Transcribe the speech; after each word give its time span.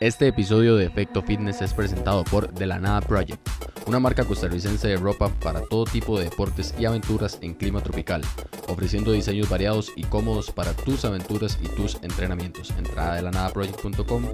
Este 0.00 0.28
episodio 0.28 0.76
de 0.76 0.86
Efecto 0.86 1.20
Fitness 1.20 1.60
es 1.60 1.74
presentado 1.74 2.24
por 2.24 2.54
De 2.54 2.64
la 2.64 2.78
Nada 2.78 3.02
Project, 3.02 3.46
una 3.86 4.00
marca 4.00 4.24
costarricense 4.24 4.88
de 4.88 4.96
ropa 4.96 5.28
para 5.28 5.60
todo 5.60 5.84
tipo 5.84 6.16
de 6.16 6.24
deportes 6.24 6.74
y 6.78 6.86
aventuras 6.86 7.36
en 7.42 7.52
clima 7.52 7.82
tropical, 7.82 8.22
ofreciendo 8.68 9.12
diseños 9.12 9.50
variados 9.50 9.92
y 9.96 10.04
cómodos 10.04 10.52
para 10.52 10.72
tus 10.72 11.04
aventuras 11.04 11.58
y 11.62 11.68
tus 11.68 11.96
entrenamientos. 11.96 12.70
Entrada 12.78 13.16
de 13.16 13.22
la 13.22 13.30
nada 13.30 13.52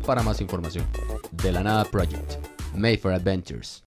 para 0.07 0.23
más 0.23 0.41
información. 0.41 0.87
De 1.33 1.51
la 1.51 1.65
Nada 1.65 1.85
Project, 1.85 2.35
Made 2.77 2.99
for 2.99 3.13
Adventures. 3.13 3.83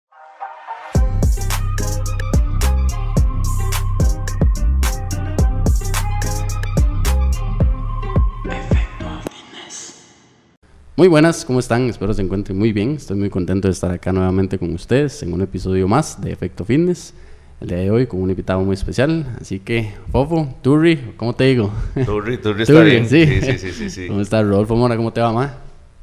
Muy 11.00 11.08
buenas, 11.08 11.46
¿cómo 11.46 11.62
están? 11.62 11.90
Espero 11.90 12.14
se 12.14 12.22
encuentren 12.22 12.60
muy 12.60 12.74
bien. 12.74 12.96
Estoy 12.98 13.16
muy 13.16 13.30
contento 13.30 13.70
de 13.70 13.72
estar 13.72 13.90
acá 13.90 14.12
nuevamente 14.12 14.60
con 14.60 14.74
ustedes 14.74 15.24
en 15.24 15.32
un 15.32 15.40
episodio 15.40 15.88
más 15.88 16.20
de 16.20 16.34
Efecto 16.34 16.66
Fitness. 16.66 17.14
El 17.62 17.70
día 17.70 17.78
de 17.78 17.90
hoy 17.90 18.06
con 18.06 18.22
un 18.22 18.30
invitado 18.30 18.60
muy 18.60 18.74
especial. 18.74 19.38
Así 19.40 19.62
que, 19.62 19.94
Fofo, 20.12 20.54
Turri, 20.62 21.14
¿cómo 21.16 21.34
te 21.34 21.46
digo? 21.46 21.72
Turri, 22.06 22.38
Turri 22.38 22.64
está 22.68 22.82
bien. 22.82 23.08
¿sí? 23.08 23.26
Sí, 23.26 23.58
sí, 23.58 23.72
sí, 23.72 23.90
sí, 23.90 24.08
¿Cómo 24.10 24.20
estás, 24.20 24.46
Rodolfo 24.46 24.76
Mora? 24.76 24.98
¿Cómo 24.98 25.14
te 25.14 25.22
va, 25.22 25.32
ma? 25.32 25.58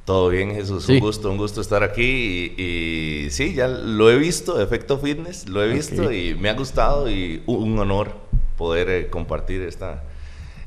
Todo 0.07 0.31
bien, 0.31 0.55
Jesús. 0.55 0.89
Un 0.89 1.01
gusto, 1.01 1.31
un 1.31 1.37
gusto 1.37 1.61
estar 1.61 1.83
aquí. 1.83 2.55
Y, 2.57 3.27
sí, 3.29 3.53
ya 3.53 3.69
lo 3.69 4.11
he 4.11 4.17
visto, 4.17 4.63
Efecto 4.63 4.97
Fitness, 4.97 5.47
lo 5.47 5.63
he 5.63 5.75
visto 5.75 6.11
y 6.11 6.35
me 6.37 6.49
ha 6.49 6.55
gustado 6.55 7.11
y 7.11 7.43
un 7.45 7.79
honor 7.79 8.13
poder 8.57 8.89
eh, 8.89 9.09
compartir 9.11 9.61
esta, 9.61 10.05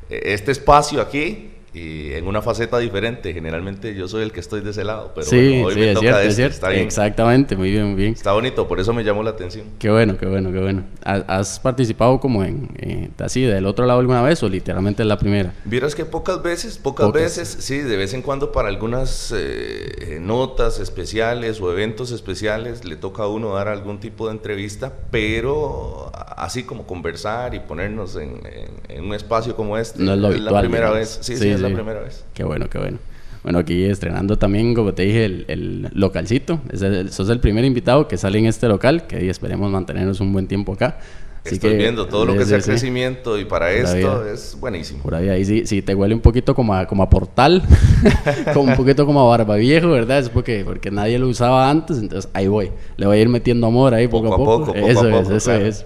eh, 0.08 0.22
este 0.26 0.52
espacio 0.52 1.02
aquí 1.02 1.50
y 1.74 2.14
en 2.14 2.28
una 2.28 2.42
faceta 2.42 2.80
diferente. 2.80 3.34
Generalmente 3.34 3.94
yo 3.96 4.08
soy 4.08 4.24
el 4.24 4.32
que 4.32 4.40
estoy 4.40 4.62
de 4.62 4.72
ese 4.72 4.84
lado, 4.84 5.12
pero 5.14 5.28
sí, 5.28 5.62
hoy 5.64 5.76
me 5.76 5.94
toca 5.94 6.24
es 6.24 6.36
cierto, 6.36 6.56
Está 6.56 6.70
bien. 6.70 6.84
Exactamente, 6.84 7.56
muy 7.56 7.72
bien, 7.72 7.86
muy 7.88 7.96
bien. 7.96 8.14
Está 8.14 8.34
bonito, 8.34 8.68
por 8.68 8.80
eso 8.80 8.94
me 8.94 9.04
llamó 9.04 9.24
la 9.24 9.32
atención. 9.32 9.66
Qué 9.78 9.90
bueno, 9.90 10.18
qué 10.18 10.26
bueno, 10.26 10.52
qué 10.52 10.60
bueno. 10.60 10.84
¿Has 11.04 11.60
participado 11.60 12.20
como 12.20 12.44
en, 12.44 12.70
eh, 12.78 13.10
así, 13.20 13.42
del 13.44 13.66
otro 13.66 13.86
lado 13.86 14.00
alguna 14.00 14.22
vez 14.22 14.42
o 14.44 14.50
literalmente 14.50 15.04
es 15.04 15.08
la 15.08 15.18
primera? 15.18 15.54
Vieras 15.66 15.96
que 15.96 16.06
pocas 16.06 16.42
veces, 16.42 16.78
pocas, 16.78 17.12
veces, 17.12 17.58
sí, 17.60 17.78
de 17.78 17.98
vez 17.98 18.14
en 18.14 18.22
cuando 18.22 18.52
para 18.52 18.70
algunas 18.70 19.34
eh, 19.36 20.20
notas 20.22 20.80
especiales 20.80 21.62
o 21.62 21.72
eventos 21.72 22.12
especiales 22.12 22.86
le 22.86 22.96
toca 22.96 23.24
a 23.24 23.28
uno 23.28 23.54
dar 23.54 23.68
algún 23.68 24.00
tipo 24.00 24.28
de 24.28 24.34
entrevista, 24.34 24.94
pero 25.12 26.12
así 26.40 26.64
como 26.64 26.86
conversar 26.86 27.54
y 27.54 27.60
ponernos 27.60 28.16
en, 28.16 28.40
un 29.00 29.14
espacio 29.14 29.56
como 29.56 29.78
este, 29.78 30.02
no 30.02 30.14
es, 30.14 30.20
lo 30.20 30.32
la 30.32 30.60
primera 30.62 30.92
vez. 30.92 31.20
Sí, 31.22 31.38
sí, 31.38 31.59
es 31.66 31.72
la 31.72 31.76
primera 31.76 32.02
vez. 32.02 32.26
Qué 32.34 32.44
bueno, 32.44 32.70
qué 32.70 32.78
bueno. 32.78 32.98
Bueno, 33.44 33.60
aquí 33.60 33.86
estrenando 33.86 34.38
también, 34.38 34.74
como 34.74 34.94
te 34.94 35.04
dije, 35.04 35.26
el, 35.26 35.90
localcito. 35.94 36.62
Es 36.72 36.82
el, 36.82 37.12
sos 37.12 37.30
el 37.30 37.40
primer 37.40 37.64
invitado 37.64 38.08
que 38.08 38.18
sale 38.18 38.40
en 38.40 38.48
este 38.48 38.68
local, 38.68 39.08
que 39.08 39.30
esperemos 39.30 39.72
mantenernos 39.72 40.20
un 40.20 40.34
buen 40.34 40.48
tiempo 40.48 40.74
acá. 40.74 41.00
Estoy 41.46 41.78
viendo 41.78 42.06
todo 42.06 42.26
lo 42.26 42.36
que 42.36 42.46
sea 42.46 42.60
crecimiento 42.60 43.40
y 43.40 43.46
para 43.46 43.72
esto 43.72 44.26
es 44.26 44.58
buenísimo. 44.60 45.02
Por 45.02 45.16
ahí, 45.16 45.30
ahí 45.30 45.46
sí, 45.46 45.66
sí, 45.66 45.82
te 45.82 45.96
huele 45.96 46.14
un 46.14 46.22
poquito 46.22 46.54
como 46.54 46.74
a, 46.74 46.86
como 46.86 47.02
a 47.02 47.10
portal, 47.10 47.64
como 48.54 48.72
un 48.72 48.76
poquito 48.76 49.06
como 49.06 49.22
a 49.22 49.38
barba 49.38 49.56
viejo, 49.56 49.90
¿verdad? 49.90 50.20
Es 50.20 50.30
porque, 50.30 50.64
porque 50.66 50.92
nadie 50.92 51.18
lo 51.18 51.28
usaba 51.30 51.70
antes, 51.70 51.98
entonces 51.98 52.30
ahí 52.34 52.48
voy. 52.48 52.72
Le 52.98 53.06
voy 53.06 53.18
a 53.18 53.22
ir 53.22 53.30
metiendo 53.30 53.68
amor 53.68 53.94
ahí 53.94 54.08
poco, 54.08 54.34
a 54.34 54.38
poco. 54.38 54.76
eso 54.76 55.08
es, 55.08 55.30
eso 55.30 55.54
es. 55.54 55.86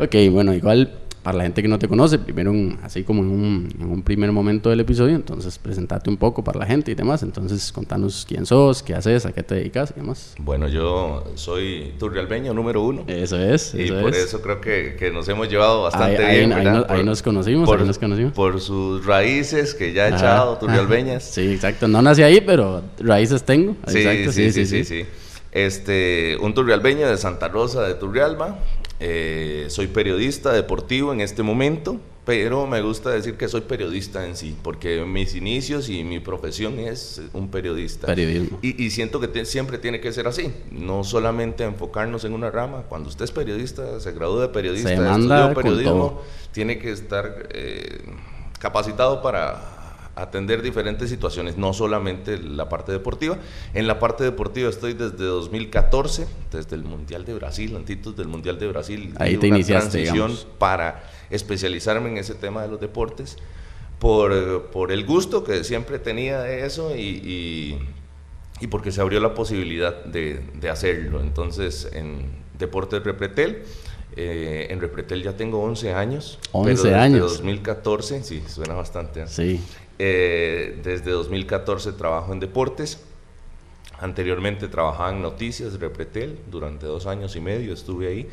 ok, 0.00 0.14
bueno, 0.32 0.54
igual 0.54 0.92
para 1.28 1.36
la 1.36 1.44
gente 1.44 1.60
que 1.60 1.68
no 1.68 1.78
te 1.78 1.86
conoce, 1.88 2.18
primero 2.18 2.54
así 2.82 3.04
como 3.04 3.22
en 3.22 3.28
un, 3.28 4.02
primer 4.02 4.32
momento 4.32 4.70
del 4.70 4.80
episodio, 4.80 5.14
entonces 5.14 5.58
presentate 5.58 6.08
un 6.08 6.16
poco 6.16 6.42
para 6.42 6.60
la 6.60 6.64
gente 6.64 6.92
y 6.92 6.94
demás, 6.94 7.22
entonces 7.22 7.70
contanos 7.70 8.24
quién 8.26 8.46
sos, 8.46 8.82
qué 8.82 8.94
haces, 8.94 9.26
a 9.26 9.32
qué 9.32 9.42
te 9.42 9.56
dedicas 9.56 9.92
y 9.94 10.00
demás. 10.00 10.34
Bueno, 10.38 10.68
yo 10.68 11.30
soy 11.34 11.92
turrialbeño 11.98 12.54
número 12.54 12.80
uno. 12.80 13.04
Eso 13.08 13.38
es. 13.38 13.74
y 13.74 13.90
por 13.90 14.14
eso 14.14 14.40
creo 14.40 14.58
que, 14.62 15.10
nos 15.12 15.28
hemos 15.28 15.50
llevado 15.50 15.82
bastante 15.82 16.24
bien. 16.30 16.50
Ahí, 16.50 17.04
nos 17.04 17.22
conocimos, 17.22 17.68
por, 17.68 17.82
nos 17.82 17.98
conocimos. 17.98 18.32
Por 18.32 18.58
sus 18.62 19.04
raíces 19.04 19.74
que 19.74 19.92
ya 19.92 20.08
he 20.08 20.14
echado, 20.14 20.56
turrialbeñas. 20.56 21.24
Sí, 21.24 21.42
exacto. 21.52 21.88
No 21.88 22.00
nací 22.00 22.22
ahí, 22.22 22.40
pero 22.40 22.80
raíces 23.00 23.42
tengo. 23.42 23.76
Sí, 23.86 23.98
exacto. 23.98 24.32
sí, 24.32 24.50
sí, 24.50 24.64
sí, 24.64 24.82
sí, 24.82 25.04
Este, 25.52 26.38
un 26.40 26.54
turrialbeño 26.54 27.06
de 27.06 27.18
Santa 27.18 27.48
Rosa 27.48 27.82
de 27.82 27.92
Turrialba, 27.96 28.60
eh, 29.00 29.66
soy 29.68 29.86
periodista 29.86 30.52
deportivo 30.52 31.12
en 31.12 31.20
este 31.20 31.42
momento, 31.42 32.00
pero 32.24 32.66
me 32.66 32.82
gusta 32.82 33.10
decir 33.10 33.36
que 33.36 33.48
soy 33.48 33.62
periodista 33.62 34.26
en 34.26 34.36
sí, 34.36 34.56
porque 34.62 35.04
mis 35.04 35.34
inicios 35.34 35.88
y 35.88 36.04
mi 36.04 36.20
profesión 36.20 36.78
es 36.78 37.22
un 37.32 37.48
periodista. 37.48 38.06
Periodismo. 38.06 38.58
Y, 38.60 38.90
siento 38.90 39.20
que 39.20 39.44
siempre 39.46 39.78
tiene 39.78 40.00
que 40.00 40.12
ser 40.12 40.26
así, 40.26 40.52
no 40.70 41.04
solamente 41.04 41.64
enfocarnos 41.64 42.24
en 42.24 42.34
una 42.34 42.50
rama. 42.50 42.82
Cuando 42.88 43.08
usted 43.08 43.24
es 43.24 43.30
periodista, 43.30 43.98
se 44.00 44.12
gradúa 44.12 44.42
de 44.42 44.48
periodista, 44.48 44.92
estudió 44.92 45.54
periodismo, 45.54 46.20
tiene 46.52 46.78
que 46.78 46.90
estar 46.90 47.48
eh, 47.50 48.00
capacitado 48.58 49.22
para 49.22 49.77
atender 50.22 50.62
diferentes 50.62 51.08
situaciones, 51.10 51.56
no 51.56 51.72
solamente 51.72 52.38
la 52.38 52.68
parte 52.68 52.92
deportiva. 52.92 53.38
En 53.74 53.86
la 53.86 53.98
parte 53.98 54.24
deportiva 54.24 54.68
estoy 54.68 54.94
desde 54.94 55.24
2014, 55.24 56.26
desde 56.50 56.76
el 56.76 56.84
Mundial 56.84 57.24
de 57.24 57.34
Brasil, 57.34 57.74
antitos 57.76 58.16
del 58.16 58.28
Mundial 58.28 58.58
de 58.58 58.68
Brasil. 58.68 59.14
Ahí 59.18 59.36
te 59.36 59.48
una 59.48 59.62
transición 59.62 60.34
para 60.58 61.04
especializarme 61.30 62.08
en 62.08 62.18
ese 62.18 62.34
tema 62.34 62.62
de 62.62 62.68
los 62.68 62.80
deportes, 62.80 63.36
por, 63.98 64.70
por 64.70 64.92
el 64.92 65.04
gusto 65.04 65.44
que 65.44 65.64
siempre 65.64 65.98
tenía 65.98 66.40
de 66.40 66.64
eso 66.64 66.94
y, 66.96 67.78
y, 68.60 68.66
porque 68.68 68.92
se 68.92 69.00
abrió 69.00 69.20
la 69.20 69.34
posibilidad 69.34 70.04
de, 70.04 70.40
de 70.54 70.70
hacerlo. 70.70 71.20
Entonces, 71.20 71.88
en 71.92 72.26
Deportes 72.58 73.02
Repretel, 73.02 73.64
eh, 74.20 74.66
en 74.70 74.80
Repretel 74.80 75.22
ya 75.22 75.36
tengo 75.36 75.62
11 75.62 75.94
años. 75.94 76.40
11 76.50 76.94
años. 76.94 77.22
Desde 77.22 77.36
2014, 77.36 78.24
sí, 78.24 78.42
suena 78.48 78.74
bastante. 78.74 79.28
Sí. 79.28 79.60
Eh, 79.98 80.80
desde 80.82 81.10
2014 81.10 81.92
trabajo 81.92 82.32
en 82.32 82.40
deportes. 82.40 83.04
Anteriormente 84.00 84.68
trabajaba 84.68 85.10
en 85.10 85.22
noticias, 85.22 85.80
Repretel, 85.80 86.38
durante 86.50 86.86
dos 86.86 87.06
años 87.06 87.34
y 87.34 87.40
medio 87.40 87.72
estuve 87.72 88.06
ahí. 88.06 88.28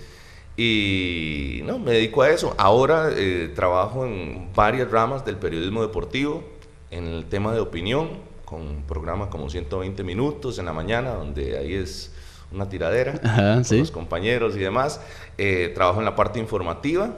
Y 0.58 1.62
no, 1.66 1.80
me 1.80 1.92
dedico 1.94 2.22
a 2.22 2.30
eso. 2.30 2.54
Ahora 2.58 3.10
eh, 3.12 3.52
trabajo 3.56 4.06
en 4.06 4.52
varias 4.56 4.90
ramas 4.90 5.26
del 5.26 5.38
periodismo 5.38 5.82
deportivo, 5.82 6.44
en 6.92 7.06
el 7.08 7.26
tema 7.26 7.54
de 7.54 7.60
opinión, 7.60 8.10
con 8.46 8.84
programas 8.88 9.30
como 9.30 9.50
120 9.50 10.04
minutos 10.04 10.60
en 10.60 10.66
la 10.66 10.74
mañana, 10.74 11.16
donde 11.16 11.58
ahí 11.58 11.74
es 11.74 12.14
una 12.52 12.70
tiradera 12.70 13.20
con 13.68 13.80
los 13.80 13.92
compañeros 13.92 14.56
y 14.56 14.60
demás. 14.60 15.02
Eh, 15.38 15.72
trabajo 15.74 16.00
en 16.00 16.06
la 16.06 16.16
parte 16.16 16.40
informativa, 16.40 17.18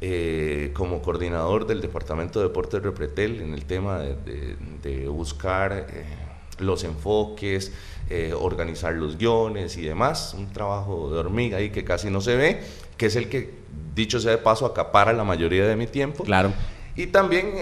eh, 0.00 0.70
como 0.74 1.02
coordinador 1.02 1.66
del 1.66 1.80
Departamento 1.80 2.38
de 2.38 2.46
Deportes 2.46 2.80
Repretel 2.80 3.40
en 3.40 3.52
el 3.52 3.64
tema 3.64 3.98
de, 3.98 5.08
buscar 5.08 5.88
eh, 5.90 6.04
los 6.60 6.84
enfoques, 6.84 7.72
eh, 8.08 8.32
organizar 8.32 8.94
los 8.94 9.18
guiones 9.18 9.76
y 9.76 9.82
demás, 9.82 10.36
un 10.38 10.52
trabajo 10.52 11.10
de 11.10 11.18
hormiga 11.18 11.58
ahí 11.58 11.70
que 11.70 11.82
casi 11.82 12.10
no 12.10 12.20
se 12.20 12.36
ve, 12.36 12.60
que 12.96 13.06
es 13.06 13.16
el 13.16 13.28
que, 13.28 13.50
dicho 13.96 14.20
sea 14.20 14.30
de 14.30 14.38
paso, 14.38 14.66
acapara 14.66 15.12
la 15.12 15.24
mayoría 15.24 15.66
de 15.66 15.74
mi 15.74 15.88
tiempo. 15.88 16.22
Claro. 16.22 16.52
Y 16.94 17.08
también 17.08 17.54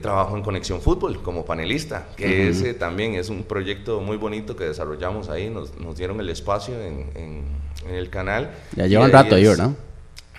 trabajo 0.00 0.36
en 0.36 0.42
Conexión 0.42 0.80
Fútbol 0.80 1.20
como 1.22 1.44
panelista, 1.44 2.08
que 2.16 2.48
ese 2.48 2.74
también 2.74 3.14
es 3.14 3.28
un 3.28 3.42
proyecto 3.42 4.00
muy 4.00 4.16
bonito 4.16 4.54
que 4.54 4.64
desarrollamos 4.64 5.28
ahí, 5.28 5.50
nos, 5.50 5.96
dieron 5.96 6.20
el 6.20 6.28
espacio 6.28 6.74
en, 6.80 7.44
el 7.88 8.08
canal. 8.10 8.52
Ya 8.76 8.86
llevan 8.86 9.10
rato 9.10 9.34
ahí, 9.34 9.44
¿no? 9.58 9.74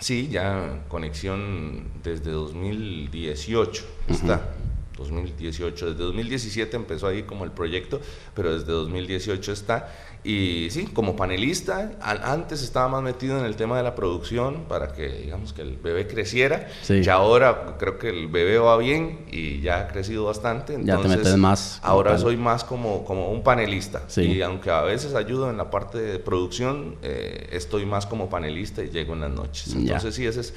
Sí, 0.04 0.28
ya 0.30 0.84
conexión 0.90 1.88
desde 2.04 2.32
2018 2.32 3.86
está. 4.10 4.54
2018, 4.98 5.92
desde 5.92 6.04
2017 6.04 6.76
empezó 6.76 7.08
ahí 7.08 7.24
como 7.24 7.44
el 7.44 7.52
proyecto, 7.52 8.00
pero 8.34 8.54
desde 8.54 8.72
2018 8.72 9.52
está. 9.52 9.90
Y 10.26 10.70
sí, 10.72 10.86
como 10.86 11.18
panelista, 11.18 11.92
antes 12.02 12.64
estaba 12.64 12.88
más 12.88 13.04
metido 13.04 13.38
en 13.38 13.46
el 13.46 13.58
tema 13.58 13.76
de 13.76 13.84
la 13.84 13.94
producción 13.94 14.64
para 14.70 14.94
que, 14.94 15.10
digamos, 15.10 15.52
que 15.52 15.62
el 15.62 15.76
bebé 15.76 16.08
creciera. 16.08 16.70
Y 16.88 17.08
ahora 17.10 17.76
creo 17.78 18.00
que 18.00 18.08
el 18.08 18.28
bebé 18.30 18.58
va 18.58 18.78
bien 18.78 19.26
y 19.30 19.60
ya 19.60 19.82
ha 19.82 19.88
crecido 19.90 20.24
bastante. 20.24 20.76
Entonces, 20.76 21.10
ya 21.10 21.16
te 21.16 21.18
metes 21.18 21.38
más. 21.38 21.80
Ahora 21.84 22.18
soy 22.18 22.38
más 22.38 22.64
como, 22.64 23.04
como 23.04 23.32
un 23.32 23.44
panelista. 23.44 24.04
Y 24.16 24.42
aunque 24.42 24.70
a 24.70 24.82
veces 24.82 25.14
ayudo 25.14 25.50
en 25.50 25.58
la 25.58 25.70
parte 25.70 25.98
de 25.98 26.20
producción, 26.20 26.96
eh, 27.02 27.50
estoy 27.52 27.86
más 27.86 28.06
como 28.06 28.30
panelista 28.30 28.82
y 28.82 28.90
llego 28.90 29.14
en 29.14 29.22
las 29.22 29.32
noches. 29.32 29.74
Entonces 29.74 30.16
sí, 30.16 30.26
ese 30.26 30.40
es 30.40 30.54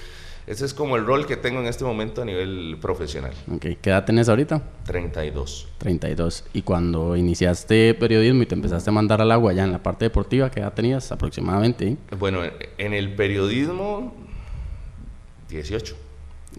ese 0.47 0.65
es 0.65 0.75
como 0.75 0.97
el 0.97 1.05
rol 1.05 1.27
que 1.27 1.37
tengo 1.37 1.61
en 1.61 1.67
este 1.67 1.85
momento 1.85 2.23
a 2.23 2.25
nivel 2.25 2.77
profesional. 2.81 3.33
Okay. 3.57 3.77
¿Qué 3.81 3.91
edad 3.91 4.05
tenés 4.05 4.29
ahorita? 4.29 4.63
32. 4.85 5.69
32. 5.79 6.45
Y 6.53 6.63
cuando 6.63 7.17
iniciaste 7.17 7.95
periodismo 7.95 8.43
y 8.43 8.47
te 8.47 8.55
empezaste 8.55 8.91
a 8.91 8.93
mandar 8.93 9.21
al 9.21 9.33
agua 9.33 9.53
ya 9.53 9.65
en 9.65 9.73
la 9.73 9.83
parte 9.83 10.05
deportiva, 10.05 10.51
¿qué 10.51 10.61
edad 10.61 10.73
tenías 10.73 11.11
aproximadamente? 11.13 11.97
Bueno, 12.19 12.43
en 12.79 12.93
el 12.95 13.15
periodismo, 13.15 14.15
18. 15.49 15.97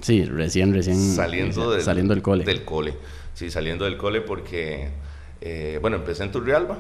Sí, 0.01 0.25
recién, 0.25 0.74
recién 0.74 0.98
saliendo, 0.98 1.72
del, 1.72 1.81
saliendo 1.81 2.13
del 2.13 2.22
cole. 2.22 2.44
Del 2.44 2.63
cole. 2.66 2.94
Sí, 3.33 3.50
saliendo 3.50 3.86
del 3.86 3.98
cole 3.98 4.22
porque 4.22 4.90
Eh, 5.40 5.78
bueno, 5.81 5.98
empecé 5.98 6.24
en 6.24 6.31
Turrialba. 6.31 6.80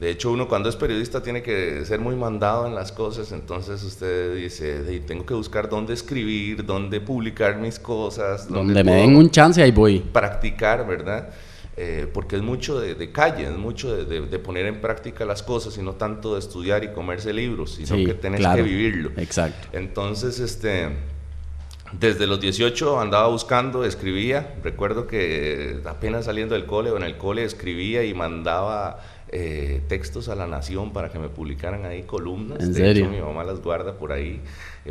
De 0.00 0.10
hecho, 0.10 0.32
uno 0.32 0.48
cuando 0.48 0.70
es 0.70 0.76
periodista 0.76 1.22
tiene 1.22 1.42
que 1.42 1.84
ser 1.84 2.00
muy 2.00 2.16
mandado 2.16 2.66
en 2.66 2.74
las 2.74 2.90
cosas, 2.90 3.32
entonces 3.32 3.82
usted 3.82 4.34
dice, 4.34 5.00
tengo 5.06 5.26
que 5.26 5.34
buscar 5.34 5.68
dónde 5.68 5.92
escribir, 5.92 6.64
dónde 6.64 7.02
publicar 7.02 7.58
mis 7.58 7.78
cosas. 7.78 8.48
Donde 8.48 8.82
me 8.82 8.94
den 8.94 9.14
un 9.14 9.30
chance, 9.30 9.62
ahí 9.62 9.72
voy. 9.72 10.00
Practicar, 10.00 10.86
¿verdad? 10.86 11.28
Eh, 11.76 12.08
porque 12.12 12.36
es 12.36 12.42
mucho 12.42 12.80
de, 12.80 13.12
calle, 13.12 13.44
es 13.44 13.56
mucho 13.58 13.94
de, 13.94 14.38
poner 14.38 14.64
en 14.64 14.80
práctica 14.80 15.26
las 15.26 15.42
cosas 15.42 15.76
y 15.76 15.82
no 15.82 15.92
tanto 15.92 16.32
de 16.32 16.40
estudiar 16.40 16.82
y 16.82 16.92
comerse 16.92 17.34
libros, 17.34 17.74
sino 17.74 17.96
que 17.96 18.14
tenés 18.14 18.40
que 18.46 18.62
vivirlo. 18.62 19.12
Exacto. 19.18 19.68
Entonces, 19.72 20.40
este, 20.40 20.88
desde 21.92 22.26
los 22.26 22.40
18 22.40 23.00
andaba 23.00 23.28
buscando, 23.28 23.84
escribía. 23.84 24.54
Recuerdo 24.62 25.06
que 25.06 25.80
apenas 25.84 26.24
saliendo 26.24 26.54
del 26.54 26.64
cole 26.64 26.90
o 26.90 26.96
en 26.96 27.02
el 27.02 27.18
cole 27.18 27.44
escribía 27.44 28.04
y 28.04 28.14
mandaba 28.14 29.00
eh, 29.32 29.80
textos 29.86 30.28
a 30.28 30.34
la 30.34 30.48
Nación 30.48 30.92
para 30.92 31.10
que 31.10 31.18
me 31.18 31.28
publicaran 31.28 31.84
ahí 31.84 32.02
columnas. 32.02 32.60
¿En 32.60 32.74
serio? 32.74 33.08
mi 33.08 33.20
mamá 33.20 33.44
las 33.44 33.60
guarda 33.60 33.94
por 33.94 34.12
ahí. 34.12 34.40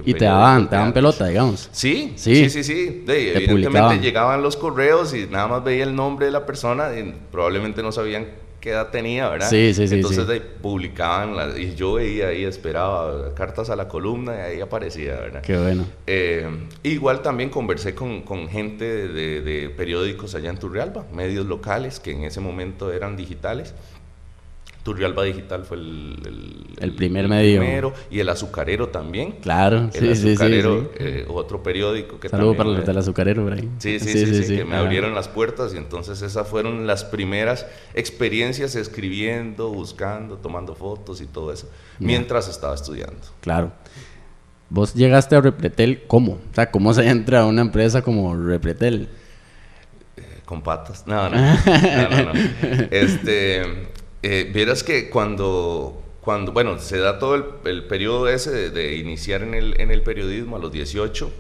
Y 0.06 0.14
te 0.14 0.26
daban, 0.26 0.70
te 0.70 0.76
daban 0.76 0.94
pelota, 0.94 1.28
digamos. 1.28 1.70
Sí, 1.74 2.14
sí, 2.16 2.50
sí, 2.50 2.64
sí. 2.64 3.04
evidentemente 3.08 4.00
llegaban 4.00 4.42
los 4.42 4.56
correos 4.56 5.14
y 5.14 5.28
nada 5.28 5.48
más 5.48 5.64
veía 5.64 5.84
el 5.84 5.94
nombre 5.96 6.28
de 6.28 6.32
la 6.32 6.46
persona 6.46 6.98
y 6.98 7.14
probablemente 7.32 7.84
no 7.84 7.92
sabían 7.92 8.28
qué 8.60 8.72
edad 8.72 8.90
tenía, 8.90 9.30
¿verdad? 9.30 9.50
Sí, 9.50 9.74
sí, 9.74 9.88
sí. 9.88 9.96
Entonces 9.96 10.42
publicaban 10.62 11.36
y 11.60 11.76
yo 11.76 11.94
veía 11.94 12.28
ahí, 12.28 12.44
esperaba 12.44 13.34
cartas 13.34 13.70
a 13.70 13.76
la 13.76 13.88
columna 13.88 14.36
y 14.36 14.40
ahí 14.40 14.62
aparecía, 14.62 15.16
¿verdad? 15.16 15.42
Qué 15.42 15.58
bueno. 15.58 15.86
Eh, 16.08 16.48
igual 16.84 17.22
también 17.22 17.50
conversé 17.50 17.96
con, 17.96 18.22
con 18.22 18.48
gente 18.48 18.86
de, 18.86 19.42
de, 19.42 19.70
periódicos 19.70 20.36
allá 20.36 20.50
en 20.50 20.58
Turrialba, 20.58 21.06
medios 21.14 21.46
locales 21.46 22.00
que 22.00 22.12
en 22.12 22.24
ese 22.24 22.40
momento 22.40 22.92
eran 22.92 23.16
digitales. 23.16 23.74
Turrialba 24.84 25.24
Digital 25.24 25.66
fue 25.66 25.78
el, 25.78 26.76
el, 26.80 26.94
primer 26.94 27.28
medio. 27.28 27.60
Primero, 27.60 27.94
y 28.10 28.20
el 28.20 28.30
Azucarero 28.30 28.90
también. 28.90 29.34
Claro, 29.42 29.90
el 29.94 30.16
sí, 30.16 30.30
Azucarero, 30.30 30.82
sí, 30.82 30.88
eh, 31.00 31.26
otro 31.28 31.62
periódico 31.62 32.20
que 32.20 32.30
Saludos 32.30 32.56
para 32.56 32.70
los 32.70 32.86
del 32.86 32.98
Azucarero, 32.98 33.46
Brian. 33.46 33.70
Sí, 33.80 34.00
sí, 34.00 34.14
sí, 34.14 34.44
sí, 34.44 34.56
que 34.56 34.66
me 34.66 34.78
abrieron 34.78 35.14
las 35.14 35.28
puertas 35.28 35.74
y 35.74 35.78
entonces 35.78 36.22
esas 36.22 36.48
fueron 36.48 36.88
las 36.88 37.04
primeras 37.04 37.68
experiencias 37.94 38.76
escribiendo, 38.76 39.70
buscando, 39.70 40.38
tomando 40.38 40.76
fotos 40.76 41.20
y 41.22 41.26
todo 41.26 41.52
eso, 41.52 41.70
mientras 42.00 42.48
estaba 42.48 42.74
estudiando. 42.74 43.20
Claro. 43.42 43.74
¿Vos 44.70 44.94
llegaste 44.94 45.36
a 45.36 45.42
Repretel 45.42 46.04
cómo? 46.08 46.34
O 46.34 46.56
sea, 46.56 46.70
¿cómo 46.70 46.94
se 46.94 47.08
entra 47.10 47.42
a 47.42 47.46
una 47.46 47.62
empresa 47.62 48.02
como 48.04 48.36
Repretel? 48.36 49.10
Eh, 50.16 50.22
con 50.46 50.62
patas. 50.62 51.06
No, 51.08 51.28
no. 51.28 51.36
no, 51.38 52.10
no, 52.10 52.34
no. 52.34 52.40
Este, 52.92 53.90
eh, 54.22 54.50
vieras 54.54 54.84
que 54.84 55.10
cuando, 55.10 56.02
cuando, 56.22 56.52
bueno, 56.52 56.78
se 56.80 56.98
da 56.98 57.20
todo 57.20 57.36
el, 57.64 57.84
periodo 57.86 58.28
ese 58.28 58.70
de, 58.70 58.96
iniciar 58.98 59.44
en 59.44 59.54
el, 59.54 59.80
en 59.80 59.92
el, 59.92 60.04
periodismo 60.04 60.58
a 60.58 60.60
los 60.60 60.72
18, 60.72 61.32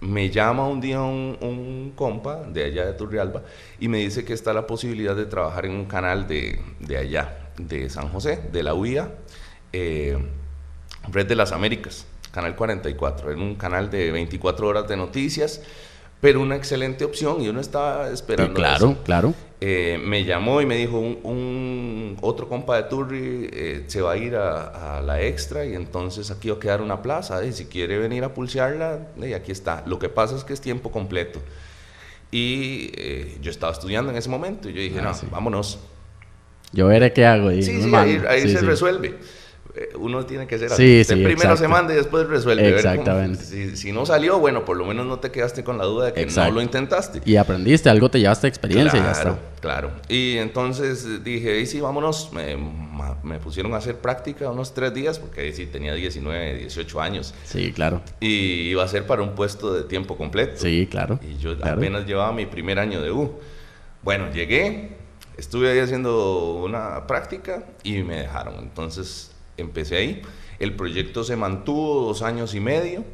me 0.00 0.30
llama 0.30 0.66
un 0.66 0.80
día 0.80 1.02
un, 1.02 1.92
compa 1.94 2.42
de 2.44 2.64
allá 2.64 2.86
de 2.86 2.92
Turrialba 2.94 3.42
y 3.80 3.88
me 3.88 3.98
dice 3.98 4.24
que 4.24 4.32
está 4.32 4.52
la 4.52 4.66
posibilidad 4.66 5.16
de 5.16 5.26
trabajar 5.26 5.66
en 5.66 5.72
un 5.72 5.86
canal 5.86 6.26
de, 6.26 6.60
de 6.80 6.96
allá, 6.96 7.50
de 7.58 7.90
San 7.90 8.08
José, 8.08 8.40
de 8.52 8.62
la 8.62 8.74
UIA, 8.74 9.12
eh, 9.72 10.16
Red 11.10 11.26
de 11.26 11.34
las 11.34 11.52
Américas, 11.52 12.06
Canal 12.32 12.56
44, 12.56 13.32
en 13.32 13.40
un 13.40 13.54
canal 13.56 13.90
de 13.90 14.12
24 14.12 14.66
horas 14.66 14.88
de 14.88 14.96
noticias 14.96 15.62
pero 16.20 16.40
una 16.40 16.56
excelente 16.56 17.04
opción 17.04 17.40
y 17.42 17.48
uno 17.48 17.60
estaba 17.60 18.10
esperando. 18.10 18.54
claro, 18.54 18.96
claro. 19.04 19.34
Eh, 19.60 20.00
me 20.04 20.24
llamó 20.24 20.60
y 20.60 20.66
me 20.66 20.76
dijo, 20.76 20.98
un, 21.00 22.16
otro 22.20 22.48
compa 22.48 22.76
de 22.76 22.84
Turri 22.84 23.50
eh, 23.52 23.84
se 23.88 24.00
va 24.00 24.12
a 24.12 24.16
ir 24.16 24.36
a, 24.36 25.02
la 25.04 25.20
extra 25.20 25.64
y 25.64 25.74
entonces 25.74 26.30
aquí 26.30 26.48
va 26.48 26.56
a 26.56 26.60
quedar 26.60 26.80
una 26.80 27.02
plaza. 27.02 27.44
Y 27.44 27.52
si 27.52 27.66
quiere 27.66 27.98
venir 27.98 28.22
a 28.22 28.34
pulsearla, 28.34 29.08
y 29.20 29.32
aquí 29.32 29.50
está. 29.50 29.82
Lo 29.86 29.98
que 29.98 30.08
pasa 30.08 30.36
es 30.36 30.44
que 30.44 30.52
es 30.52 30.60
tiempo 30.60 30.92
completo. 30.92 31.40
Y 32.30 32.92
eh, 32.94 33.38
yo 33.40 33.50
estaba 33.50 33.72
estudiando 33.72 34.10
en 34.10 34.18
ese 34.18 34.28
momento 34.28 34.68
y 34.68 34.74
yo 34.74 34.80
dije, 34.80 35.00
ah, 35.00 35.14
no, 35.22 35.30
vámonos. 35.30 35.80
Yo 36.72 36.86
veré 36.86 37.12
qué 37.12 37.26
hago. 37.26 37.50
Y 37.50 37.62
sí, 37.62 37.82
sí, 37.82 37.94
ahí, 37.94 38.48
se 38.48 38.60
resuelve. 38.60 39.16
Eh, 39.78 39.90
uno 39.96 40.26
tiene 40.26 40.48
que 40.48 40.58
ser 40.58 40.72
así. 40.72 41.04
primero 41.06 41.56
se 41.56 41.68
manda 41.68 41.92
y 41.92 41.96
después 41.96 42.26
resuelve. 42.26 42.68
Exactamente. 42.68 43.76
si, 43.76 43.92
no 43.92 44.04
salió, 44.04 44.38
bueno, 44.40 44.64
por 44.64 44.76
lo 44.76 44.84
menos 44.84 45.06
no 45.06 45.20
te 45.20 45.30
quedaste 45.30 45.62
con 45.62 45.78
la 45.78 45.84
duda 45.84 46.06
de 46.06 46.12
que 46.14 46.26
no 46.26 46.50
lo 46.50 46.60
intentaste. 46.60 47.20
Y 47.24 47.36
aprendiste, 47.36 47.88
algo 47.88 48.10
te 48.10 48.18
llevaste 48.18 48.48
experiencia 48.48 48.90
claro, 48.90 49.04
y 49.04 49.06
ya 49.06 49.12
está. 49.12 49.38
Claro. 49.60 49.90
Y 50.08 50.36
entonces 50.38 51.22
dije, 51.22 51.60
y 51.60 51.66
sí, 51.66 51.80
vámonos. 51.80 52.30
Me, 52.32 53.38
pusieron 53.38 53.72
a 53.74 53.76
hacer 53.76 53.96
práctica 53.96 54.50
unos 54.50 54.74
tres 54.74 54.92
días, 54.92 55.20
porque 55.20 55.42
ahí 55.42 55.52
sí 55.52 55.66
tenía 55.66 55.94
19, 55.94 56.58
18 56.58 57.00
años. 57.00 57.34
Sí, 57.44 57.72
claro. 57.72 58.02
Y 58.18 58.70
iba 58.70 58.82
a 58.82 58.88
ser 58.88 59.06
para 59.06 59.22
un 59.22 59.36
puesto 59.36 59.72
de 59.74 59.84
tiempo 59.84 60.16
completo. 60.16 60.54
Sí, 60.56 60.88
claro. 60.90 61.20
Y 61.22 61.38
yo 61.38 61.52
apenas 61.62 62.04
llevaba 62.04 62.32
mi 62.32 62.46
primer 62.46 62.80
año 62.80 63.00
de 63.00 63.12
U. 63.12 63.38
Bueno, 64.02 64.32
llegué, 64.32 64.96
estuve 65.36 65.70
ahí 65.70 65.78
haciendo 65.78 66.54
una 66.54 67.06
práctica 67.06 67.64
y 67.84 68.02
me 68.02 68.16
dejaron. 68.16 68.56
Entonces 68.58 69.30
empecé 69.58 69.96
ahí. 69.96 70.22
El 70.58 70.74
proyecto 70.74 71.24
se 71.24 71.36
mantuvo 71.36 72.06
dos 72.06 72.22
años 72.22 72.54
y 72.54 72.60
medio 72.60 73.04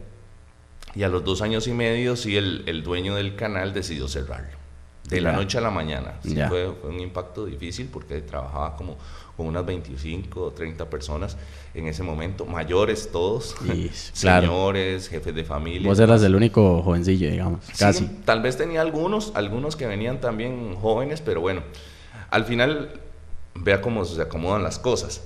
y 0.94 1.02
a 1.02 1.08
los 1.08 1.24
dos 1.24 1.42
años 1.42 1.66
y 1.66 1.72
medio 1.72 2.16
sí 2.16 2.36
el, 2.36 2.82
dueño 2.82 3.16
del 3.16 3.34
canal 3.34 3.74
decidió 3.74 4.08
cerrarlo. 4.08 4.64
De 5.08 5.20
la 5.20 5.32
noche 5.32 5.58
a 5.58 5.60
la 5.60 5.70
mañana. 5.70 6.14
fue, 6.48 6.66
un 6.68 6.98
impacto 6.98 7.44
difícil 7.44 7.88
porque 7.92 8.22
trabajaba 8.22 8.74
como 8.74 8.96
con 9.36 9.46
unas 9.46 9.66
25 9.66 10.40
o 10.40 10.50
30 10.52 10.88
personas 10.88 11.36
en 11.74 11.88
ese 11.88 12.02
momento, 12.02 12.46
mayores 12.46 13.10
todos, 13.12 13.54
señores, 14.12 15.08
jefes 15.08 15.34
de 15.34 15.44
familia. 15.44 15.88
Vos 15.88 15.98
eras 15.98 16.22
el 16.22 16.34
único 16.34 16.82
jovencillo, 16.82 17.30
digamos, 17.30 17.60
casi. 17.76 18.06
tal 18.24 18.40
vez 18.40 18.56
tenía 18.56 18.80
algunos, 18.80 19.32
algunos 19.34 19.76
que 19.76 19.86
venían 19.86 20.20
también 20.20 20.76
jóvenes, 20.76 21.20
pero 21.20 21.40
bueno, 21.40 21.62
al 22.30 22.44
final 22.44 23.00
vea 23.54 23.80
cómo 23.80 24.04
se 24.04 24.22
acomodan 24.22 24.62
las 24.62 24.78
cosas. 24.78 25.22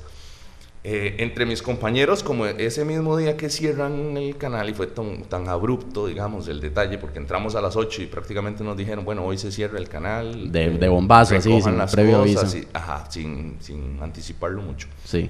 Eh, 0.91 1.17
entre 1.19 1.45
mis 1.45 1.61
compañeros, 1.61 2.23
como 2.23 2.47
ese 2.47 2.83
mismo 2.83 3.15
día 3.19 3.37
que 3.37 3.51
cierran 3.51 4.17
el 4.17 4.39
canal 4.39 4.71
y 4.71 4.73
fue 4.73 4.87
tan, 4.87 5.25
tan, 5.25 5.47
abrupto, 5.47 6.07
digamos, 6.07 6.49
el 6.49 6.63
detalle, 6.63 6.97
porque 6.97 7.19
entramos 7.19 7.55
a 7.57 7.61
las 7.61 7.77
8 7.77 8.05
y 8.05 8.07
prácticamente 8.07 8.65
nos 8.65 8.75
dijeron, 8.75 9.05
bueno, 9.05 9.23
hoy 9.23 9.37
se 9.37 9.53
cierra 9.53 9.79
el 9.79 9.87
canal. 9.91 10.51
De, 10.51 10.71
de 10.71 10.89
bombazo, 10.89 11.37
así, 11.37 11.61
sin 11.61 11.77
las 11.77 11.93
previo 11.93 12.23
aviso. 12.23 12.47
ajá, 12.73 13.05
sin, 13.11 13.59
sin, 13.61 13.99
anticiparlo 14.01 14.63
mucho. 14.63 14.89
Sí. 15.05 15.29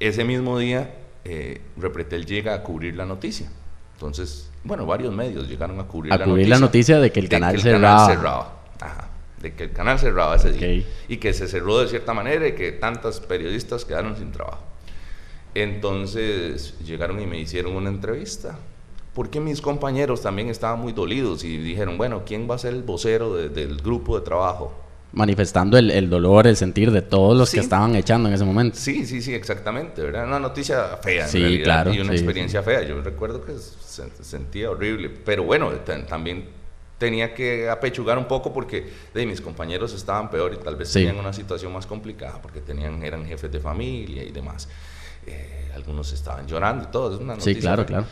Ese 0.00 0.24
mismo 0.24 0.58
día, 0.58 0.92
eh, 1.24 1.60
Repretel 1.76 2.26
llega 2.26 2.54
a 2.54 2.64
cubrir 2.64 2.96
la 2.96 3.06
noticia. 3.06 3.48
Entonces, 3.92 4.50
bueno, 4.64 4.86
varios 4.86 5.14
medios 5.14 5.48
llegaron 5.48 5.78
a 5.78 5.84
cubrir, 5.84 6.12
a 6.12 6.16
la, 6.16 6.24
cubrir 6.24 6.48
noticia, 6.48 6.56
la 6.56 6.60
noticia 6.60 6.98
de 6.98 7.12
que 7.12 7.20
el 7.20 7.28
canal 7.28 7.60
cerraba. 7.60 8.60
Ajá 8.80 9.13
de 9.44 9.52
que 9.52 9.64
el 9.64 9.72
canal 9.72 9.98
cerraba 9.98 10.36
ese 10.36 10.52
día 10.52 10.84
y 11.06 11.18
que 11.18 11.34
se 11.34 11.46
cerró 11.46 11.78
de 11.78 11.86
cierta 11.86 12.14
manera 12.14 12.48
y 12.48 12.52
que 12.52 12.72
tantas 12.72 13.20
periodistas 13.20 13.84
quedaron 13.84 14.16
sin 14.16 14.32
trabajo. 14.32 14.62
Entonces 15.54 16.74
llegaron 16.84 17.20
y 17.20 17.26
me 17.26 17.38
hicieron 17.38 17.76
una 17.76 17.90
entrevista, 17.90 18.58
porque 19.12 19.40
mis 19.40 19.60
compañeros 19.60 20.22
también 20.22 20.48
estaban 20.48 20.80
muy 20.80 20.94
dolidos 20.94 21.44
y 21.44 21.58
dijeron, 21.58 21.98
bueno, 21.98 22.22
¿quién 22.24 22.50
va 22.50 22.54
a 22.54 22.58
ser 22.58 22.72
el 22.72 22.82
vocero 22.82 23.34
del 23.34 23.76
grupo 23.76 24.18
de 24.18 24.24
trabajo? 24.24 24.72
Manifestando 25.12 25.76
el, 25.76 26.08
dolor, 26.08 26.46
el 26.46 26.56
sentir 26.56 26.90
de 26.90 27.02
todos 27.02 27.36
los 27.36 27.50
que 27.50 27.60
estaban 27.60 27.94
echando 27.94 28.28
en 28.28 28.34
ese 28.34 28.44
momento. 28.44 28.76
Sí, 28.76 29.04
sí, 29.04 29.20
sí, 29.20 29.34
exactamente. 29.34 30.02
Era 30.04 30.24
una 30.24 30.40
noticia 30.40 30.96
fea 31.02 31.24
en 31.24 31.30
sí, 31.30 31.38
realidad, 31.38 31.64
claro, 31.64 31.94
y 31.94 32.00
una 32.00 32.12
experiencia 32.12 32.62
fea. 32.62 32.82
Yo 32.82 33.00
recuerdo 33.00 33.44
que 33.44 33.52
se 33.52 34.10
sentía 34.24 34.70
horrible, 34.70 35.10
pero 35.10 35.44
bueno, 35.44 35.70
también 36.08 36.46
tenía 36.98 37.34
que 37.34 37.68
apechugar 37.68 38.18
un 38.18 38.26
poco 38.26 38.52
porque 38.52 38.90
de, 39.12 39.26
mis 39.26 39.40
compañeros 39.40 39.92
estaban 39.92 40.30
peor 40.30 40.54
y 40.54 40.62
tal 40.62 40.76
vez 40.76 40.92
tenían 40.92 41.16
una 41.16 41.32
situación 41.32 41.72
más 41.72 41.86
complicada 41.86 42.40
porque 42.40 42.60
tenían, 42.60 43.02
eran 43.02 43.26
jefes 43.26 43.50
de 43.50 43.60
familia 43.60 44.22
y 44.22 44.30
demás. 44.30 44.68
Eh, 45.26 45.70
algunos 45.74 46.12
estaban 46.12 46.46
llorando 46.46 46.84
y 46.84 46.86
todo, 46.88 47.14
es 47.14 47.20
una 47.20 47.34
noticia. 47.34 47.54
Sí, 47.54 47.60
claro, 47.60 47.84
claro. 47.86 48.06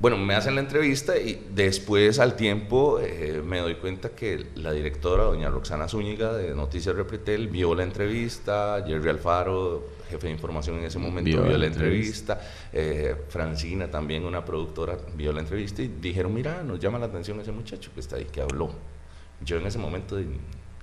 Bueno, 0.00 0.16
me 0.16 0.36
hacen 0.36 0.54
la 0.54 0.60
entrevista 0.60 1.18
y 1.18 1.48
después 1.50 2.20
al 2.20 2.36
tiempo 2.36 3.00
eh, 3.00 3.42
me 3.44 3.58
doy 3.58 3.74
cuenta 3.74 4.10
que 4.10 4.46
la 4.54 4.70
directora, 4.70 5.24
doña 5.24 5.50
Roxana 5.50 5.88
Zúñiga 5.88 6.32
de 6.34 6.54
Noticias 6.54 6.94
Repretel, 6.94 7.48
vio 7.48 7.74
la 7.74 7.82
entrevista, 7.82 8.84
Jerry 8.86 9.08
Alfaro, 9.08 9.97
jefe 10.08 10.26
de 10.26 10.32
información 10.32 10.78
en 10.78 10.84
ese 10.84 10.98
momento, 10.98 11.42
vio, 11.42 11.58
la 11.58 11.66
entrevista, 11.66 12.40
eh, 12.72 13.14
Francina 13.28 13.90
también, 13.90 14.24
una 14.24 14.44
productora, 14.44 14.96
vio 15.14 15.32
la 15.32 15.40
entrevista 15.40 15.82
y 15.82 15.88
dijeron, 15.88 16.34
mira, 16.34 16.62
nos 16.62 16.78
llama 16.78 16.98
la 16.98 17.06
atención 17.06 17.40
ese 17.40 17.52
muchacho 17.52 17.90
que 17.94 18.00
está 18.00 18.16
ahí, 18.16 18.24
que 18.24 18.40
habló. 18.40 18.70
Yo 19.44 19.56
en 19.56 19.66
ese 19.66 19.78
momento 19.78 20.18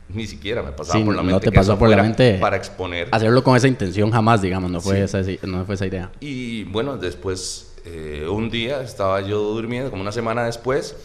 ni 0.10 0.28
siquiera 0.28 0.62
me 0.62 0.72
pasaba 0.72 1.04
por 1.04 1.16
la 1.16 1.24
mente. 1.24 1.34
No 1.34 1.40
te 1.40 1.52
pasó 1.52 1.78
por 1.78 1.90
la 1.90 2.02
mente. 2.02 2.38
Para 2.40 2.58
exponer. 2.58 3.10
Hacerlo 3.12 3.44
con 3.44 3.58
esa 3.58 3.68
intención 3.68 4.12
jamás, 4.12 4.42
digamos, 4.42 4.72
no 4.72 4.80
fue, 4.80 5.04
esa, 5.04 5.22
no 5.44 5.66
fue 5.66 5.76
esa 5.76 5.86
idea. 5.86 6.12
Y 6.20 6.64
bueno, 6.66 6.98
después 6.98 7.76
eh, 7.86 8.28
un 8.28 8.50
día 8.50 8.82
estaba 8.82 9.22
yo 9.22 9.40
durmiendo, 9.40 9.90
como 9.90 10.02
una 10.02 10.12
semana 10.12 10.44
después, 10.46 10.96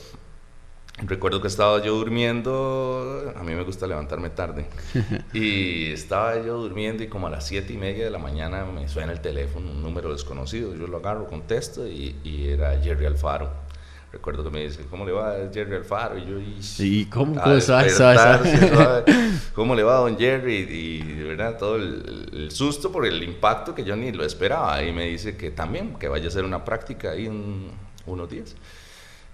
recuerdo 1.02 1.40
que 1.40 1.48
estaba 1.48 1.82
yo 1.82 1.94
durmiendo, 1.94 3.32
a 3.36 3.42
mí 3.42 3.54
me 3.54 3.62
gusta 3.62 3.86
levantarme 3.86 4.30
tarde, 4.30 4.66
y 5.32 5.92
estaba 5.92 6.40
yo 6.42 6.58
durmiendo 6.58 7.02
y 7.02 7.08
como 7.08 7.26
a 7.26 7.30
las 7.30 7.46
siete 7.46 7.72
y 7.72 7.76
media 7.76 8.04
de 8.04 8.10
la 8.10 8.18
mañana 8.18 8.64
me 8.64 8.88
suena 8.88 9.12
el 9.12 9.20
teléfono, 9.20 9.70
un 9.70 9.82
número 9.82 10.12
desconocido, 10.12 10.74
yo 10.74 10.86
lo 10.86 10.98
agarro, 10.98 11.26
contesto 11.26 11.86
y, 11.86 12.16
y 12.24 12.48
era 12.48 12.78
Jerry 12.80 13.06
Alfaro. 13.06 13.70
Recuerdo 14.12 14.42
que 14.42 14.50
me 14.50 14.62
dice, 14.62 14.84
¿cómo 14.90 15.06
le 15.06 15.12
va 15.12 15.34
a 15.34 15.52
Jerry 15.52 15.76
Alfaro? 15.76 16.18
Y 16.18 16.26
yo, 16.26 16.40
y, 16.40 16.60
sí, 16.60 17.08
¿cómo, 17.08 17.40
¿cómo, 17.40 17.54
¿cómo 19.54 19.74
le 19.76 19.84
va 19.84 19.98
a 19.98 20.00
don 20.00 20.18
Jerry? 20.18 20.66
Y, 20.68 21.02
de 21.02 21.22
verdad, 21.22 21.56
todo 21.56 21.76
el, 21.76 22.28
el, 22.32 22.50
susto 22.50 22.90
por 22.90 23.06
el 23.06 23.22
impacto 23.22 23.72
que 23.72 23.84
yo 23.84 23.94
ni 23.94 24.10
lo 24.10 24.24
esperaba. 24.24 24.82
Y 24.82 24.90
me 24.90 25.06
dice 25.06 25.36
que 25.36 25.52
también, 25.52 25.94
que 25.94 26.08
vaya 26.08 26.24
a 26.24 26.28
hacer 26.28 26.44
una 26.44 26.64
práctica 26.64 27.12
ahí 27.12 27.26
en 27.26 27.70
unos 28.04 28.28
días. 28.28 28.56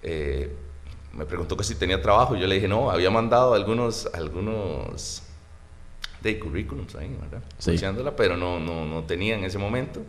Eh, 0.03 0.55
me 1.17 1.25
preguntó 1.25 1.57
que 1.57 1.65
si 1.65 1.75
tenía 1.75 2.01
trabajo. 2.01 2.37
Yo 2.37 2.47
le 2.47 2.57
dije, 2.57 2.69
no, 2.69 2.91
había 2.91 3.11
mandado 3.11 3.55
algunos, 3.55 4.09
algunos 4.13 5.23
de 6.23 6.39
currículums 6.39 6.95
ahí, 6.97 7.17
¿verdad? 7.21 7.43
Sí. 7.59 7.77
pero 8.17 8.37
no, 8.37 8.59
no, 8.61 8.85
no 8.85 9.05
tenía 9.05 9.37
en 9.37 9.45
ese 9.45 9.59
momento. 9.59 10.03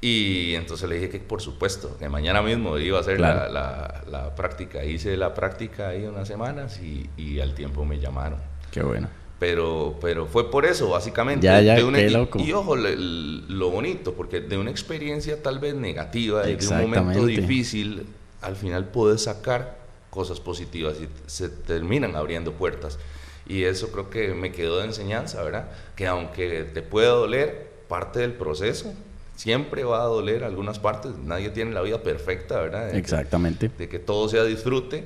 Y 0.00 0.54
entonces 0.54 0.88
le 0.88 0.96
dije 0.96 1.08
que 1.08 1.18
por 1.18 1.40
supuesto, 1.40 1.96
que 1.98 2.08
mañana 2.08 2.42
mismo 2.42 2.78
iba 2.78 2.98
a 2.98 3.00
hacer 3.00 3.18
la, 3.18 3.48
la, 3.48 4.04
la, 4.08 4.34
práctica. 4.34 4.84
Hice 4.84 5.16
la 5.16 5.34
práctica 5.34 5.88
ahí 5.88 6.04
unas 6.04 6.28
semanas 6.28 6.80
y, 6.80 7.08
y, 7.16 7.40
al 7.40 7.54
tiempo 7.54 7.84
me 7.84 7.98
llamaron. 7.98 8.38
Qué 8.70 8.82
bueno. 8.82 9.08
Pero, 9.38 9.96
pero 10.00 10.26
fue 10.26 10.50
por 10.50 10.64
eso, 10.64 10.90
básicamente. 10.90 11.46
Ya, 11.46 11.60
ya, 11.60 11.74
de 11.74 11.84
una, 11.84 11.98
qué 11.98 12.10
loco. 12.10 12.38
Y, 12.38 12.44
y 12.44 12.52
ojo, 12.52 12.76
le, 12.76 12.94
lo 12.96 13.70
bonito, 13.70 14.14
porque 14.14 14.40
de 14.40 14.58
una 14.58 14.70
experiencia 14.70 15.42
tal 15.42 15.58
vez 15.58 15.74
negativa, 15.74 16.42
de 16.42 16.56
un 16.56 16.90
momento 16.90 17.26
difícil, 17.26 18.06
al 18.42 18.56
final 18.56 18.86
puedes 18.86 19.24
sacar 19.24 19.85
cosas 20.16 20.40
positivas 20.40 20.96
y 21.00 21.08
se 21.30 21.48
terminan 21.48 22.16
abriendo 22.16 22.52
puertas. 22.52 22.98
Y 23.46 23.62
eso 23.62 23.92
creo 23.92 24.10
que 24.10 24.34
me 24.34 24.50
quedó 24.50 24.78
de 24.78 24.86
enseñanza, 24.86 25.42
¿verdad? 25.44 25.68
Que 25.94 26.08
aunque 26.08 26.64
te 26.64 26.82
pueda 26.82 27.10
doler 27.10 27.70
parte 27.86 28.18
del 28.18 28.32
proceso, 28.32 28.92
siempre 29.36 29.84
va 29.84 30.02
a 30.02 30.06
doler 30.06 30.42
algunas 30.42 30.80
partes. 30.80 31.12
Nadie 31.18 31.50
tiene 31.50 31.72
la 31.72 31.82
vida 31.82 32.02
perfecta, 32.02 32.58
¿verdad? 32.60 32.90
De 32.90 32.98
Exactamente. 32.98 33.68
Que, 33.68 33.76
de 33.76 33.88
que 33.88 33.98
todo 34.00 34.28
sea 34.28 34.42
disfrute. 34.42 35.04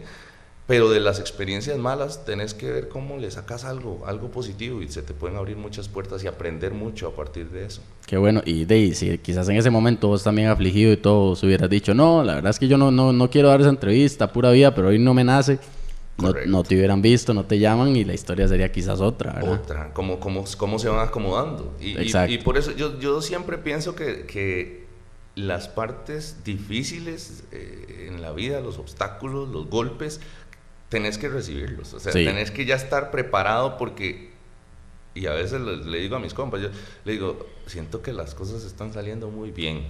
Pero 0.70 0.88
de 0.88 1.00
las 1.00 1.18
experiencias 1.18 1.76
malas 1.78 2.24
tenés 2.24 2.54
que 2.54 2.70
ver 2.70 2.88
cómo 2.88 3.18
le 3.18 3.28
sacas 3.32 3.64
algo, 3.64 4.04
algo 4.06 4.30
positivo 4.30 4.82
y 4.82 4.88
se 4.88 5.02
te 5.02 5.12
pueden 5.14 5.36
abrir 5.36 5.56
muchas 5.56 5.88
puertas 5.88 6.22
y 6.22 6.28
aprender 6.28 6.74
mucho 6.74 7.08
a 7.08 7.16
partir 7.16 7.50
de 7.50 7.66
eso. 7.66 7.82
Qué 8.06 8.16
bueno. 8.16 8.40
Y 8.44 8.66
de 8.66 8.94
si 8.94 9.18
quizás 9.18 9.48
en 9.48 9.56
ese 9.56 9.68
momento 9.68 10.06
vos 10.06 10.22
también 10.22 10.46
afligido 10.46 10.92
y 10.92 10.96
todo, 10.96 11.34
se 11.34 11.44
hubieras 11.46 11.68
dicho, 11.68 11.92
no, 11.92 12.22
la 12.22 12.36
verdad 12.36 12.50
es 12.50 12.60
que 12.60 12.68
yo 12.68 12.78
no, 12.78 12.92
no, 12.92 13.12
no 13.12 13.28
quiero 13.28 13.48
dar 13.48 13.60
esa 13.60 13.70
entrevista, 13.70 14.32
pura 14.32 14.52
vida, 14.52 14.72
pero 14.72 14.90
hoy 14.90 15.00
no 15.00 15.12
me 15.12 15.24
nace. 15.24 15.58
No, 16.18 16.34
no, 16.46 16.62
te 16.62 16.76
hubieran 16.76 17.02
visto, 17.02 17.34
no 17.34 17.46
te 17.46 17.58
llaman 17.58 17.96
y 17.96 18.04
la 18.04 18.14
historia 18.14 18.46
sería 18.46 18.70
quizás 18.70 19.00
otra. 19.00 19.32
¿verdad? 19.32 19.54
Otra, 19.54 19.92
cómo, 19.92 20.20
cómo, 20.20 20.44
cómo 20.56 20.78
se 20.78 20.88
van 20.88 21.04
acomodando. 21.04 21.74
Y, 21.80 21.98
y, 21.98 22.12
y 22.28 22.38
por 22.38 22.56
eso 22.56 22.70
yo, 22.70 22.96
yo 23.00 23.20
siempre 23.22 23.58
pienso 23.58 23.96
que, 23.96 24.24
que 24.24 24.80
las 25.34 25.68
partes 25.68 26.44
difíciles 26.44 27.44
eh, 27.52 28.08
en 28.08 28.20
la 28.20 28.32
vida, 28.32 28.60
los 28.60 28.78
obstáculos, 28.78 29.48
los 29.48 29.68
golpes, 29.68 30.20
tenés 30.90 31.16
que 31.16 31.30
recibirlos. 31.30 31.94
O 31.94 32.00
sea, 32.00 32.12
sí. 32.12 32.24
tenés 32.26 32.50
que 32.50 32.66
ya 32.66 32.74
estar 32.74 33.10
preparado 33.10 33.78
porque, 33.78 34.30
y 35.14 35.24
a 35.26 35.32
veces 35.32 35.60
le, 35.62 35.78
le, 35.78 35.98
digo 35.98 36.16
a 36.16 36.18
mis 36.18 36.34
compas, 36.34 36.60
yo 36.60 36.68
le 37.04 37.12
digo, 37.12 37.46
siento 37.66 38.02
que 38.02 38.12
las 38.12 38.34
cosas 38.34 38.64
están 38.64 38.92
saliendo 38.92 39.30
muy 39.30 39.50
bien. 39.52 39.86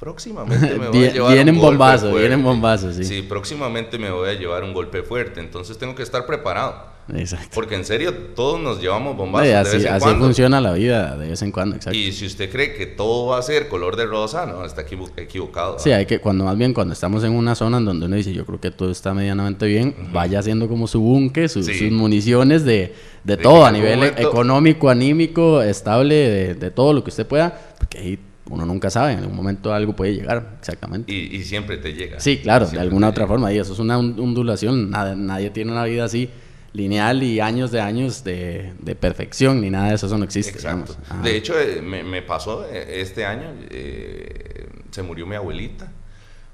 Próximamente 0.00 0.74
me 0.78 0.88
voy 0.88 1.04
a 1.04 1.12
llevar 1.12 1.34
vienen 1.34 1.54
un 1.54 1.60
golpe 1.60 1.76
bombazos, 1.76 2.10
fuerte. 2.10 2.18
vienen 2.18 2.42
bombazos, 2.42 2.96
sí. 2.96 3.04
Sí, 3.04 3.22
próximamente 3.22 3.98
me 3.98 4.10
voy 4.10 4.30
a 4.30 4.34
llevar 4.34 4.64
un 4.64 4.72
golpe 4.72 5.02
fuerte, 5.02 5.38
entonces 5.38 5.78
tengo 5.78 5.94
que 5.94 6.02
estar 6.02 6.26
preparado. 6.26 6.93
Exacto. 7.12 7.48
Porque 7.54 7.74
en 7.74 7.84
serio, 7.84 8.14
todos 8.34 8.60
nos 8.60 8.80
llevamos 8.80 9.16
bombazos. 9.16 9.46
Sí, 9.46 9.52
de 9.52 9.58
así, 9.58 9.76
vez 9.76 9.86
en 9.86 9.92
así 9.92 10.04
cuando. 10.04 10.24
funciona 10.24 10.60
la 10.60 10.72
vida 10.72 11.16
de 11.16 11.28
vez 11.28 11.42
en 11.42 11.52
cuando, 11.52 11.76
exacto. 11.76 11.98
Y 11.98 12.12
si 12.12 12.26
usted 12.26 12.50
cree 12.50 12.74
que 12.74 12.86
todo 12.86 13.26
va 13.26 13.38
a 13.38 13.42
ser 13.42 13.68
color 13.68 13.96
de 13.96 14.06
rosa, 14.06 14.46
no, 14.46 14.64
está 14.64 14.82
equivo 14.82 15.08
equivocado. 15.16 15.78
Sí, 15.78 15.90
hay 15.90 16.06
que, 16.06 16.20
cuando 16.20 16.44
más 16.44 16.56
bien 16.56 16.72
cuando 16.72 16.94
estamos 16.94 17.22
en 17.24 17.32
una 17.32 17.54
zona 17.54 17.78
en 17.78 17.84
donde 17.84 18.06
uno 18.06 18.16
dice, 18.16 18.32
yo 18.32 18.46
creo 18.46 18.60
que 18.60 18.70
todo 18.70 18.90
está 18.90 19.12
medianamente 19.12 19.66
bien, 19.66 19.94
uh 19.98 20.02
-huh. 20.02 20.12
vaya 20.12 20.38
haciendo 20.38 20.68
como 20.68 20.86
su 20.86 21.00
búnker, 21.00 21.48
su, 21.48 21.62
sí. 21.62 21.74
sus 21.74 21.90
municiones 21.90 22.64
de, 22.64 22.94
de, 23.24 23.36
de 23.36 23.42
todo, 23.42 23.66
a 23.66 23.72
nivel 23.72 23.96
momento... 23.98 24.22
económico, 24.22 24.88
anímico, 24.88 25.62
estable, 25.62 26.14
de, 26.14 26.54
de, 26.54 26.70
todo 26.70 26.94
lo 26.94 27.04
que 27.04 27.10
usted 27.10 27.26
pueda, 27.26 27.74
porque 27.78 27.98
ahí 27.98 28.18
uno 28.50 28.64
nunca 28.64 28.88
sabe, 28.90 29.12
en 29.12 29.18
algún 29.20 29.36
momento 29.36 29.72
algo 29.72 29.94
puede 29.94 30.14
llegar, 30.14 30.56
exactamente. 30.58 31.12
Y, 31.12 31.36
y 31.36 31.44
siempre 31.44 31.76
te 31.76 31.92
llega. 31.92 32.18
Sí, 32.20 32.38
claro, 32.38 32.66
de 32.66 32.78
alguna 32.78 33.08
otra 33.08 33.26
forma, 33.26 33.52
y 33.52 33.58
eso 33.58 33.74
es 33.74 33.78
una 33.78 33.98
ondulación, 33.98 34.90
nadie, 34.90 35.16
nadie 35.16 35.50
tiene 35.50 35.72
una 35.72 35.84
vida 35.84 36.04
así 36.04 36.30
lineal 36.74 37.22
y 37.22 37.40
años 37.40 37.70
de 37.70 37.80
años 37.80 38.24
de, 38.24 38.74
de, 38.80 38.94
perfección, 38.96 39.60
ni 39.60 39.70
nada 39.70 39.88
de 39.88 39.94
eso, 39.94 40.06
eso 40.06 40.18
no 40.18 40.24
existe. 40.24 40.52
Exacto. 40.52 40.96
De 41.22 41.36
hecho, 41.36 41.58
eh, 41.58 41.80
me, 41.80 42.02
me, 42.02 42.20
pasó 42.20 42.66
eh, 42.66 43.00
este 43.00 43.24
año, 43.24 43.54
eh, 43.70 44.68
se 44.90 45.02
murió 45.02 45.24
mi 45.24 45.36
abuelita, 45.36 45.90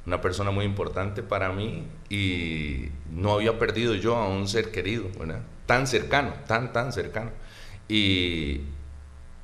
una 0.06 0.20
persona 0.20 0.50
muy 0.50 0.66
importante 0.66 1.22
para 1.22 1.50
mí, 1.52 1.86
y 2.10 2.90
no 3.10 3.32
había 3.32 3.58
perdido 3.58 3.94
yo 3.94 4.14
a 4.16 4.28
un 4.28 4.46
ser 4.46 4.70
querido, 4.70 5.06
¿verdad? 5.18 5.40
Tan 5.64 5.86
cercano, 5.86 6.34
tan, 6.46 6.72
tan 6.72 6.92
cercano. 6.92 7.30
Y, 7.88 8.60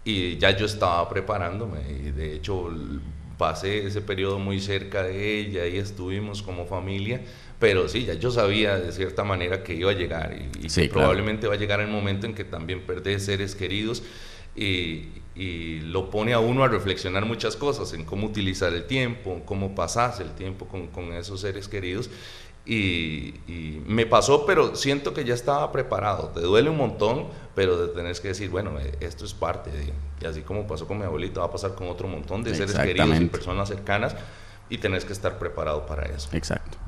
y 0.05 0.37
ya 0.37 0.51
yo 0.51 0.67
estaba 0.67 1.09
preparándome, 1.09 1.81
y 1.91 2.11
de 2.11 2.35
hecho 2.35 2.71
pasé 3.39 3.87
ese 3.87 4.03
periodo 4.03 4.39
muy 4.39 4.61
cerca 4.61 5.03
de 5.03 5.41
ella 5.41 5.67
y 5.67 5.77
estuvimos 5.77 6.43
como 6.43 6.67
familia 6.67 7.21
pero 7.59 7.89
sí, 7.89 8.05
ya 8.05 8.15
yo 8.15 8.31
sabía 8.31 8.79
de 8.79 8.93
cierta 8.93 9.25
manera 9.25 9.63
que 9.63 9.75
iba 9.75 9.91
a 9.91 9.95
llegar 9.95 10.35
y, 10.35 10.67
y 10.67 10.69
sí, 10.69 10.83
que 10.83 10.89
claro. 10.89 11.09
probablemente 11.09 11.47
va 11.47 11.55
a 11.55 11.57
llegar 11.57 11.81
el 11.81 11.89
momento 11.89 12.27
en 12.27 12.35
que 12.35 12.45
también 12.45 12.83
perdés 12.83 13.25
seres 13.25 13.55
queridos 13.55 14.03
y, 14.55 15.09
y, 15.35 15.81
lo 15.81 16.11
pone 16.11 16.33
a 16.33 16.39
uno 16.39 16.65
a 16.65 16.69
reflexionar 16.69 17.25
muchas 17.27 17.57
cosas, 17.57 17.93
en 17.93 18.05
cómo 18.05 18.27
utilizar 18.27 18.73
el 18.73 18.87
tiempo, 18.87 19.43
cómo 19.45 19.75
pasás 19.75 20.21
el 20.21 20.31
tiempo 20.33 20.67
con, 20.67 20.89
con 20.89 21.13
esos 21.13 21.43
seres 21.43 21.69
queridos. 21.69 22.11
Y, 22.65 23.35
y, 23.47 23.83
me 23.87 24.07
pasó, 24.07 24.45
pero 24.45 24.75
siento 24.75 25.15
que 25.15 25.25
ya 25.25 25.35
estaba 25.35 25.71
preparado. 25.71 26.29
Te 26.31 26.41
duele 26.41 26.71
un 26.71 26.79
montón, 26.79 27.27
pero 27.55 27.91
tenés 27.91 28.21
que 28.21 28.29
decir, 28.29 28.49
bueno, 28.51 28.81
eh, 28.81 28.93
esto 29.01 29.25
es 29.25 29.35
parte 29.35 29.71
de... 29.71 29.93
Y 30.21 30.25
así 30.25 30.41
como 30.41 30.67
pasó 30.67 30.89
con 30.89 30.99
mi 30.99 31.05
abuelita, 31.05 31.41
va 31.41 31.47
a 31.47 31.53
pasar 31.53 31.75
con 31.75 31.89
otro 31.89 32.09
montón 32.09 32.43
de 32.43 32.55
seres 32.55 32.75
queridos 32.75 33.21
y 33.21 33.27
personas 33.27 33.69
cercanas 33.69 34.17
y 34.69 34.79
tenés 34.79 35.05
que 35.05 35.13
estar 35.13 35.39
preparado 35.39 35.87
para 35.87 36.07
eso. 36.07 36.29
Exacto. 36.33 36.79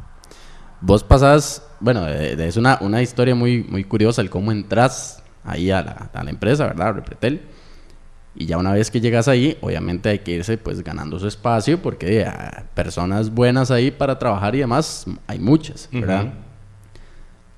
Vos 0.80 1.02
pasás, 1.02 1.62
bueno, 1.80 2.06
es 2.06 2.56
una, 2.56 2.78
una 2.80 3.02
historia 3.02 3.34
muy, 3.34 3.64
muy 3.64 3.84
curiosa 3.84 4.22
el 4.22 4.30
cómo 4.30 4.52
entras 4.52 5.22
ahí 5.44 5.70
a 5.70 5.82
la, 5.82 6.10
a 6.12 6.24
la 6.24 6.30
empresa, 6.30 6.66
¿verdad? 6.66 6.94
Repretel. 6.94 7.42
Y 8.34 8.46
ya 8.46 8.56
una 8.56 8.72
vez 8.72 8.90
que 8.90 9.00
llegas 9.00 9.26
ahí, 9.26 9.58
obviamente 9.60 10.08
hay 10.10 10.20
que 10.20 10.30
irse 10.30 10.58
pues 10.58 10.84
ganando 10.84 11.18
su 11.18 11.26
espacio 11.26 11.82
porque 11.82 12.20
eh, 12.20 12.26
personas 12.74 13.30
buenas 13.30 13.72
ahí 13.72 13.90
para 13.90 14.18
trabajar 14.18 14.54
y 14.54 14.58
demás 14.58 15.06
hay 15.26 15.40
muchas, 15.40 15.88
¿verdad? 15.90 16.24
Uh 16.24 16.28
-huh. 16.28 16.32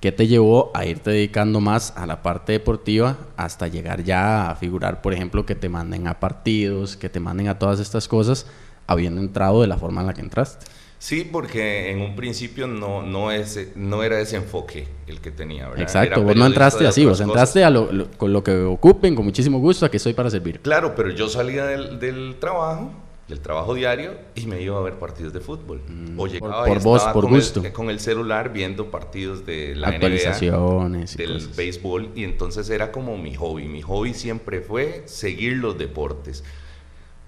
¿Qué 0.01 0.13
te 0.13 0.27
llevó 0.27 0.71
a 0.73 0.87
irte 0.87 1.11
dedicando 1.11 1.61
más 1.61 1.93
a 1.95 2.07
la 2.07 2.23
parte 2.23 2.53
deportiva 2.53 3.19
hasta 3.37 3.69
llegar 3.69 4.03
ya 4.03 4.51
a 4.51 4.55
figurar, 4.57 5.03
por 5.03 5.13
ejemplo, 5.13 5.45
que 5.45 5.55
te 5.55 5.69
manden 5.69 6.09
a 6.09 6.19
partidos, 6.19 6.97
que 6.97 7.11
te 7.11 7.21
manden 7.21 7.49
a 7.49 7.59
todas 7.59 7.81
estas 7.81 8.09
cosas, 8.09 8.47
habiendo 8.87 9.21
entrado 9.21 9.61
de 9.61 9.67
la 9.67 9.77
forma 9.77 10.01
en 10.01 10.07
la 10.07 10.15
que 10.15 10.23
entraste? 10.23 10.65
Sí, 11.01 11.27
porque 11.33 11.91
en 11.91 12.03
un 12.03 12.15
principio 12.15 12.67
no, 12.67 13.01
no, 13.03 13.33
es, 13.33 13.69
no 13.75 14.03
era 14.03 14.21
ese 14.21 14.37
enfoque 14.37 14.87
el 15.07 15.19
que 15.23 15.31
tenía, 15.31 15.67
¿verdad? 15.67 15.81
Exacto, 15.81 16.23
vos 16.23 16.37
no 16.37 16.45
entraste 16.45 16.87
así, 16.87 17.07
vos 17.07 17.19
entraste 17.23 17.65
a 17.65 17.71
lo, 17.71 17.91
lo, 17.91 18.11
con 18.11 18.35
lo 18.35 18.45
que 18.45 18.53
ocupen, 18.61 19.15
con 19.15 19.25
muchísimo 19.25 19.59
gusto, 19.61 19.87
aquí 19.87 19.97
estoy 19.97 20.13
para 20.13 20.29
servir. 20.29 20.61
Claro, 20.61 20.95
pero 20.95 21.09
yo 21.09 21.31
salía 21.31 21.65
del, 21.65 21.99
del 21.99 22.37
trabajo, 22.39 22.93
del 23.29 23.41
trabajo 23.41 23.73
diario, 23.73 24.13
y 24.35 24.45
me 24.45 24.61
iba 24.61 24.77
a 24.77 24.83
ver 24.83 24.99
partidos 24.99 25.33
de 25.33 25.41
fútbol. 25.41 25.81
Mm, 25.89 26.21
o 26.21 26.27
llegaba 26.27 26.67
por, 26.67 26.75
por 26.75 26.83
vos, 26.83 27.03
por 27.15 27.25
con 27.25 27.33
gusto. 27.33 27.65
El, 27.65 27.73
con 27.73 27.89
el 27.89 27.99
celular 27.99 28.53
viendo 28.53 28.91
partidos 28.91 29.47
de 29.47 29.75
la 29.77 29.89
Actualizaciones 29.89 31.17
NBA, 31.17 31.25
del 31.25 31.33
cosas. 31.33 31.57
béisbol, 31.57 32.11
y 32.15 32.25
entonces 32.25 32.69
era 32.69 32.93
como 32.93 33.17
mi 33.17 33.35
hobby. 33.35 33.69
Mi 33.69 33.81
hobby 33.81 34.13
siempre 34.13 34.61
fue 34.61 35.05
seguir 35.07 35.55
los 35.55 35.79
deportes 35.79 36.45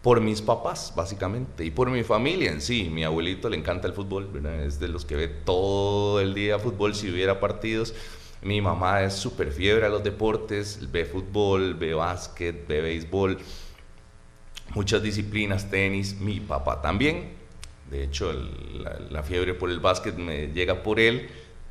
por 0.02 0.20
mis 0.20 0.42
papás, 0.42 0.92
básicamente, 0.96 1.64
y 1.64 1.70
por 1.70 1.88
mi 1.88 2.02
familia 2.02 2.50
en 2.50 2.60
sí. 2.60 2.90
Mi 2.92 3.04
abuelito 3.04 3.48
le 3.48 3.56
encanta 3.56 3.86
el 3.86 3.94
fútbol, 3.94 4.28
¿verdad? 4.32 4.64
es 4.64 4.80
de 4.80 4.88
los 4.88 5.04
que 5.04 5.14
ve 5.14 5.28
todo 5.28 6.20
el 6.20 6.34
día 6.34 6.58
fútbol 6.58 6.94
si 6.94 7.10
hubiera 7.10 7.38
partidos. 7.38 7.94
Mi 8.42 8.60
mamá 8.60 9.04
es 9.04 9.14
súper 9.14 9.52
fiebre 9.52 9.86
a 9.86 9.88
los 9.88 10.02
deportes, 10.02 10.90
ve 10.90 11.04
fútbol, 11.04 11.74
ve 11.74 11.94
básquet, 11.94 12.66
ve 12.66 12.80
béisbol, 12.80 13.38
muchas 14.74 15.00
disciplinas, 15.00 15.70
tenis. 15.70 16.18
Mi 16.18 16.40
papá 16.40 16.82
también. 16.82 17.40
De 17.88 18.02
hecho, 18.02 18.32
el, 18.32 18.82
la, 18.82 18.98
la, 19.10 19.22
fiebre 19.22 19.54
por 19.54 19.70
el 19.70 19.78
básquet 19.78 20.16
me 20.16 20.48
llega 20.48 20.82
por 20.82 20.98
él. 20.98 21.28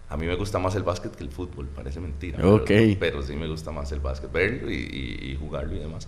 A 0.07 0.15
mí 0.15 0.25
me 0.25 0.35
gusta 0.35 0.59
más 0.59 0.75
el 0.75 0.83
básquet 0.83 1.13
que 1.13 1.23
el 1.23 1.31
fútbol, 1.31 1.67
parece 1.67 1.99
mentira. 1.99 2.45
Okay. 2.45 2.95
Pero, 2.95 3.17
pero 3.17 3.27
sí 3.27 3.35
me 3.35 3.47
gusta 3.47 3.71
más 3.71 3.91
el 3.91 3.99
básquet, 3.99 4.31
verlo 4.31 4.71
y, 4.71 4.75
y, 4.75 5.31
y 5.31 5.35
jugarlo 5.35 5.75
y 5.75 5.79
demás. 5.79 6.07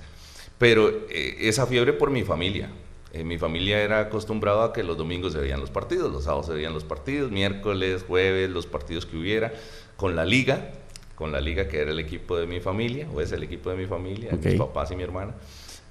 Pero 0.63 1.07
eh, 1.09 1.35
esa 1.41 1.67
fiebre 1.67 1.91
por 1.91 2.09
mi 2.09 2.23
familia. 2.23 2.69
En 3.11 3.27
mi 3.27 3.37
familia 3.37 3.81
era 3.81 3.99
acostumbrado 3.99 4.63
a 4.63 4.71
que 4.71 4.81
los 4.81 4.97
domingos 4.97 5.33
se 5.33 5.39
veían 5.39 5.59
los 5.59 5.69
partidos, 5.69 6.09
los 6.09 6.23
sábados 6.23 6.45
se 6.45 6.53
veían 6.53 6.73
los 6.73 6.85
partidos, 6.85 7.31
miércoles, 7.31 8.05
jueves, 8.07 8.49
los 8.49 8.65
partidos 8.65 9.05
que 9.05 9.17
hubiera, 9.17 9.51
con 9.97 10.15
la 10.15 10.23
liga, 10.23 10.71
con 11.15 11.33
la 11.33 11.41
liga 11.41 11.67
que 11.67 11.81
era 11.81 11.91
el 11.91 11.99
equipo 11.99 12.37
de 12.37 12.47
mi 12.47 12.61
familia, 12.61 13.09
o 13.13 13.19
es 13.19 13.33
el 13.33 13.43
equipo 13.43 13.71
de 13.71 13.75
mi 13.75 13.87
familia, 13.87 14.31
mis 14.41 14.55
papás 14.55 14.89
y 14.91 14.95
mi 14.95 15.03
hermana. 15.03 15.33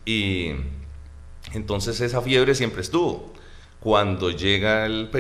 Y 0.07 0.53
entonces 1.53 2.01
esa 2.01 2.23
fiebre 2.23 2.55
siempre 2.55 2.81
estuvo. 2.81 3.31
Cuando 3.79 4.31
llega 4.31 4.87
el 4.87 5.11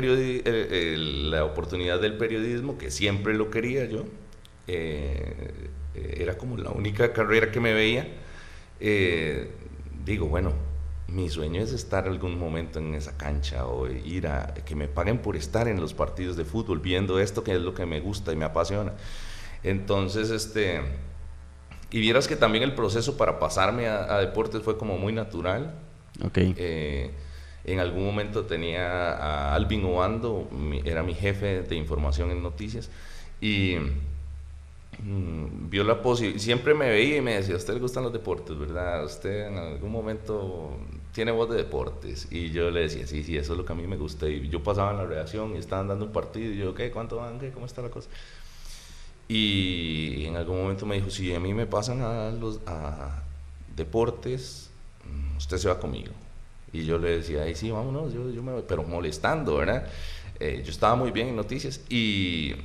la 1.31 1.45
oportunidad 1.45 2.01
del 2.01 2.17
periodismo, 2.17 2.79
que 2.79 2.91
siempre 2.91 3.35
lo 3.35 3.51
quería 3.51 3.85
yo, 3.85 4.07
eh, 4.67 5.69
era 5.95 6.39
como 6.39 6.57
la 6.57 6.71
única 6.71 7.13
carrera 7.13 7.51
que 7.51 7.61
me 7.61 7.75
veía, 7.75 8.09
eh, 8.85 9.49
digo, 10.05 10.27
bueno, 10.27 10.53
mi 11.07 11.29
sueño 11.29 11.63
es 11.63 11.73
estar 11.73 12.09
algún 12.09 12.37
momento 12.37 12.81
en 12.81 12.95
esa 12.95 13.17
cancha 13.17 13.67
o 13.67 13.89
ir 13.89 14.27
a 14.27 14.55
que 14.55 14.75
me 14.75 14.89
paguen 14.89 15.19
por 15.19 15.37
estar 15.37 15.69
en 15.69 15.81
los 15.81 15.95
partidos 15.95 16.37
de 16.37 16.45
fútbol 16.45 16.81
viendo 16.81 17.21
esto 17.21 17.45
que 17.45 17.55
es 17.55 17.61
lo 17.61 17.75
que 17.75 17.87
me 17.87 18.01
gusta 18.01 18.33
y 18.33 18.37
me 18.37 18.45
apasiona. 18.45 18.93
Entonces, 19.63 20.31
este, 20.31 20.81
y 21.93 22.01
vieras 22.01 22.27
que 22.27 22.35
también 22.35 22.65
el 22.65 22.75
proceso 22.75 23.17
para 23.17 23.39
pasarme 23.39 23.87
a, 23.87 24.19
deportes 24.19 24.63
fue 24.63 24.77
como 24.77 24.99
muy 24.99 25.13
natural. 25.13 25.75
Ok. 26.25 26.39
Eh, 26.39 27.13
en 27.65 27.79
algún 27.79 28.05
momento 28.05 28.47
tenía 28.47 29.13
a 29.13 29.55
Alvin 29.55 29.85
Obando, 29.85 30.51
era 30.85 31.05
mi 31.05 31.15
jefe 31.15 31.63
de 31.63 31.77
información 31.77 32.33
en 32.33 32.43
noticias, 32.43 32.91
y 33.41 33.77
mm, 34.99 35.32
vio 35.73 35.85
la 35.85 36.03
posibilidad, 36.03 36.39
siempre 36.39 36.75
me 36.75 36.91
veía 36.91 37.17
y 37.17 37.21
me 37.23 37.35
decía, 37.35 37.55
a 37.55 37.57
usted 37.57 37.73
le 37.73 37.81
gustan 37.81 38.03
los 38.03 38.13
deportes, 38.13 38.59
¿verdad? 38.59 39.07
Usted 39.07 39.47
en 39.47 39.57
algún 39.57 39.91
momento 39.91 40.77
tiene 41.15 41.33
voz 41.33 41.49
de 41.49 41.57
deportes. 41.57 42.29
Y 42.31 42.51
yo 42.51 42.71
le 42.71 42.81
decía, 42.81 43.07
sí, 43.07 43.25
sí, 43.25 43.39
eso 43.39 43.55
es 43.55 43.59
lo 43.59 43.65
que 43.65 43.73
a 43.73 43.75
mí 43.75 43.87
me 43.87 43.97
gusta. 43.97 44.29
Y 44.29 44.51
yo 44.51 44.63
pasaba 44.63 44.91
en 44.91 44.99
la 44.99 45.07
redacción 45.07 45.57
y 45.57 45.59
estaban 45.59 45.89
dando 45.89 46.05
un 46.05 46.13
partido 46.13 46.53
y 46.53 46.59
yo, 46.59 46.75
¿qué? 46.75 46.91
¿Cuánto 46.91 47.17
van? 47.17 47.41
¿Qué? 47.41 47.53
¿Cómo 47.53 47.65
está 47.65 47.81
la 47.81 47.89
cosa? 47.89 48.11
Y 49.29 50.27
en 50.27 50.37
algún 50.37 50.61
momento 50.61 50.85
me 50.85 50.97
dijo, 50.97 51.09
si 51.09 51.35
a 51.35 51.41
mí 51.41 51.55
me 51.55 51.65
pasan 51.65 52.03
a 52.03 52.31
los 52.33 52.61
a 52.67 53.23
deportes, 53.75 54.69
mm, 55.07 55.39
usted 55.39 55.57
se 55.57 55.69
va 55.69 55.81
conmigo. 55.81 56.13
Y 56.71 56.85
yo 56.85 56.99
le 56.99 57.17
decía, 57.17 57.45
ay, 57.45 57.55
sí, 57.55 57.71
vámonos, 57.71 58.13
yo, 58.13 58.29
yo 58.29 58.43
me 58.43 58.61
pero 58.61 58.83
molestando, 58.83 59.57
¿verdad? 59.57 59.87
Eh, 60.39 60.61
yo 60.63 60.71
estaba 60.71 60.97
muy 60.97 61.13
bien 61.13 61.29
en 61.29 61.37
noticias 61.37 61.81
y 61.89 62.57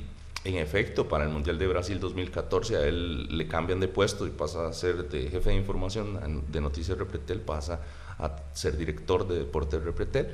en 0.44 0.56
efecto, 0.56 1.08
para 1.08 1.24
el 1.24 1.30
Mundial 1.30 1.58
de 1.58 1.66
Brasil 1.66 1.98
2014 1.98 2.76
a 2.76 2.82
él 2.82 3.36
le 3.36 3.48
cambian 3.48 3.80
de 3.80 3.88
puesto 3.88 4.26
y 4.26 4.30
pasa 4.30 4.68
a 4.68 4.72
ser 4.72 5.08
de 5.08 5.30
jefe 5.30 5.50
de 5.50 5.56
información 5.56 6.44
de 6.50 6.60
Noticias 6.60 6.96
Repretel, 6.96 7.40
pasa 7.40 7.80
a 8.18 8.36
ser 8.52 8.76
director 8.76 9.26
de 9.26 9.38
Deportes 9.38 9.82
Repretel. 9.82 10.28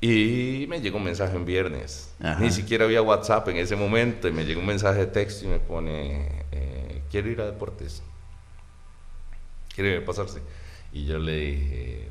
Y 0.00 0.64
me 0.68 0.80
llegó 0.80 0.96
un 0.96 1.04
mensaje 1.04 1.36
en 1.36 1.44
viernes. 1.44 2.10
Ni 2.38 2.50
siquiera 2.50 2.86
había 2.86 3.02
WhatsApp 3.02 3.46
en 3.48 3.58
ese 3.58 3.76
momento. 3.76 4.28
Y 4.28 4.32
me 4.32 4.46
llegó 4.46 4.60
un 4.60 4.66
mensaje 4.66 5.00
de 5.00 5.06
texto 5.06 5.44
y 5.44 5.48
me 5.48 5.58
pone, 5.58 6.46
eh, 6.52 7.02
quiero 7.10 7.28
ir 7.28 7.40
a 7.42 7.46
deportes. 7.46 8.02
Quiere 9.74 10.00
pasarse. 10.00 10.40
Y 10.92 11.04
yo 11.04 11.18
le 11.18 11.36
dije, 11.36 12.08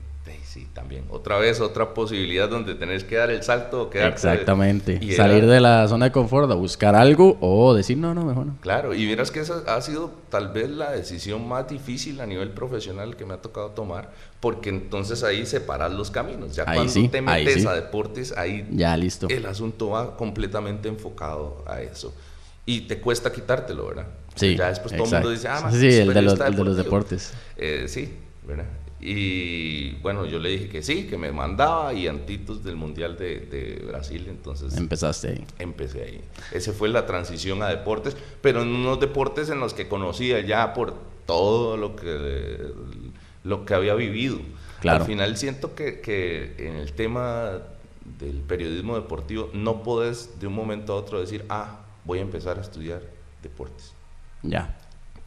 sí, 0.49 0.67
también. 0.73 1.05
Otra 1.09 1.37
vez, 1.37 1.61
otra 1.61 1.93
posibilidad 1.93 2.49
donde 2.49 2.73
tenés 2.73 3.03
que 3.03 3.15
dar 3.15 3.29
el 3.29 3.43
salto. 3.43 3.89
Exactamente. 3.93 4.97
Y 4.99 5.13
Salir 5.13 5.45
de 5.45 5.59
la 5.59 5.87
zona 5.87 6.05
de 6.05 6.11
confort 6.11 6.49
a 6.51 6.55
buscar 6.55 6.95
algo 6.95 7.37
o 7.39 7.75
decir, 7.75 7.97
no, 7.97 8.13
no, 8.13 8.25
mejor 8.25 8.47
no. 8.47 8.57
Claro, 8.61 8.93
y 8.95 9.05
miras 9.05 9.29
que 9.29 9.41
esa 9.41 9.63
ha 9.67 9.81
sido 9.81 10.11
tal 10.29 10.51
vez 10.51 10.69
la 10.69 10.91
decisión 10.91 11.47
más 11.47 11.69
difícil 11.69 12.19
a 12.19 12.25
nivel 12.25 12.49
profesional 12.49 13.15
que 13.15 13.25
me 13.25 13.35
ha 13.35 13.41
tocado 13.41 13.71
tomar, 13.71 14.11
porque 14.39 14.69
entonces 14.69 15.23
ahí 15.23 15.45
separas 15.45 15.93
los 15.93 16.09
caminos. 16.09 16.55
Ya 16.55 16.65
cuando 16.65 16.91
te 17.09 17.21
metes 17.21 17.65
a 17.65 17.75
deportes, 17.75 18.35
ahí 18.35 18.67
ya, 18.71 18.97
listo. 18.97 19.27
el 19.29 19.45
asunto 19.45 19.89
va 19.91 20.17
completamente 20.17 20.89
enfocado 20.89 21.63
a 21.67 21.81
eso. 21.81 22.13
Y 22.65 22.81
te 22.81 22.99
cuesta 22.99 23.31
quitártelo, 23.31 23.87
¿verdad? 23.87 24.07
Sí. 24.35 24.55
Ya 24.55 24.69
después 24.69 24.95
todo 24.95 25.05
el 25.05 25.11
mundo 25.11 25.29
dice, 25.31 25.47
ah, 25.47 25.69
sí, 25.71 25.87
el 25.87 26.13
de, 26.13 26.21
los, 26.21 26.39
el 26.39 26.55
de 26.55 26.63
los 26.63 26.77
deportes. 26.77 27.33
Eh, 27.57 27.85
sí, 27.87 28.13
¿verdad? 28.47 28.65
Y 29.01 29.91
bueno, 30.01 30.25
yo 30.25 30.39
le 30.39 30.49
dije 30.49 30.67
que 30.67 30.83
sí, 30.83 31.07
que 31.07 31.17
me 31.17 31.31
mandaba 31.31 31.93
y 31.93 32.07
antitos 32.07 32.63
del 32.63 32.75
Mundial 32.75 33.17
de, 33.17 33.81
Brasil, 33.87 34.25
entonces... 34.27 34.75
Empezaste 34.75 35.29
ahí. 35.29 35.45
Empecé 35.57 36.03
ahí. 36.03 36.21
Ese 36.51 36.73
fue 36.73 36.89
la 36.89 37.05
transición 37.05 37.63
a 37.63 37.67
deportes, 37.67 38.17
pero 38.41 38.61
en 38.61 38.69
unos 38.69 38.99
deportes 38.99 39.49
en 39.49 39.59
los 39.59 39.73
que 39.73 39.87
conocía 39.87 40.41
ya 40.41 40.73
por 40.73 40.95
todo 41.25 41.77
lo 41.77 41.95
que, 41.95 42.73
lo 43.43 43.65
que 43.65 43.73
había 43.73 43.93
vivido. 43.93 44.39
Claro. 44.81 45.01
Al 45.01 45.05
final 45.05 45.37
siento 45.37 45.75
que, 45.75 46.01
que 46.01 46.55
en 46.57 46.75
el 46.75 46.91
tema 46.91 47.59
del 48.19 48.37
periodismo 48.41 48.95
deportivo 48.95 49.49
no 49.53 49.81
puedes 49.81 50.39
de 50.39 50.47
un 50.47 50.53
momento 50.53 50.93
a 50.93 50.95
otro 50.97 51.21
decir, 51.21 51.45
ah, 51.47 51.85
voy 52.03 52.19
a 52.19 52.21
empezar 52.21 52.57
a 52.57 52.61
estudiar 52.61 53.01
deportes. 53.41 53.93
Ya 54.41 54.78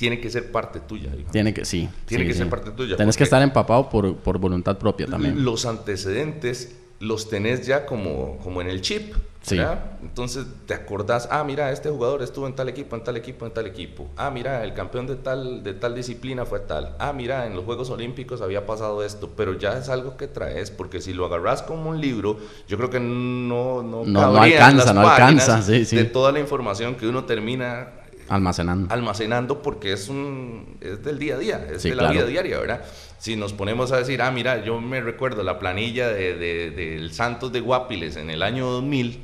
tiene 0.02 0.18
que 0.18 0.30
ser 0.30 0.50
parte 0.50 0.80
tuya. 0.80 1.12
Tiene 1.30 1.54
que, 1.54 1.64
sí. 1.64 1.88
Tiene 2.06 2.26
que 2.26 2.34
ser 2.34 2.48
parte 2.48 2.72
tuya. 2.72 2.96
Tienes 2.96 3.16
que 3.16 3.22
estar 3.22 3.40
empapado 3.40 3.88
por, 3.88 4.16
por, 4.16 4.36
voluntad 4.36 4.76
propia 4.76 5.06
también. 5.06 5.44
Los 5.44 5.64
antecedentes 5.64 6.74
los 6.98 7.30
tenés 7.30 7.68
ya 7.68 7.86
como, 7.86 8.36
como 8.38 8.60
en 8.60 8.68
el 8.68 8.80
chip. 8.80 9.14
Sí. 9.42 9.60
Entonces 10.02 10.44
te 10.66 10.74
acordás, 10.74 11.28
ah, 11.30 11.44
mira, 11.44 11.70
este 11.70 11.88
jugador 11.88 12.20
estuvo 12.22 12.48
en 12.48 12.54
tal 12.56 12.68
equipo, 12.68 12.96
en 12.96 13.04
tal 13.04 13.16
equipo, 13.16 13.46
en 13.46 13.54
tal 13.54 13.68
equipo. 13.68 14.08
Ah, 14.16 14.32
mira, 14.32 14.64
el 14.64 14.74
campeón 14.74 15.06
de 15.06 15.14
tal, 15.14 15.62
de 15.62 15.72
tal 15.74 15.94
disciplina 15.94 16.44
fue 16.46 16.58
tal. 16.58 16.96
Ah, 16.98 17.12
mira, 17.12 17.46
en 17.46 17.54
los 17.54 17.64
Juegos 17.64 17.88
Olímpicos 17.90 18.40
había 18.40 18.66
pasado 18.66 19.04
esto. 19.04 19.30
Pero 19.36 19.56
ya 19.56 19.78
es 19.78 19.88
algo 19.88 20.16
que 20.16 20.26
traes, 20.26 20.72
porque 20.72 21.00
si 21.00 21.12
lo 21.12 21.26
agarras 21.26 21.62
como 21.62 21.90
un 21.90 22.00
libro, 22.00 22.38
yo 22.66 22.76
creo 22.76 22.90
que 22.90 22.98
no, 22.98 23.84
no, 23.84 24.04
no, 24.04 24.32
no 24.32 24.42
alcanza, 24.42 24.92
no 24.92 25.08
alcanza. 25.08 25.62
Sí, 25.62 25.84
sí. 25.84 25.94
De 25.94 26.06
toda 26.06 26.32
la 26.32 26.40
información 26.40 26.96
que 26.96 27.06
uno 27.06 27.24
termina 27.24 28.01
Almacenando. 28.28 28.92
Almacenando 28.92 29.62
porque 29.62 29.92
es, 29.92 30.08
un, 30.08 30.76
es 30.80 31.02
del 31.04 31.18
día 31.18 31.34
a 31.34 31.38
día, 31.38 31.66
es 31.72 31.82
de 31.82 31.94
la 31.94 32.10
vida 32.10 32.26
diaria, 32.26 32.58
¿verdad? 32.58 32.84
Si 33.18 33.36
nos 33.36 33.52
ponemos 33.52 33.92
a 33.92 33.98
decir, 33.98 34.22
ah, 34.22 34.30
mira, 34.30 34.64
yo 34.64 34.80
me 34.80 35.00
recuerdo 35.00 35.42
la 35.42 35.58
planilla 35.58 36.08
del 36.08 36.38
de, 36.38 37.08
Santos 37.12 37.52
de 37.52 37.60
Guapiles 37.60 38.16
en 38.16 38.30
el 38.30 38.42
año 38.42 38.66
2000, 38.66 39.22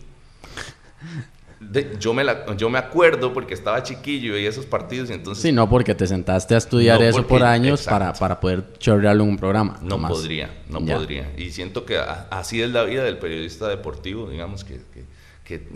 yo, 1.98 2.14
me 2.14 2.22
la, 2.22 2.54
yo 2.56 2.70
me 2.70 2.78
acuerdo 2.78 3.32
porque 3.32 3.54
estaba 3.54 3.82
chiquillo 3.82 4.38
y 4.38 4.46
esos 4.46 4.66
partidos 4.66 5.10
y 5.10 5.14
entonces... 5.14 5.42
Sí, 5.42 5.52
no 5.52 5.68
porque 5.68 5.94
te 5.94 6.06
sentaste 6.06 6.54
a 6.54 6.58
estudiar 6.58 7.02
eso 7.02 7.26
por 7.26 7.42
años 7.42 7.84
para, 7.84 8.12
para 8.12 8.38
poder 8.38 8.64
chorrearlo 8.78 9.24
en 9.24 9.30
un 9.30 9.38
programa. 9.38 9.78
No 9.82 10.00
podría, 10.00 10.50
no 10.68 10.80
podría. 10.80 11.32
Y 11.36 11.50
siento 11.50 11.84
que 11.84 11.98
así 11.98 12.62
es 12.62 12.70
la 12.70 12.84
vida 12.84 13.02
del 13.02 13.18
periodista 13.18 13.68
deportivo, 13.68 14.30
digamos, 14.30 14.64
que 14.64 14.78
que, 14.94 15.17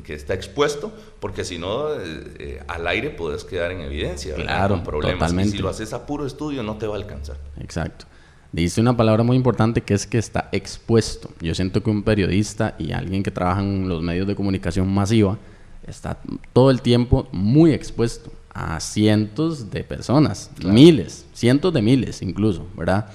está 0.09 0.35
expuesto, 0.35 0.93
porque 1.21 1.45
si 1.45 1.59
no, 1.59 1.93
eh, 1.95 2.35
eh, 2.39 2.63
al 2.69 2.87
aire 2.87 3.11
puedes 3.11 3.45
quedar 3.45 3.73
en 3.73 3.81
evidencia. 3.81 4.35
Claro, 4.35 4.75
con 4.77 4.85
problemas. 4.85 5.19
Totalmente. 5.19 5.49
Y 5.51 5.53
si 5.53 5.63
lo 5.63 5.69
haces 5.69 5.93
a 5.93 6.07
puro 6.07 6.27
estudio, 6.27 6.63
no 6.63 6.77
te 6.77 6.87
va 6.87 6.95
a 6.95 6.99
alcanzar. 6.99 7.37
Exacto. 7.59 8.07
Dice 8.53 8.83
una 8.83 8.97
palabra 8.97 9.23
muy 9.23 9.37
importante 9.37 9.81
que 9.81 9.95
es 9.95 10.07
que 10.07 10.19
está 10.19 10.51
expuesto. 10.53 11.31
Yo 11.41 11.55
siento 11.55 11.83
que 11.83 11.89
un 11.89 12.03
periodista 12.03 12.75
y 12.79 12.93
alguien 12.93 13.23
que 13.23 13.31
trabaja 13.31 13.61
en 13.63 13.89
los 13.89 14.03
medios 14.03 14.27
de 14.27 14.35
comunicación 14.35 14.93
masiva 14.93 15.39
está 15.87 16.19
todo 16.53 16.71
el 16.71 16.83
tiempo 16.83 17.29
muy 17.33 17.73
expuesto 17.73 18.31
a 18.55 18.79
cientos 18.81 19.71
de 19.71 19.83
personas, 19.85 20.51
miles, 20.63 21.25
cientos 21.33 21.73
de 21.73 21.81
miles 21.81 22.21
incluso, 22.21 22.67
¿verdad? 22.77 23.09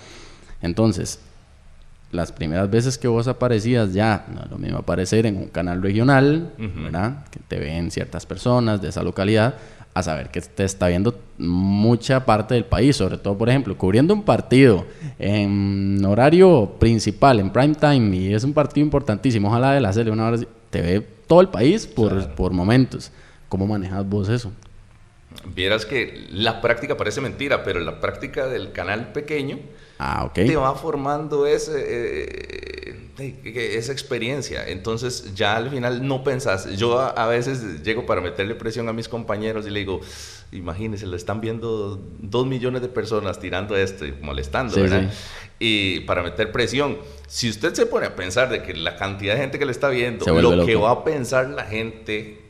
Entonces, 0.61 1.19
las 2.11 2.31
primeras 2.31 2.69
veces 2.69 2.97
que 2.97 3.07
vos 3.07 3.27
aparecías 3.27 3.93
ya, 3.93 4.25
no 4.33 4.43
es 4.43 4.49
lo 4.49 4.57
mismo 4.57 4.77
aparecer 4.77 5.25
en 5.25 5.37
un 5.37 5.47
canal 5.47 5.81
regional, 5.81 6.53
¿verdad? 6.57 7.25
Que 7.29 7.39
te 7.45 7.59
ven 7.59 7.91
ciertas 7.91 8.25
personas 8.25 8.81
de 8.81 8.89
esa 8.89 9.03
localidad, 9.03 9.55
a 9.93 10.03
saber 10.03 10.29
que 10.29 10.39
te 10.41 10.63
está 10.63 10.87
viendo 10.87 11.19
mucha 11.39 12.23
parte 12.23 12.53
del 12.53 12.65
país, 12.65 12.95
sobre 12.95 13.17
todo, 13.17 13.35
por 13.37 13.49
ejemplo, 13.49 13.75
cubriendo 13.75 14.13
un 14.13 14.23
partido 14.23 14.85
en 15.17 16.03
horario 16.05 16.75
principal, 16.79 17.39
en 17.39 17.49
prime 17.49 17.75
time, 17.75 18.15
y 18.15 18.33
es 18.33 18.43
un 18.43 18.53
partido 18.53 18.85
importantísimo, 18.85 19.47
ojalá 19.49 19.73
de 19.73 19.81
la 19.81 19.91
serie, 19.91 20.11
una 20.11 20.27
hora, 20.27 20.37
te 20.69 20.81
ve 20.81 21.01
todo 21.25 21.41
el 21.41 21.49
país 21.49 21.87
por, 21.87 22.29
por 22.35 22.53
momentos. 22.53 23.11
¿Cómo 23.49 23.65
manejas 23.65 24.07
vos 24.07 24.29
eso? 24.29 24.51
Vieras 25.55 25.85
que 25.85 26.27
la 26.31 26.61
práctica 26.61 26.95
parece 26.95 27.19
mentira, 27.19 27.63
pero 27.63 27.79
la 27.79 27.99
práctica 27.99 28.47
del 28.47 28.71
canal 28.71 29.11
pequeño 29.13 29.59
Ah, 29.99 30.31
te 30.33 30.55
va 30.55 30.75
formando 30.75 31.47
ese, 31.47 31.73
eh, 31.75 33.77
esa 33.77 33.91
experiencia. 33.91 34.67
Entonces 34.67 35.33
ya 35.33 35.55
al 35.55 35.71
final 35.71 36.05
no 36.05 36.23
pensás. 36.23 36.69
Yo 36.77 36.99
a, 36.99 37.27
veces 37.27 37.83
llego 37.83 38.05
para 38.05 38.21
meterle 38.21 38.53
presión 38.53 38.87
a 38.89 38.93
mis 38.93 39.09
compañeros 39.09 39.65
y 39.65 39.71
le 39.71 39.79
digo, 39.79 40.01
imagínense, 40.51 41.07
lo 41.07 41.15
están 41.15 41.41
viendo 41.41 41.99
dos 42.19 42.45
millones 42.45 42.81
de 42.81 42.89
personas 42.89 43.39
tirando 43.39 43.75
esto 43.75 44.05
y 44.05 44.11
molestando, 44.11 44.75
¿verdad? 44.75 45.11
Y 45.57 46.01
para 46.01 46.21
meter 46.21 46.51
presión. 46.51 46.97
Si 47.25 47.49
usted 47.49 47.73
se 47.73 47.87
pone 47.87 48.05
a 48.05 48.15
pensar 48.15 48.49
de 48.49 48.61
que 48.61 48.75
la 48.75 48.97
cantidad 48.97 49.33
de 49.33 49.41
gente 49.41 49.57
que 49.57 49.65
le 49.65 49.71
está 49.71 49.89
viendo, 49.89 50.25
lo 50.39 50.65
que 50.65 50.75
va 50.75 50.91
a 50.91 51.03
pensar 51.03 51.49
la 51.49 51.63
gente 51.63 52.41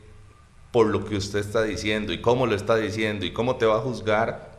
por 0.70 0.86
lo 0.86 1.06
que 1.06 1.16
usted 1.16 1.38
está 1.38 1.62
diciendo 1.62 2.12
y 2.12 2.20
cómo 2.20 2.46
lo 2.46 2.54
está 2.54 2.76
diciendo 2.76 3.24
y 3.24 3.32
cómo 3.32 3.56
te 3.56 3.64
va 3.64 3.76
a 3.76 3.80
juzgar, 3.80 4.54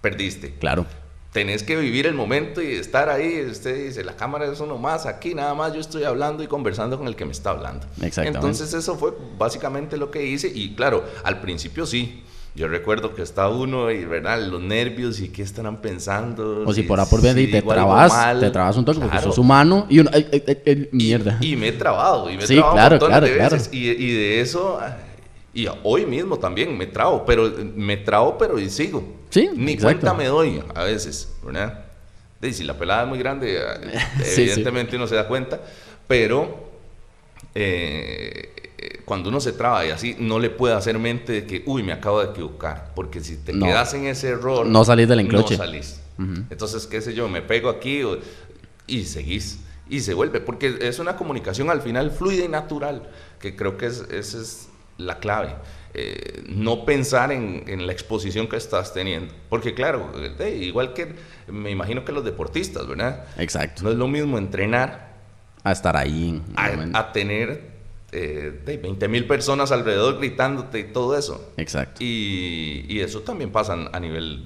perdiste. 0.00 0.56
Claro 0.58 0.86
tenés 1.32 1.62
que 1.62 1.76
vivir 1.76 2.06
el 2.06 2.14
momento 2.14 2.60
y 2.62 2.74
estar 2.74 3.08
ahí. 3.08 3.44
Usted 3.48 3.86
dice, 3.86 4.04
la 4.04 4.16
cámara 4.16 4.46
es 4.46 4.60
uno 4.60 4.78
más, 4.78 5.06
aquí 5.06 5.34
nada 5.34 5.54
más 5.54 5.72
yo 5.72 5.80
estoy 5.80 6.04
hablando 6.04 6.42
y 6.42 6.46
conversando 6.46 6.98
con 6.98 7.06
el 7.06 7.16
que 7.16 7.24
me 7.24 7.32
está 7.32 7.50
hablando. 7.50 7.86
Entonces 8.00 8.72
eso 8.74 8.96
fue 8.96 9.12
básicamente 9.38 9.96
lo 9.96 10.10
que 10.10 10.26
hice 10.26 10.50
y 10.52 10.74
claro, 10.74 11.04
al 11.24 11.40
principio 11.40 11.86
sí. 11.86 12.24
Yo 12.52 12.66
recuerdo 12.66 13.14
que 13.14 13.22
estaba 13.22 13.48
uno 13.50 13.92
y, 13.92 14.04
¿verdad? 14.04 14.42
Los 14.42 14.60
nervios 14.60 15.20
y 15.20 15.28
qué 15.28 15.42
estarán 15.42 15.80
pensando. 15.80 16.64
O 16.66 16.74
si 16.74 16.82
por 16.82 16.98
A 16.98 17.06
por 17.06 17.22
B 17.22 17.40
y 17.40 17.46
te 17.46 17.62
trabas, 17.62 18.40
te 18.40 18.50
trabas 18.50 18.76
un 18.76 18.84
toque 18.84 18.98
porque 18.98 19.20
sos 19.20 19.38
humano 19.38 19.86
y 19.88 20.00
uno, 20.00 20.10
mierda. 20.90 21.38
Y, 21.40 21.54
me 21.54 21.68
he 21.68 21.72
trabado, 21.72 22.28
y 22.28 22.36
me 22.36 22.42
he 22.42 22.46
sí, 22.48 22.56
claro, 22.56 22.98
claro, 22.98 23.28
claro. 23.28 23.56
Y, 23.70 23.90
y 23.90 24.14
de 24.14 24.40
eso 24.40 24.80
y 25.52 25.66
hoy 25.82 26.06
mismo 26.06 26.38
también 26.38 26.76
me 26.76 26.86
trago, 26.86 27.24
pero 27.24 27.50
me 27.74 27.96
trago, 27.96 28.38
pero 28.38 28.58
y 28.58 28.70
sigo. 28.70 29.16
Sí, 29.30 29.50
Ni 29.54 29.76
cuenta 29.76 30.14
me 30.14 30.26
doy 30.26 30.62
a 30.74 30.84
veces, 30.84 31.32
¿verdad? 31.44 31.86
Y 32.42 32.52
si 32.52 32.64
la 32.64 32.78
pelada 32.78 33.02
es 33.02 33.08
muy 33.08 33.18
grande, 33.18 33.56
eh, 33.56 33.98
evidentemente 34.36 34.96
uno 34.96 35.06
se 35.06 35.16
da 35.16 35.26
cuenta, 35.26 35.60
pero 36.06 36.70
eh, 37.54 39.02
cuando 39.04 39.28
uno 39.28 39.40
se 39.40 39.52
traba 39.52 39.84
y 39.84 39.90
así, 39.90 40.16
no 40.18 40.38
le 40.38 40.50
puede 40.50 40.74
hacer 40.74 40.98
mente 40.98 41.32
de 41.32 41.46
que, 41.46 41.62
uy, 41.66 41.82
me 41.82 41.92
acabo 41.92 42.22
de 42.22 42.30
equivocar, 42.30 42.92
porque 42.94 43.20
si 43.20 43.36
te 43.36 43.52
quedas 43.52 43.92
en 43.94 44.06
ese 44.06 44.28
error, 44.28 44.64
no 44.66 44.84
salís 44.84 45.08
del 45.08 45.20
encroche. 45.20 45.56
No 45.56 45.64
salís. 45.64 46.00
Entonces, 46.50 46.86
qué 46.86 47.00
sé 47.00 47.14
yo, 47.14 47.28
me 47.28 47.42
pego 47.42 47.70
aquí 47.70 48.02
y 48.86 49.04
seguís. 49.04 49.60
Y 49.88 50.00
se 50.00 50.14
vuelve, 50.14 50.40
porque 50.40 50.78
es 50.80 50.98
una 51.00 51.16
comunicación 51.16 51.70
al 51.70 51.82
final 51.82 52.10
fluida 52.12 52.44
y 52.44 52.48
natural, 52.48 53.08
que 53.40 53.56
creo 53.56 53.76
que 53.76 53.86
es, 53.86 54.04
ese 54.10 54.40
es 54.40 54.69
la 55.00 55.18
clave. 55.18 55.54
Eh, 55.92 56.44
no 56.46 56.84
pensar 56.84 57.32
en, 57.32 57.86
la 57.86 57.92
exposición 57.92 58.46
que 58.46 58.56
estás 58.56 58.94
teniendo. 58.94 59.34
Porque 59.48 59.74
claro, 59.74 60.12
igual 60.54 60.94
que 60.94 61.14
me 61.48 61.70
imagino 61.70 62.04
que 62.04 62.12
los 62.12 62.24
deportistas, 62.24 62.86
¿verdad? 62.86 63.24
Exacto. 63.38 63.82
No 63.82 63.90
es 63.90 63.96
lo 63.96 64.06
mismo 64.06 64.38
entrenar 64.38 65.10
a 65.64 65.72
estar 65.72 65.96
ahí. 65.96 66.40
A, 66.56 67.12
tener 67.12 67.70
eh, 68.12 68.78
20 68.82 69.08
mil 69.08 69.26
personas 69.26 69.72
alrededor 69.72 70.18
gritándote 70.18 70.78
y 70.78 70.84
todo 70.84 71.16
eso. 71.18 71.52
Exacto. 71.56 71.98
Y, 72.02 73.00
eso 73.00 73.20
también 73.22 73.50
pasa 73.50 73.76
a 73.92 74.00
nivel 74.00 74.44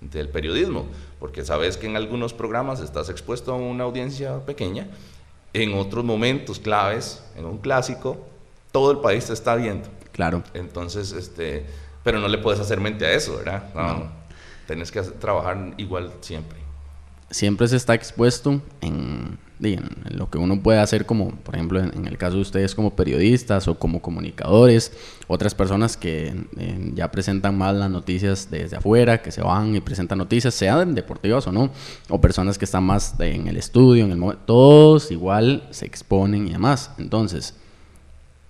del 0.00 0.28
periodismo, 0.28 0.86
porque 1.18 1.44
sabes 1.44 1.76
que 1.76 1.86
en 1.86 1.96
algunos 1.96 2.32
programas 2.32 2.80
estás 2.80 3.08
expuesto 3.08 3.52
a 3.52 3.56
una 3.56 3.84
audiencia 3.84 4.44
pequeña, 4.46 4.88
en 5.52 5.74
otros 5.74 6.04
momentos 6.04 6.60
claves, 6.60 7.24
en 7.36 7.44
un 7.44 7.58
clásico, 7.58 8.26
todo 8.72 8.90
el 8.92 8.98
país 8.98 9.26
te 9.26 9.32
está 9.32 9.54
viendo. 9.54 9.88
Claro. 10.12 10.42
Entonces, 10.54 11.12
este, 11.12 11.64
pero 12.02 12.20
no 12.20 12.28
le 12.28 12.38
puedes 12.38 12.60
hacer 12.60 12.80
mente 12.80 13.06
a 13.06 13.12
eso, 13.12 13.36
¿verdad? 13.36 13.72
No. 13.74 14.10
Tienes 14.66 14.90
que 14.90 15.00
trabajar 15.02 15.74
igual 15.76 16.12
siempre. 16.20 16.58
Siempre 17.30 17.68
se 17.68 17.76
está 17.76 17.94
expuesto 17.94 18.62
en, 18.80 19.38
lo 20.10 20.30
que 20.30 20.38
uno 20.38 20.62
puede 20.62 20.78
hacer 20.78 21.04
como, 21.04 21.30
por 21.30 21.54
ejemplo, 21.54 21.80
en, 21.80 22.06
el 22.06 22.16
caso 22.16 22.36
de 22.36 22.42
ustedes 22.42 22.74
como 22.74 22.96
periodistas 22.96 23.68
o 23.68 23.78
como 23.78 24.00
comunicadores, 24.00 24.92
otras 25.26 25.54
personas 25.54 25.96
que 25.96 26.34
ya 26.94 27.10
presentan 27.10 27.58
más 27.58 27.74
las 27.74 27.90
noticias 27.90 28.50
desde 28.50 28.76
afuera, 28.76 29.20
que 29.20 29.30
se 29.30 29.42
van 29.42 29.74
y 29.74 29.80
presentan 29.80 30.18
noticias, 30.18 30.54
sean 30.54 30.94
deportivas 30.94 31.46
o 31.46 31.52
no, 31.52 31.70
o 32.08 32.20
personas 32.20 32.56
que 32.56 32.64
están 32.64 32.84
más 32.84 33.14
en 33.20 33.48
el 33.48 33.56
estudio, 33.56 34.04
en 34.04 34.12
el 34.12 34.16
momento, 34.16 34.42
todos 34.46 35.10
igual 35.10 35.66
se 35.70 35.86
exponen 35.86 36.48
y 36.48 36.52
demás. 36.52 36.92
Entonces, 36.98 37.54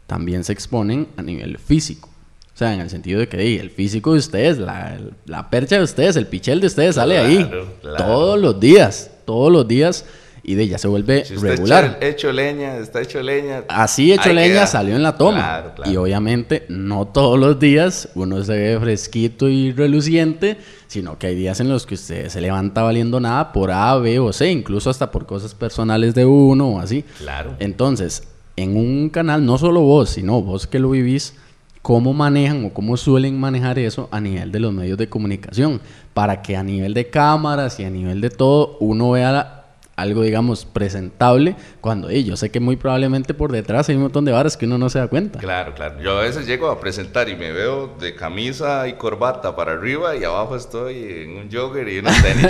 también 0.08 0.42
se 0.42 0.52
exponen 0.52 1.06
a 1.16 1.22
nivel 1.22 1.58
físico. 1.58 2.08
O 2.54 2.58
sea, 2.58 2.74
en 2.74 2.80
el 2.80 2.90
sentido 2.90 3.20
de 3.20 3.28
que 3.28 3.60
el 3.60 3.70
físico 3.70 4.14
de 4.14 4.18
ustedes, 4.18 4.58
la, 4.58 4.98
la, 5.26 5.48
percha 5.48 5.76
de 5.76 5.84
ustedes, 5.84 6.16
el 6.16 6.26
pichel 6.26 6.60
de 6.60 6.66
ustedes 6.66 6.96
sale 6.96 7.16
ahí 7.16 7.48
todos 7.96 8.40
los 8.40 8.58
días, 8.58 9.12
todos 9.24 9.52
los 9.52 9.68
días 9.68 10.04
y 10.42 10.54
de 10.54 10.66
ya 10.66 10.78
se 10.78 10.88
vuelve 10.88 11.24
regular. 11.24 11.98
Hecho, 12.00 12.32
leña, 12.32 12.78
está 12.78 13.02
hecho 13.02 13.22
leña. 13.22 13.64
Así 13.68 14.12
hecho 14.12 14.32
leña 14.32 14.66
salió 14.66 14.96
en 14.96 15.02
la 15.02 15.16
toma. 15.16 15.74
Y 15.84 15.96
obviamente 15.96 16.64
no 16.70 17.06
todos 17.06 17.38
los 17.38 17.60
días 17.60 18.08
uno 18.14 18.42
se 18.42 18.56
ve 18.56 18.80
fresquito 18.80 19.48
y 19.48 19.72
reluciente, 19.72 20.56
sino 20.86 21.18
que 21.18 21.26
hay 21.26 21.34
días 21.34 21.60
en 21.60 21.68
los 21.68 21.84
que 21.84 21.96
usted 21.96 22.30
se 22.30 22.40
levanta 22.40 22.82
valiendo 22.82 23.20
nada 23.20 23.52
por 23.52 23.70
A, 23.70 23.94
B 23.98 24.18
o 24.18 24.32
C, 24.32 24.50
incluso 24.50 24.88
hasta 24.88 25.10
por 25.10 25.26
cosas 25.26 25.54
personales 25.54 26.14
de 26.14 26.24
uno 26.24 26.70
o 26.70 26.80
así. 26.80 27.04
Claro. 27.18 27.54
Entonces, 27.58 28.22
en 28.62 28.76
un 28.76 29.08
canal, 29.08 29.44
no 29.44 29.56
solo 29.58 29.80
vos, 29.82 30.10
sino 30.10 30.42
vos 30.42 30.66
que 30.66 30.78
lo 30.78 30.90
vivís, 30.90 31.34
cómo 31.82 32.12
manejan 32.12 32.64
o 32.64 32.74
cómo 32.74 32.96
suelen 32.96 33.38
manejar 33.38 33.78
eso 33.78 34.08
a 34.10 34.20
nivel 34.20 34.52
de 34.52 34.60
los 34.60 34.72
medios 34.72 34.98
de 34.98 35.08
comunicación, 35.08 35.80
para 36.12 36.42
que 36.42 36.56
a 36.56 36.62
nivel 36.62 36.92
de 36.92 37.08
cámaras 37.08 37.78
y 37.80 37.84
a 37.84 37.90
nivel 37.90 38.20
de 38.20 38.30
todo 38.30 38.76
uno 38.80 39.12
vea 39.12 39.32
la, 39.32 39.57
algo, 39.98 40.22
digamos, 40.22 40.64
presentable, 40.64 41.56
cuando 41.80 42.08
yo 42.08 42.36
sé 42.36 42.52
que 42.52 42.60
muy 42.60 42.76
probablemente 42.76 43.34
por 43.34 43.50
detrás 43.50 43.88
hay 43.88 43.96
un 43.96 44.02
montón 44.02 44.24
de 44.24 44.30
varas 44.30 44.56
que 44.56 44.64
uno 44.64 44.78
no 44.78 44.88
se 44.90 45.00
da 45.00 45.08
cuenta. 45.08 45.40
Claro, 45.40 45.74
claro. 45.74 46.00
Yo 46.00 46.16
a 46.16 46.22
veces 46.22 46.46
llego 46.46 46.70
a 46.70 46.78
presentar 46.78 47.28
y 47.28 47.34
me 47.34 47.50
veo 47.50 47.96
de 47.98 48.14
camisa 48.14 48.86
y 48.86 48.92
corbata 48.92 49.56
para 49.56 49.72
arriba 49.72 50.14
y 50.14 50.22
abajo 50.22 50.54
estoy 50.54 51.02
en 51.02 51.36
un 51.36 51.50
jogger 51.50 51.88
y 51.88 51.98
unos 51.98 52.14
tenis. 52.22 52.46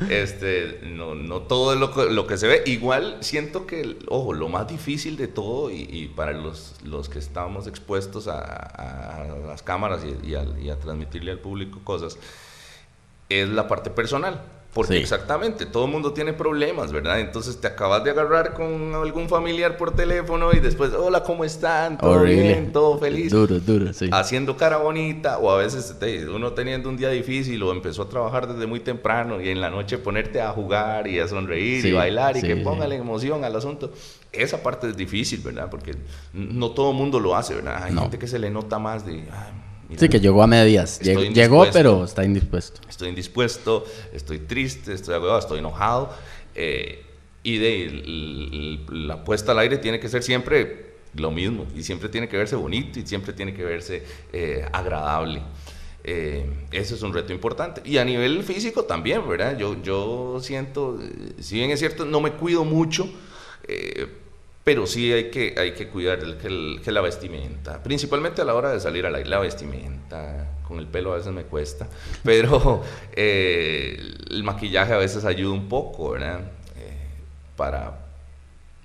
este, 0.08 0.78
no, 0.84 1.16
no 1.16 1.40
todo 1.40 1.72
es 1.72 1.80
lo, 1.80 2.10
lo, 2.10 2.26
que 2.28 2.38
se 2.38 2.46
ve. 2.46 2.62
Igual 2.66 3.16
siento 3.20 3.66
que, 3.66 3.96
ojo, 4.06 4.32
lo 4.32 4.48
más 4.48 4.68
difícil 4.68 5.16
de 5.16 5.26
todo 5.26 5.72
y, 5.72 6.12
para 6.14 6.34
los, 6.34 6.76
los 6.84 7.08
que 7.08 7.18
estamos 7.18 7.66
expuestos 7.66 8.28
a, 8.28 8.38
a 8.38 9.24
las 9.44 9.64
cámaras 9.64 10.02
y, 10.04 10.28
y 10.28 10.70
a 10.70 10.78
transmitirle 10.78 11.32
al 11.32 11.40
público 11.40 11.80
cosas, 11.82 12.16
es 13.28 13.48
la 13.48 13.66
parte 13.66 13.90
personal 13.90 14.40
porque 14.74 14.98
exactamente, 14.98 15.66
todo 15.66 15.84
el 15.84 15.92
mundo 15.92 16.12
tiene 16.12 16.32
problemas, 16.32 16.90
¿verdad? 16.90 17.20
Entonces 17.20 17.60
te 17.60 17.68
acabas 17.68 18.02
de 18.02 18.10
agarrar 18.10 18.54
con 18.54 18.92
algún 18.94 19.28
familiar 19.28 19.76
por 19.76 19.94
teléfono 19.94 20.52
y 20.52 20.58
después, 20.58 20.92
hola, 20.92 21.22
¿cómo 21.22 21.44
están? 21.44 21.96
¿Todo 21.96 22.22
bien? 22.22 22.72
¿Todo 22.72 22.98
feliz? 22.98 23.30
Duro, 23.30 23.60
duro, 23.60 23.92
sí. 23.92 24.10
Haciendo 24.12 24.56
cara 24.56 24.78
bonita 24.78 25.38
o 25.38 25.48
a 25.50 25.58
veces 25.58 25.94
uno 26.28 26.52
teniendo 26.52 26.88
un 26.88 26.96
día 26.96 27.10
difícil 27.10 27.62
o 27.62 27.70
empezó 27.70 28.02
a 28.02 28.08
trabajar 28.08 28.48
desde 28.48 28.66
muy 28.66 28.80
temprano 28.80 29.40
y 29.40 29.48
en 29.48 29.60
la 29.60 29.70
noche 29.70 29.96
ponerte 29.96 30.40
a 30.40 30.50
jugar 30.50 31.06
y 31.06 31.20
a 31.20 31.28
sonreír 31.28 31.86
y 31.86 31.92
bailar 31.92 32.36
y 32.36 32.42
que 32.42 32.56
póngale 32.56 32.96
emoción 32.96 33.44
al 33.44 33.54
asunto. 33.54 33.92
Esa 34.32 34.60
parte 34.60 34.88
es 34.88 34.96
difícil, 34.96 35.40
¿verdad? 35.40 35.70
Porque 35.70 35.94
no 36.32 36.72
todo 36.72 36.90
el 36.90 36.96
mundo 36.96 37.20
lo 37.20 37.36
hace, 37.36 37.54
¿verdad? 37.54 37.80
Hay 37.84 37.94
gente 37.94 38.18
que 38.18 38.26
se 38.26 38.40
le 38.40 38.50
nota 38.50 38.80
más 38.80 39.06
de 39.06 39.22
sí, 39.96 40.08
que 40.08 40.20
llegó 40.20 40.42
a 40.42 40.46
medias. 40.46 41.00
Llegó, 41.00 41.66
pero 41.72 42.04
está 42.04 42.24
indispuesto. 42.24 42.80
Estoy 42.88 43.08
indispuesto, 43.08 43.84
estoy 44.12 44.38
triste, 44.40 44.92
estoy 44.92 45.16
estoy 45.38 45.58
enojado. 45.58 46.12
Eh, 46.54 47.02
y 47.42 47.58
de 47.58 48.80
la 48.90 49.22
puesta 49.24 49.52
al 49.52 49.58
aire 49.58 49.76
tiene 49.78 50.00
que 50.00 50.08
ser 50.08 50.22
siempre 50.22 50.94
lo 51.14 51.30
mismo. 51.30 51.66
Y 51.76 51.82
siempre 51.82 52.08
tiene 52.08 52.28
que 52.28 52.36
verse 52.36 52.56
bonito 52.56 52.98
y 52.98 53.06
siempre 53.06 53.32
tiene 53.32 53.54
que 53.54 53.64
verse 53.64 54.02
eh, 54.32 54.66
agradable. 54.72 55.42
Eh, 56.02 56.46
eso 56.70 56.94
es 56.94 57.02
un 57.02 57.12
reto 57.12 57.32
importante. 57.32 57.82
Y 57.84 57.98
a 57.98 58.04
nivel 58.04 58.42
físico 58.42 58.84
también, 58.84 59.26
¿verdad? 59.28 59.58
Yo, 59.58 59.80
yo 59.82 60.38
siento, 60.40 60.98
si 61.38 61.56
bien 61.56 61.70
es 61.70 61.78
cierto, 61.78 62.04
no 62.04 62.20
me 62.20 62.32
cuido 62.32 62.64
mucho. 62.64 63.08
Pero 64.64 64.86
sí 64.86 65.12
hay 65.12 65.30
que, 65.30 65.54
hay 65.58 65.72
que 65.72 65.88
cuidar 65.88 66.20
el, 66.20 66.80
que, 66.82 66.90
la 66.90 67.02
vestimenta, 67.02 67.82
principalmente 67.82 68.40
a 68.40 68.46
la 68.46 68.54
hora 68.54 68.72
de 68.72 68.80
salir 68.80 69.04
a 69.04 69.10
la, 69.10 69.20
la 69.20 69.38
vestimenta, 69.38 70.54
con 70.66 70.78
el 70.78 70.86
pelo 70.86 71.12
a 71.12 71.16
veces 71.16 71.32
me 71.34 71.42
cuesta, 71.42 71.86
pero 72.22 72.82
eh, 73.14 73.98
el 74.30 74.42
maquillaje 74.42 74.94
a 74.94 74.96
veces 74.96 75.26
ayuda 75.26 75.52
un 75.52 75.68
poco, 75.68 76.12
¿verdad? 76.12 76.40
Eh, 76.78 76.96
para, 77.56 78.06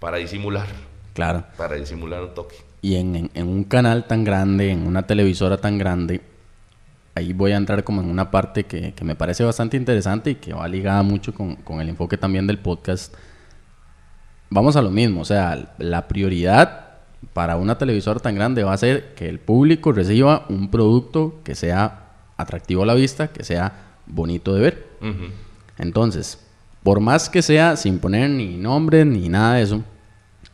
para 0.02 0.18
disimular. 0.18 0.68
Claro. 1.14 1.46
Para 1.58 1.76
disimular 1.76 2.24
un 2.24 2.34
toque. 2.34 2.58
Y 2.82 2.96
en, 2.96 3.32
en, 3.34 3.48
un 3.48 3.64
canal 3.64 4.06
tan 4.06 4.26
grande, 4.26 4.72
en 4.72 4.86
una 4.86 5.08
televisora 5.08 5.58
tan 5.58 5.78
grande, 5.78 6.20
ahí 7.16 7.32
voy 7.32 7.54
a 7.54 7.58
entrar 7.58 7.86
como 7.86 8.02
en 8.02 8.10
una 8.10 8.32
parte 8.32 8.66
que, 8.66 8.94
que 8.94 9.06
me 9.06 9.16
parece 9.16 9.46
bastante 9.46 9.78
interesante 9.78 10.32
y 10.32 10.36
que 10.36 10.54
va 10.54 10.68
ligada 10.68 11.04
mucho 11.04 11.34
con, 11.34 11.56
con 11.56 11.80
el 11.80 11.88
enfoque 11.88 12.18
también 12.18 12.48
del 12.48 12.60
podcast 12.60 13.14
vamos 14.50 14.76
a 14.76 14.82
lo 14.82 14.92
mismo, 14.92 15.22
o 15.22 15.26
sea, 15.26 15.74
la 15.78 16.08
prioridad 16.08 16.88
para 17.34 17.58
una 17.58 17.78
televisora 17.78 18.20
tan 18.20 18.36
grande 18.36 18.64
va 18.64 18.74
a 18.74 18.78
ser 18.78 19.14
que 19.14 19.30
el 19.30 19.40
público 19.40 19.92
reciba 19.92 20.46
un 20.50 20.70
producto 20.70 21.40
que 21.44 21.56
sea 21.56 22.08
atractivo 22.38 22.84
a 22.84 22.86
la 22.86 22.94
vista, 22.94 23.28
que 23.28 23.44
sea 23.44 23.74
bonito 24.06 24.54
de 24.54 24.62
ver. 24.62 24.88
Entonces, 25.78 26.40
por 26.84 27.00
más 27.00 27.30
que 27.30 27.42
sea, 27.42 27.76
sin 27.76 28.00
poner 28.00 28.30
ni 28.30 28.58
nombre 28.58 29.06
ni 29.06 29.30
nada 29.30 29.56
de 29.56 29.64
eso, 29.64 29.84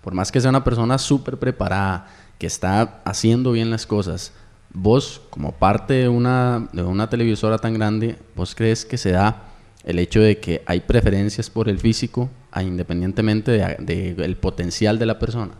por 0.01 0.13
más 0.13 0.31
que 0.31 0.41
sea 0.41 0.49
una 0.49 0.63
persona 0.63 0.97
súper 0.97 1.37
preparada, 1.37 2.07
que 2.37 2.47
está 2.47 3.01
haciendo 3.05 3.51
bien 3.53 3.69
las 3.69 3.85
cosas, 3.85 4.33
vos, 4.73 5.21
como 5.29 5.53
parte 5.53 5.93
de 5.93 6.09
una, 6.09 6.67
de 6.73 6.83
una 6.83 7.09
televisora 7.09 7.57
tan 7.57 7.73
grande, 7.73 8.17
vos 8.35 8.53
crees 8.55 8.85
que 8.85 8.97
se 8.97 9.11
da 9.11 9.43
el 9.85 9.99
hecho 9.99 10.19
de 10.19 10.39
que 10.39 10.63
hay 10.65 10.81
preferencias 10.81 11.49
por 11.49 11.69
el 11.69 11.79
físico, 11.79 12.29
independientemente 12.59 13.51
del 13.51 13.85
de, 13.85 14.37
potencial 14.39 14.97
de 14.97 15.05
la 15.05 15.19
persona, 15.19 15.53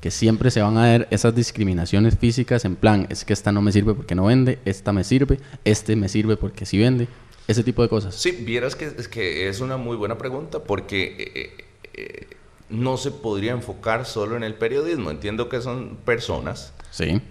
que 0.00 0.10
siempre 0.10 0.50
se 0.50 0.60
van 0.60 0.76
a 0.76 0.84
ver 0.84 1.08
esas 1.10 1.34
discriminaciones 1.34 2.18
físicas 2.18 2.64
en 2.64 2.76
plan, 2.76 3.06
es 3.08 3.24
que 3.24 3.32
esta 3.32 3.52
no 3.52 3.62
me 3.62 3.72
sirve 3.72 3.94
porque 3.94 4.14
no 4.14 4.26
vende, 4.26 4.58
esta 4.64 4.92
me 4.92 5.04
sirve, 5.04 5.38
este 5.64 5.96
me 5.96 6.08
sirve 6.08 6.36
porque 6.36 6.66
sí 6.66 6.78
vende. 6.78 7.08
ese 7.46 7.62
tipo 7.62 7.82
de 7.82 7.88
cosas. 7.88 8.14
Sí, 8.14 8.32
vieras 8.32 8.76
que 8.76 8.86
es, 8.86 9.08
que 9.08 9.48
es 9.48 9.60
una 9.60 9.76
muy 9.76 9.96
buena 9.96 10.18
pregunta 10.18 10.58
porque 10.62 11.56
eh, 11.94 12.26
no 12.68 12.96
se 12.96 13.10
podría 13.10 13.52
enfocar 13.52 14.04
solo 14.04 14.36
en 14.36 14.42
el 14.42 14.54
periodismo. 14.54 15.10
Entiendo 15.10 15.48
que 15.48 15.60
son 15.62 15.96
personas 16.04 16.74
sí. 16.90 17.22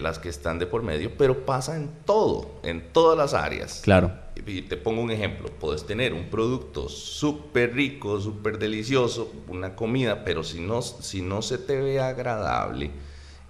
las 0.00 0.18
que 0.18 0.28
están 0.28 0.58
de 0.58 0.66
por 0.66 0.82
medio, 0.82 1.12
pero 1.18 1.44
pasa 1.44 1.76
en 1.76 1.90
todo, 2.06 2.60
en 2.62 2.92
todas 2.92 3.18
las 3.18 3.34
áreas. 3.34 3.80
Claro. 3.84 4.12
Y 4.48 4.62
te 4.62 4.76
pongo 4.76 5.02
un 5.02 5.10
ejemplo, 5.10 5.50
puedes 5.60 5.84
tener 5.84 6.14
un 6.14 6.30
producto 6.30 6.88
súper 6.88 7.74
rico, 7.74 8.20
súper 8.20 8.58
delicioso, 8.58 9.30
una 9.48 9.76
comida, 9.76 10.24
pero 10.24 10.42
si 10.42 10.60
no, 10.60 10.80
si 10.80 11.20
no 11.20 11.42
se 11.42 11.58
te 11.58 11.76
ve 11.76 12.00
agradable, 12.00 12.90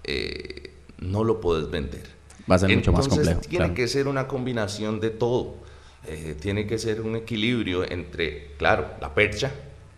eh, 0.03 0.71
no 0.99 1.23
lo 1.23 1.39
puedes 1.39 1.71
vender. 1.71 2.03
Va 2.49 2.55
a 2.55 2.59
ser 2.59 2.75
mucho 2.75 2.91
más 2.91 3.07
complejo. 3.07 3.41
Tiene 3.41 3.73
que 3.73 3.87
ser 3.87 4.07
una 4.07 4.27
combinación 4.27 4.99
de 4.99 5.09
todo. 5.09 5.55
Eh, 6.05 6.35
tiene 6.39 6.67
que 6.67 6.77
ser 6.77 7.01
un 7.01 7.15
equilibrio 7.15 7.89
entre, 7.89 8.51
claro, 8.57 8.89
la 8.99 9.13
percha, 9.13 9.51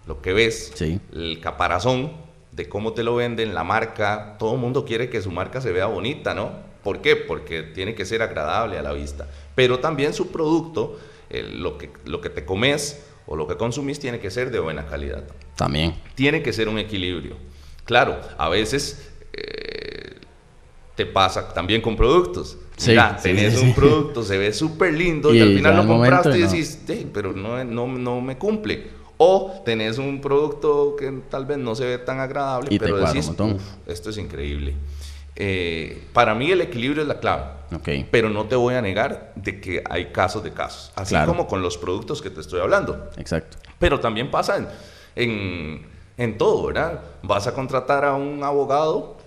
lo 0.08 0.22
que 0.22 0.34
ves, 0.34 0.74
el 1.14 1.40
caparazón 1.42 2.12
de 2.52 2.68
cómo 2.68 2.94
te 2.94 3.04
lo 3.04 3.16
venden, 3.16 3.54
la 3.54 3.64
marca. 3.64 4.36
Todo 4.38 4.54
el 4.54 4.60
mundo 4.60 4.86
quiere 4.86 5.10
que 5.10 5.22
su 5.22 5.32
marca 5.32 5.62
se 5.62 5.72
vea 5.72 5.86
bonita, 5.88 6.34
¿no? 6.34 6.71
¿Por 6.84 7.02
qué? 7.02 7.16
Porque 7.16 7.64
tiene 7.64 7.96
que 7.96 8.06
ser 8.06 8.22
agradable 8.22 8.78
a 8.78 8.82
la 8.82 8.94
vista. 8.94 9.28
Pero 9.56 9.80
también 9.80 10.14
su 10.14 10.32
producto, 10.32 11.00
lo, 11.30 11.78
que, 11.78 11.90
lo 12.06 12.22
que 12.22 12.30
te 12.30 12.46
comes 12.46 13.04
o 13.28 13.36
lo 13.36 13.48
que 13.48 13.56
consumís, 13.56 14.00
tiene 14.00 14.20
que 14.20 14.32
ser 14.32 14.52
de 14.52 14.60
buena 14.60 14.86
calidad. 14.86 15.24
También. 15.56 15.96
Tiene 16.16 16.42
que 16.42 16.52
ser 16.54 16.68
un 16.68 16.80
equilibrio. 16.80 17.36
Claro, 17.86 18.20
a 18.38 18.50
veces 18.50 19.10
eh, 19.34 20.16
te 20.96 21.06
pasa 21.06 21.54
también 21.54 21.82
con 21.82 21.96
productos. 21.96 22.58
Sí, 22.78 22.96
tenés 23.22 23.62
un 23.62 23.76
producto, 23.76 24.24
se 24.24 24.38
ve 24.40 24.52
súper 24.54 24.94
lindo 24.94 25.34
y, 25.36 25.40
al 25.40 25.54
final 25.56 25.76
lo 25.78 25.88
compraste 25.88 26.38
y 26.38 26.42
decís, 26.42 26.80
pero 27.14 27.32
no, 27.32 27.64
no, 27.64 27.88
no 27.88 28.22
me 28.22 28.38
cumple. 28.38 29.02
O 29.18 29.62
tenés 29.64 30.00
un 30.00 30.20
producto 30.20 30.96
que 30.98 31.12
tal 31.30 31.46
vez 31.46 31.60
no 31.60 31.76
se 31.76 31.86
ve 31.86 31.98
tan 32.00 32.20
agradable, 32.20 32.76
pero 32.80 32.98
decís, 32.98 33.32
esto 33.86 34.10
es 34.10 34.18
increíble. 34.18 34.74
Eh, 35.36 36.08
para 36.14 36.36
mí 36.36 36.52
el 36.52 36.62
equilibrio 36.62 37.02
es 37.02 37.08
la 37.08 37.20
clave. 37.20 37.44
Okay. 37.74 38.08
Pero 38.12 38.30
no 38.30 38.46
te 38.46 38.56
voy 38.56 38.76
a 38.76 38.82
negar 38.82 39.32
de 39.36 39.62
que 39.62 39.84
hay 39.90 40.08
casos 40.08 40.44
de 40.44 40.52
casos. 40.52 40.92
Así 40.96 41.16
como 41.26 41.48
con 41.48 41.62
los 41.62 41.78
productos 41.78 42.22
que 42.22 42.30
te 42.30 42.42
estoy 42.42 42.60
hablando. 42.60 43.10
Exacto. 43.18 43.58
Pero 43.80 44.00
también 44.00 44.30
pasa 44.30 44.58
en, 44.58 44.68
en, 45.16 45.86
en 46.18 46.38
todo, 46.38 46.68
¿verdad? 46.68 47.02
Vas 47.24 47.48
a 47.48 47.54
contratar 47.54 48.04
a 48.04 48.14
un 48.14 48.44
abogado 48.44 49.18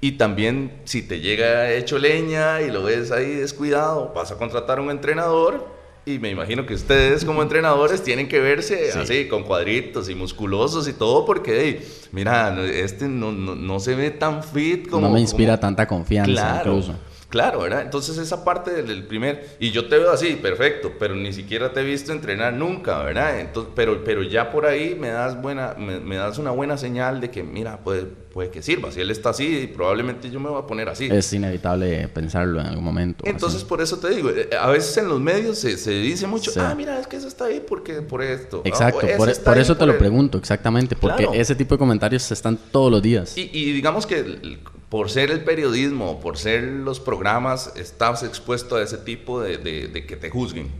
y 0.00 0.12
también 0.12 0.80
si 0.84 1.02
te 1.02 1.20
llega 1.20 1.72
hecho 1.72 1.98
leña 1.98 2.62
y 2.62 2.70
lo 2.70 2.84
ves 2.84 3.10
ahí 3.10 3.34
descuidado, 3.34 4.12
vas 4.14 4.30
a 4.30 4.36
contratar 4.36 4.78
a 4.78 4.82
un 4.82 4.90
entrenador 4.90 5.79
y 6.06 6.18
me 6.18 6.30
imagino 6.30 6.66
que 6.66 6.74
ustedes 6.74 7.24
como 7.24 7.42
entrenadores 7.42 8.02
tienen 8.02 8.28
que 8.28 8.40
verse 8.40 8.92
así, 8.92 9.28
con 9.28 9.44
cuadritos 9.44 10.08
y 10.08 10.14
musculosos 10.14 10.88
y 10.88 10.92
todo, 10.92 11.24
porque, 11.24 11.86
mira, 12.12 12.56
este 12.64 13.08
no, 13.08 13.32
no, 13.32 13.80
se 13.80 13.94
ve 13.94 14.10
tan 14.10 14.42
fit 14.42 14.88
como... 14.88 15.08
No 15.08 15.12
me 15.12 15.20
inspira 15.20 15.60
tanta 15.60 15.86
confianza 15.86 16.58
incluso. 16.60 16.94
Claro, 17.30 17.60
¿verdad? 17.60 17.82
Entonces 17.82 18.18
esa 18.18 18.44
parte 18.44 18.82
del 18.82 19.04
primer, 19.04 19.56
y 19.60 19.70
yo 19.70 19.88
te 19.88 19.96
veo 19.96 20.10
así, 20.10 20.34
perfecto, 20.34 20.94
pero 20.98 21.14
ni 21.14 21.32
siquiera 21.32 21.72
te 21.72 21.80
he 21.80 21.84
visto 21.84 22.10
entrenar 22.10 22.52
nunca, 22.52 22.98
¿verdad? 23.04 23.38
Entonces, 23.38 23.72
pero, 23.76 24.02
pero 24.04 24.24
ya 24.24 24.50
por 24.50 24.66
ahí 24.66 24.96
me 24.98 25.08
das, 25.08 25.40
buena, 25.40 25.76
me, 25.78 26.16
das 26.16 26.38
una 26.38 26.50
buena 26.50 26.76
señal 26.76 27.20
de 27.20 27.30
que, 27.30 27.44
mira, 27.44 27.78
puede, 27.84 28.02
puede 28.02 28.50
que 28.50 28.62
sirva. 28.62 28.90
Si 28.90 29.00
él 29.00 29.12
está 29.12 29.30
así, 29.30 29.70
probablemente 29.72 30.28
yo 30.28 30.40
me 30.40 30.50
voy 30.50 30.60
a 30.60 30.66
poner 30.66 30.88
así. 30.88 31.06
Es 31.08 31.32
inevitable 31.32 32.08
pensarlo 32.08 32.60
en 32.60 32.66
algún 32.66 32.84
momento. 32.84 33.24
Entonces, 33.24 33.62
por 33.62 33.80
eso 33.80 33.98
te 34.00 34.10
digo, 34.10 34.30
eh, 34.30 34.50
a 34.60 34.68
veces 34.68 34.96
en 34.96 35.08
los 35.08 35.20
medios 35.20 35.56
se, 35.56 35.76
se 35.76 35.92
dice 35.92 36.26
mucho, 36.26 36.50
ah, 36.56 36.74
mira, 36.76 36.98
es 36.98 37.06
que 37.06 37.16
eso 37.16 37.28
está 37.28 37.44
ahí 37.44 37.62
porque 37.64 38.02
por 38.02 38.22
esto. 38.22 38.62
Exacto, 38.64 39.06
por, 39.16 39.56
eso 39.56 39.76
te 39.76 39.86
lo 39.86 39.96
pregunto, 39.96 40.36
exactamente, 40.36 40.96
porque 40.96 41.28
ese 41.34 41.54
tipo 41.54 41.76
de 41.76 41.78
comentarios 41.78 42.28
están 42.32 42.58
todos 42.72 42.90
los 42.90 43.00
días. 43.00 43.38
Y, 43.38 43.50
y 43.52 43.72
digamos 43.72 44.04
que 44.04 44.58
por 44.90 45.08
ser 45.08 45.30
el 45.30 45.44
periodismo, 45.44 46.18
por 46.20 46.36
ser 46.36 46.64
los 46.64 46.98
programas, 46.98 47.72
estás 47.76 48.24
expuesto 48.24 48.76
a 48.76 48.82
ese 48.82 48.98
tipo 48.98 49.40
de, 49.40 49.56
de, 49.56 50.04
que 50.04 50.16
te 50.16 50.28
juzguen. 50.30 50.70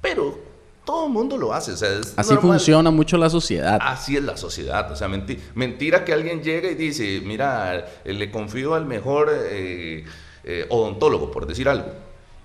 Pero 0.00 0.38
todo 0.84 1.06
el 1.06 1.12
mundo 1.12 1.36
lo 1.38 1.54
hace. 1.54 1.72
Así 2.16 2.36
funciona 2.36 2.90
mucho 2.90 3.16
la 3.16 3.30
sociedad. 3.30 3.78
Así 3.80 4.16
es 4.16 4.24
la 4.24 4.36
sociedad. 4.36 4.90
O 4.90 4.96
sea, 4.96 5.08
mentira 5.54 6.04
que 6.04 6.12
alguien 6.12 6.42
llegue 6.42 6.72
y 6.72 6.74
dice, 6.74 7.22
mira, 7.24 7.86
eh, 8.04 8.12
le 8.12 8.28
confío 8.32 8.74
al 8.74 8.86
mejor 8.86 9.30
eh, 9.32 10.04
eh, 10.42 10.66
odontólogo, 10.68 11.30
por 11.30 11.46
decir 11.46 11.68
algo. 11.68 11.92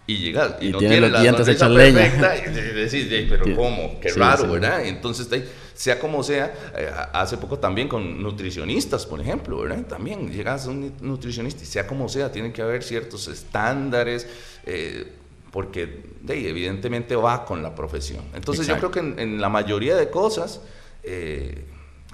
Y 0.07 0.17
llegas 0.17 0.55
y, 0.61 0.69
no 0.69 0.77
tiene, 0.77 1.01
la 1.09 1.21
dientes 1.21 1.47
perfecta 1.47 2.37
y 2.37 2.51
decís, 2.51 3.07
pero 3.27 3.55
¿cómo? 3.55 3.99
Qué 3.99 4.09
raro, 4.09 4.51
¿verdad? 4.51 4.85
Entonces, 4.85 5.27
sea 5.73 5.99
como 5.99 6.23
sea, 6.23 6.53
eh, 6.77 6.91
hace 7.11 7.37
poco 7.37 7.57
también 7.57 7.87
con 7.87 8.21
nutricionistas, 8.21 9.05
por 9.05 9.19
ejemplo, 9.19 9.59
¿verdad? 9.59 9.83
También 9.87 10.31
llegas 10.31 10.67
a 10.67 10.69
un 10.69 10.93
nutricionista 11.01 11.63
y 11.63 11.65
sea 11.65 11.87
como 11.87 12.07
sea, 12.07 12.31
tiene 12.31 12.53
que 12.53 12.61
haber 12.61 12.83
ciertos 12.83 13.27
estándares, 13.27 14.27
eh, 14.65 15.11
porque 15.51 16.03
evidentemente 16.27 17.15
va 17.15 17.43
con 17.43 17.63
la 17.63 17.73
profesión. 17.73 18.23
Entonces 18.35 18.67
yo 18.67 18.77
creo 18.77 18.91
que 18.91 18.99
en, 18.99 19.41
la 19.41 19.49
mayoría 19.49 19.95
de 19.95 20.09
cosas, 20.09 20.61
eh, 21.03 21.65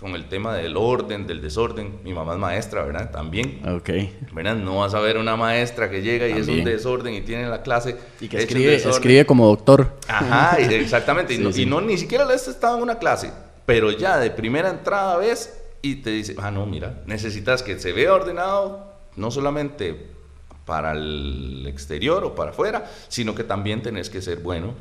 con 0.01 0.15
el 0.15 0.27
tema 0.27 0.55
del 0.55 0.75
orden, 0.77 1.27
del 1.27 1.41
desorden. 1.41 1.99
Mi 2.03 2.11
mamá 2.11 2.33
es 2.33 2.39
maestra, 2.39 2.83
¿verdad? 2.83 3.11
También. 3.11 3.61
Ok. 3.69 3.89
¿Verdad? 4.33 4.55
No 4.55 4.79
vas 4.79 4.95
a 4.95 4.99
ver 4.99 5.15
una 5.19 5.35
maestra 5.35 5.91
que 5.91 6.01
llega 6.01 6.27
y 6.27 6.31
es 6.31 6.47
un 6.47 6.63
desorden 6.63 7.13
y 7.13 7.21
tiene 7.21 7.47
la 7.47 7.61
clase. 7.61 7.95
Y 8.19 8.27
que 8.27 8.39
escribe, 8.39 8.75
escribe 8.75 9.27
como 9.27 9.45
doctor. 9.45 9.95
Ajá, 10.07 10.57
exactamente. 10.57 11.35
y, 11.35 11.65
no, 11.67 11.81
ni 11.81 11.99
siquiera 11.99 12.25
le 12.25 12.33
has 12.33 12.47
estado 12.47 12.77
en 12.77 12.83
una 12.83 12.97
clase. 12.97 13.31
Pero 13.67 13.91
ya 13.91 14.17
de 14.17 14.31
primera 14.31 14.71
entrada 14.71 15.17
ves 15.17 15.55
y 15.83 15.97
te 15.97 16.09
dice, 16.09 16.35
ah, 16.39 16.49
no, 16.49 16.65
mira, 16.65 17.03
necesitas 17.05 17.61
que 17.61 17.77
se 17.77 17.93
vea 17.93 18.11
ordenado, 18.11 18.95
no 19.15 19.29
solamente 19.29 20.07
para 20.65 20.93
el 20.93 21.67
exterior 21.67 22.23
o 22.23 22.33
para 22.33 22.49
afuera, 22.49 22.89
sino 23.07 23.35
que 23.35 23.43
también 23.43 23.83
tenés 23.83 24.09
que 24.09 24.23
ser 24.23 24.39
bueno. 24.39 24.73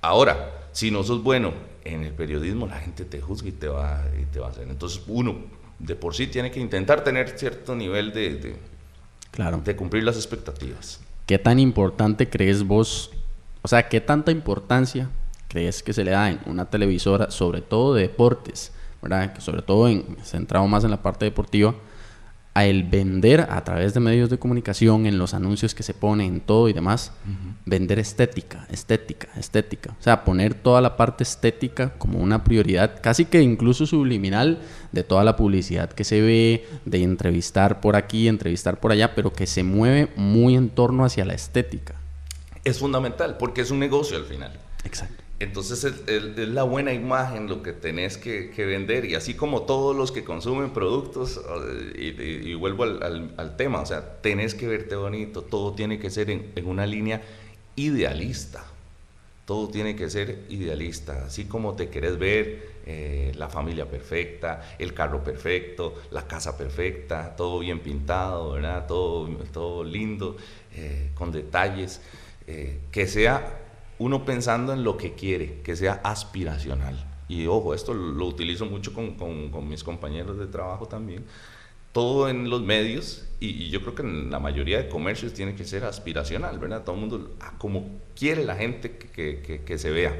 Ahora, 0.00 0.66
si 0.72 0.90
no 0.90 1.04
sos 1.04 1.22
bueno 1.22 1.52
en 1.84 2.04
el 2.04 2.12
periodismo, 2.12 2.66
la 2.66 2.78
gente 2.78 3.04
te 3.04 3.20
juzga 3.20 3.48
y 3.48 3.52
te 3.52 3.68
va, 3.68 4.04
y 4.20 4.24
te 4.26 4.40
va 4.40 4.48
a 4.48 4.50
hacer. 4.50 4.68
Entonces, 4.68 5.02
uno 5.06 5.36
de 5.78 5.94
por 5.96 6.14
sí 6.14 6.26
tiene 6.26 6.50
que 6.50 6.60
intentar 6.60 7.04
tener 7.04 7.38
cierto 7.38 7.74
nivel 7.74 8.12
de, 8.12 8.34
de, 8.36 8.56
claro. 9.30 9.58
de 9.58 9.76
cumplir 9.76 10.04
las 10.04 10.16
expectativas. 10.16 11.00
¿Qué 11.26 11.38
tan 11.38 11.58
importante 11.58 12.28
crees 12.28 12.62
vos? 12.62 13.10
O 13.62 13.68
sea, 13.68 13.88
¿qué 13.88 14.00
tanta 14.00 14.30
importancia 14.30 15.10
crees 15.48 15.82
que 15.82 15.92
se 15.92 16.04
le 16.04 16.10
da 16.10 16.30
en 16.30 16.40
una 16.46 16.66
televisora, 16.66 17.30
sobre 17.30 17.60
todo 17.60 17.94
de 17.94 18.02
deportes, 18.02 18.72
¿verdad? 19.00 19.38
sobre 19.38 19.62
todo 19.62 19.88
en, 19.88 20.16
centrado 20.22 20.66
más 20.66 20.84
en 20.84 20.90
la 20.90 21.02
parte 21.02 21.24
deportiva, 21.24 21.74
a 22.54 22.66
el 22.66 22.84
vender 22.84 23.48
a 23.50 23.64
través 23.64 23.94
de 23.94 24.00
medios 24.00 24.30
de 24.30 24.38
comunicación, 24.38 25.06
en 25.06 25.18
los 25.18 25.34
anuncios 25.34 25.74
que 25.74 25.82
se 25.82 25.92
ponen, 25.92 26.40
todo 26.40 26.68
y 26.68 26.72
demás, 26.72 27.12
vender 27.66 27.98
estética, 27.98 28.66
estética, 28.70 29.28
estética. 29.36 29.96
O 29.98 30.02
sea, 30.02 30.24
poner 30.24 30.54
toda 30.54 30.80
la 30.80 30.96
parte 30.96 31.24
estética 31.24 31.94
como 31.98 32.20
una 32.20 32.44
prioridad, 32.44 33.00
casi 33.02 33.24
que 33.24 33.42
incluso 33.42 33.86
subliminal 33.86 34.60
de 34.92 35.02
toda 35.02 35.24
la 35.24 35.34
publicidad 35.34 35.90
que 35.90 36.04
se 36.04 36.20
ve, 36.20 36.64
de 36.84 37.02
entrevistar 37.02 37.80
por 37.80 37.96
aquí, 37.96 38.28
entrevistar 38.28 38.78
por 38.78 38.92
allá, 38.92 39.16
pero 39.16 39.32
que 39.32 39.48
se 39.48 39.64
mueve 39.64 40.10
muy 40.14 40.54
en 40.54 40.70
torno 40.70 41.04
hacia 41.04 41.24
la 41.24 41.34
estética. 41.34 41.96
Es 42.62 42.78
fundamental, 42.78 43.36
porque 43.36 43.62
es 43.62 43.72
un 43.72 43.80
negocio 43.80 44.16
al 44.16 44.26
final. 44.26 44.52
Exacto. 44.84 45.23
Entonces 45.44 45.84
es, 45.84 46.36
la 46.36 46.62
buena 46.62 46.94
imagen 46.94 47.48
lo 47.48 47.62
que 47.62 47.74
tenés 47.74 48.16
que, 48.16 48.50
vender. 48.56 49.04
Y 49.04 49.14
así 49.14 49.34
como 49.34 49.62
todos 49.62 49.94
los 49.94 50.10
que 50.10 50.24
consumen 50.24 50.70
productos, 50.70 51.38
eh, 51.96 52.42
y, 52.44 52.54
vuelvo 52.54 52.84
al, 52.84 53.56
tema, 53.58 53.80
o 53.80 53.86
sea, 53.86 54.22
tenés 54.22 54.54
que 54.54 54.66
verte 54.66 54.96
bonito, 54.96 55.42
todo 55.42 55.74
tiene 55.74 55.98
que 55.98 56.08
ser 56.08 56.30
en, 56.30 56.50
una 56.64 56.86
línea 56.86 57.20
idealista, 57.76 58.64
todo 59.44 59.68
tiene 59.68 59.94
que 59.94 60.08
ser 60.08 60.44
idealista, 60.48 61.26
así 61.26 61.44
como 61.44 61.74
te 61.74 61.90
querés 61.90 62.18
ver, 62.18 62.74
eh, 62.86 63.32
la 63.36 63.50
familia 63.50 63.84
perfecta, 63.84 64.76
el 64.78 64.94
carro 64.94 65.22
perfecto, 65.22 65.94
la 66.10 66.26
casa 66.26 66.56
perfecta, 66.56 67.36
todo 67.36 67.58
bien 67.58 67.80
pintado, 67.80 68.52
¿verdad? 68.52 68.86
Todo, 68.86 69.28
todo 69.52 69.84
lindo, 69.84 70.38
eh, 70.74 71.10
con 71.14 71.32
detalles, 71.32 72.00
que 72.46 73.06
sea 73.06 73.63
uno 73.98 74.24
pensando 74.24 74.72
en 74.72 74.84
lo 74.84 74.96
que 74.96 75.12
quiere, 75.12 75.60
que 75.62 75.76
sea 75.76 76.00
aspiracional. 76.04 76.96
Y 77.28 77.46
ojo, 77.46 77.74
esto 77.74 77.94
lo 77.94 78.26
utilizo 78.26 78.66
mucho 78.66 78.92
con, 78.92 79.14
con, 79.14 79.68
mis 79.68 79.82
compañeros 79.82 80.38
de 80.38 80.46
trabajo 80.46 80.86
también. 80.86 81.24
Todo 81.92 82.28
en 82.28 82.50
los 82.50 82.62
medios, 82.62 83.26
y, 83.40 83.70
yo 83.70 83.80
creo 83.80 83.94
que 83.94 84.02
en 84.02 84.30
la 84.30 84.40
mayoría 84.40 84.78
de 84.78 84.88
comercios 84.88 85.32
tiene 85.32 85.54
que 85.54 85.64
ser 85.64 85.84
aspiracional, 85.84 86.58
¿verdad? 86.58 86.82
Todo 86.82 86.96
el 86.96 87.00
mundo, 87.00 87.36
como 87.58 88.00
quiere 88.16 88.44
la 88.44 88.56
gente 88.56 88.96
que, 88.96 89.62
que, 89.64 89.78
se 89.78 89.90
vea. 89.90 90.12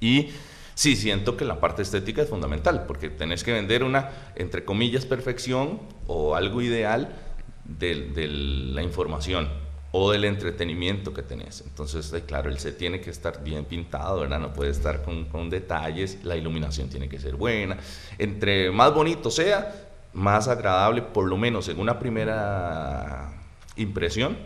Y 0.00 0.28
sí, 0.74 0.94
siento 0.94 1.36
que 1.36 1.46
la 1.46 1.58
parte 1.58 1.82
estética 1.82 2.22
es 2.22 2.28
fundamental, 2.28 2.84
porque 2.86 3.08
tenés 3.08 3.42
que 3.42 3.52
vender 3.52 3.82
una, 3.82 4.10
entre 4.36 4.64
comillas, 4.64 5.06
perfección 5.06 5.80
o 6.06 6.34
algo 6.36 6.60
ideal 6.60 7.16
de, 7.64 8.10
de 8.10 8.28
la 8.28 8.82
información 8.82 9.63
o 9.96 10.10
del 10.10 10.24
entretenimiento 10.24 11.14
que 11.14 11.22
tenés. 11.22 11.60
Entonces, 11.60 12.12
claro, 12.26 12.50
el 12.50 12.58
set 12.58 12.76
tiene 12.76 13.00
que 13.00 13.10
estar 13.10 13.44
bien 13.44 13.64
pintado, 13.64 14.22
¿verdad? 14.22 14.40
No 14.40 14.52
puede 14.52 14.72
estar 14.72 15.02
con, 15.04 15.26
con, 15.26 15.48
detalles, 15.48 16.18
la 16.24 16.36
iluminación 16.36 16.88
tiene 16.88 17.08
que 17.08 17.20
ser 17.20 17.36
buena. 17.36 17.76
Entre 18.18 18.72
más 18.72 18.92
bonito 18.92 19.30
sea, 19.30 19.72
más 20.12 20.48
agradable, 20.48 21.00
por 21.00 21.26
lo 21.26 21.36
menos 21.36 21.68
en 21.68 21.78
una 21.78 22.00
primera 22.00 23.34
impresión, 23.76 24.36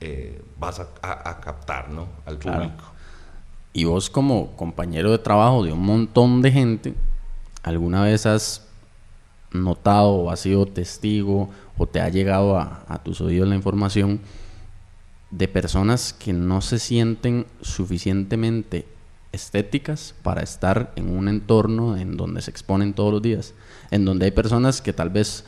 eh, 0.00 0.42
vas 0.58 0.80
a, 0.80 1.40
captar 1.40 1.90
¿no? 1.90 2.08
al 2.26 2.38
público. 2.38 2.84
Y 3.72 3.84
vos 3.84 4.10
como 4.10 4.56
compañero 4.56 5.12
de 5.12 5.18
trabajo 5.18 5.62
de 5.62 5.72
un 5.72 5.86
montón 5.86 6.42
de 6.42 6.50
gente, 6.50 6.94
¿alguna 7.62 8.02
vez 8.02 8.26
has 8.26 8.66
notado 9.52 10.14
o 10.14 10.30
has 10.32 10.40
sido 10.40 10.66
testigo 10.66 11.48
o 11.78 11.86
te 11.86 12.00
ha 12.00 12.08
llegado 12.08 12.58
a, 12.58 12.82
a 12.88 12.98
tus 12.98 13.20
oídos 13.20 13.48
la 13.48 13.54
información 13.54 14.18
de 15.36 15.48
personas 15.48 16.12
que 16.12 16.32
no 16.32 16.60
se 16.60 16.78
sienten 16.78 17.46
suficientemente 17.60 18.86
estéticas 19.32 20.14
para 20.22 20.42
estar 20.42 20.92
en 20.94 21.10
un 21.10 21.28
entorno 21.28 21.96
en 21.96 22.16
donde 22.16 22.40
se 22.40 22.52
exponen 22.52 22.94
todos 22.94 23.12
los 23.12 23.22
días, 23.22 23.54
en 23.90 24.04
donde 24.04 24.26
hay 24.26 24.30
personas 24.30 24.80
que 24.80 24.92
tal 24.92 25.10
vez 25.10 25.44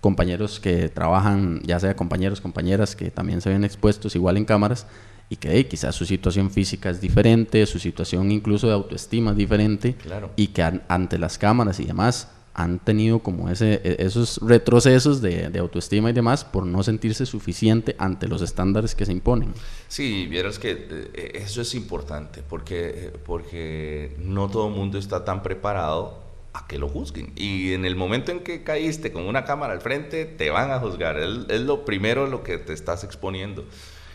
compañeros 0.00 0.60
que 0.60 0.88
trabajan, 0.88 1.60
ya 1.62 1.78
sea 1.78 1.94
compañeros, 1.94 2.40
compañeras 2.40 2.96
que 2.96 3.10
también 3.10 3.42
se 3.42 3.50
ven 3.50 3.64
expuestos 3.64 4.14
igual 4.16 4.38
en 4.38 4.46
cámaras 4.46 4.86
y 5.28 5.36
que 5.36 5.68
quizás 5.68 5.94
su 5.94 6.06
situación 6.06 6.50
física 6.50 6.88
es 6.88 7.02
diferente, 7.02 7.66
su 7.66 7.78
situación 7.78 8.32
incluso 8.32 8.66
de 8.66 8.72
autoestima 8.72 9.32
es 9.32 9.36
diferente 9.36 9.94
y 10.36 10.48
que 10.48 10.80
ante 10.88 11.18
las 11.18 11.36
cámaras 11.36 11.80
y 11.80 11.84
demás 11.84 12.28
han 12.58 12.80
tenido 12.80 13.20
como 13.20 13.48
ese, 13.48 13.80
e, 13.84 13.96
esos 14.00 14.40
retrocesos 14.42 15.22
de, 15.22 15.48
de, 15.48 15.58
autoestima 15.60 16.10
y 16.10 16.12
demás 16.12 16.44
por 16.44 16.66
no 16.66 16.82
sentirse 16.82 17.24
suficiente 17.24 17.94
ante 18.00 18.26
los 18.26 18.42
estándares 18.42 18.96
que 18.96 19.06
se 19.06 19.12
imponen. 19.12 19.54
Sí, 19.86 20.26
vieras 20.26 20.58
que 20.58 20.88
eh, 21.14 21.32
eso 21.36 21.62
es 21.62 21.76
importante 21.76 22.42
porque, 22.42 23.12
porque 23.24 24.16
no 24.18 24.48
todo 24.50 24.66
el 24.66 24.74
mundo 24.74 24.98
está 24.98 25.24
tan 25.24 25.44
preparado 25.44 26.18
a 26.52 26.66
que 26.66 26.78
lo 26.78 26.88
juzguen. 26.88 27.32
Y 27.36 27.74
en 27.74 27.84
el 27.84 27.94
momento 27.94 28.32
en 28.32 28.40
que 28.40 28.64
caíste 28.64 29.12
con 29.12 29.26
una 29.26 29.44
cámara 29.44 29.72
al 29.72 29.80
frente, 29.80 30.24
te 30.24 30.50
van 30.50 30.72
a 30.72 30.80
juzgar. 30.80 31.16
Es, 31.16 31.28
es 31.48 31.60
lo 31.60 31.84
primero 31.84 32.26
lo 32.26 32.42
que 32.42 32.58
te 32.58 32.72
estás 32.72 33.04
exponiendo. 33.04 33.66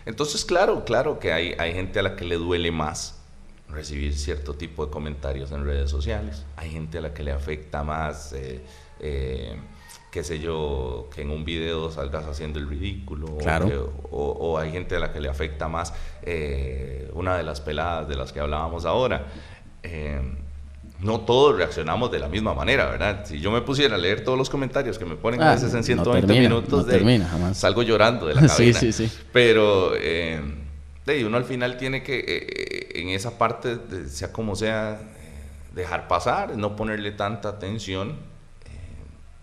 Entonces, 0.06 0.44
claro, 0.44 0.84
claro 0.84 1.18
que 1.18 1.32
hay, 1.32 1.56
hay 1.58 1.72
gente 1.72 2.00
a 2.00 2.04
la 2.04 2.18
que 2.18 2.26
le 2.26 2.36
duele 2.36 2.74
más 2.74 3.23
recibir 3.74 4.16
cierto 4.16 4.54
tipo 4.54 4.86
de 4.86 4.92
comentarios 4.92 5.52
en 5.52 5.66
redes 5.66 5.90
sociales. 5.90 6.46
Hay 6.56 6.72
gente 6.72 6.98
a 6.98 7.02
la 7.02 7.14
que 7.14 7.24
le 7.24 7.32
afecta 7.32 7.84
más, 7.84 8.34
eh, 8.34 8.62
eh, 9.00 9.56
qué 10.12 10.24
sé 10.24 10.40
yo, 10.40 11.10
que 11.14 11.24
en 11.24 11.32
un 11.32 11.44
video 11.44 11.92
salgas 11.92 12.26
haciendo 12.26 12.60
el 12.60 12.70
ridículo. 12.70 13.38
O, 14.12 14.58
hay 14.58 14.72
gente 14.72 14.96
a 14.96 15.00
la 15.00 15.12
que 15.12 15.20
le 15.20 15.30
afecta 15.30 15.68
más 15.68 15.94
eh, 16.22 17.10
una 17.14 17.38
de 17.38 17.44
las 17.44 17.62
peladas 17.62 18.08
de 18.08 18.16
las 18.16 18.32
que 18.32 18.40
hablábamos 18.40 18.86
ahora. 18.86 19.28
no 21.02 21.20
todos 21.22 21.58
reaccionamos 21.58 22.12
de 22.12 22.20
la 22.20 22.30
misma 22.30 22.54
manera, 22.54 22.86
¿verdad? 22.86 23.26
Si 23.26 23.42
yo 23.42 23.52
me 23.52 23.62
pusiera 23.62 23.96
a 23.96 23.98
leer 23.98 24.24
todos 24.24 24.38
los 24.38 24.50
comentarios 24.50 24.98
que 24.98 25.04
me 25.04 25.16
ponen 25.16 25.42
a 25.42 25.52
ah, 25.52 25.56
veces 25.56 25.74
en 25.74 25.84
120 25.84 26.40
minutos, 26.40 26.86
de, 26.88 27.26
salgo 27.54 27.82
llorando 27.84 28.28
de 28.28 28.36
la 28.36 28.42
cabina. 28.48 28.80
sí, 28.80 28.94
sí, 28.94 29.08
sí. 29.10 29.20
Pero 29.34 29.94
de 31.06 31.26
uno 31.26 31.38
al 31.38 31.44
final 31.44 31.78
tiene 31.78 32.02
que, 32.02 32.20
eh, 32.20 32.26
eh, 32.28 32.83
en 32.94 33.10
esa 33.10 33.38
parte, 33.38 33.78
sea 34.08 34.32
como 34.32 34.56
sea, 34.56 34.94
eh, 34.94 35.76
dejar 35.76 36.08
pasar, 36.08 36.56
no 36.56 36.76
ponerle 36.76 37.12
tanta 37.12 37.50
atención. 37.50 38.18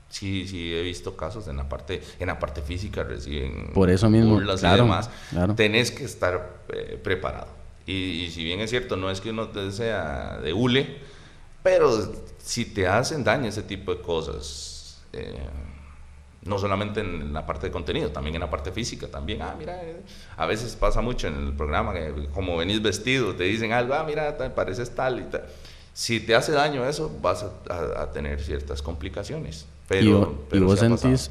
sí, 0.08 0.46
sí, 0.48 0.74
he 0.74 0.82
visto 0.82 1.16
casos 1.16 1.46
en 1.48 1.56
la 1.56 1.68
parte, 1.68 2.02
en 2.18 2.26
la 2.28 2.38
parte 2.38 2.62
física, 2.62 3.04
reciben 3.04 3.70
Por 3.72 3.90
eso 3.90 4.08
mismo, 4.10 4.34
burlas 4.34 4.62
y 4.62 4.66
demás. 4.66 5.10
Tenés 5.56 5.90
que 5.90 6.04
estar 6.04 6.62
preparado. 7.02 7.48
Y, 7.86 8.30
si 8.30 8.44
bien 8.44 8.60
es 8.60 8.70
cierto, 8.70 8.96
no 8.96 9.10
es 9.10 9.20
que 9.20 9.30
uno 9.30 9.48
sea 9.72 10.38
de 10.42 10.52
hule, 10.52 10.98
pero 11.62 11.90
si 12.38 12.64
te 12.64 12.86
hacen 12.86 13.24
daño 13.24 13.48
ese 13.48 13.62
tipo 13.62 13.94
de 13.94 14.00
cosas, 14.00 15.00
no 16.42 16.58
solamente 16.58 17.00
en 17.00 17.32
la 17.32 17.44
parte 17.44 17.66
de 17.66 17.72
contenido, 17.72 18.10
también 18.10 18.34
en 18.34 18.40
la 18.40 18.50
parte 18.50 18.72
física, 18.72 19.08
también, 19.08 19.42
ah, 19.42 19.54
mira, 19.58 19.82
eh, 19.82 20.00
a 20.36 20.46
veces 20.46 20.74
pasa 20.74 21.02
mucho 21.02 21.28
en 21.28 21.34
el 21.34 21.52
programa, 21.52 21.92
que 21.92 22.28
como 22.32 22.56
venís 22.56 22.80
vestido, 22.80 23.34
te 23.34 23.44
dicen 23.44 23.72
algo, 23.72 23.94
ah, 23.94 24.04
mira, 24.06 24.36
te 24.36 24.48
pareces 24.50 24.94
tal 24.94 25.20
y 25.20 25.22
tal. 25.24 25.44
Si 25.92 26.20
te 26.20 26.34
hace 26.34 26.52
daño 26.52 26.88
eso, 26.88 27.14
vas 27.20 27.44
a, 27.68 28.10
tener 28.12 28.40
ciertas 28.40 28.80
complicaciones. 28.80 29.66
Pero, 29.86 30.46
y, 30.52 30.58
vos, 30.60 30.78
sentís, 30.78 31.30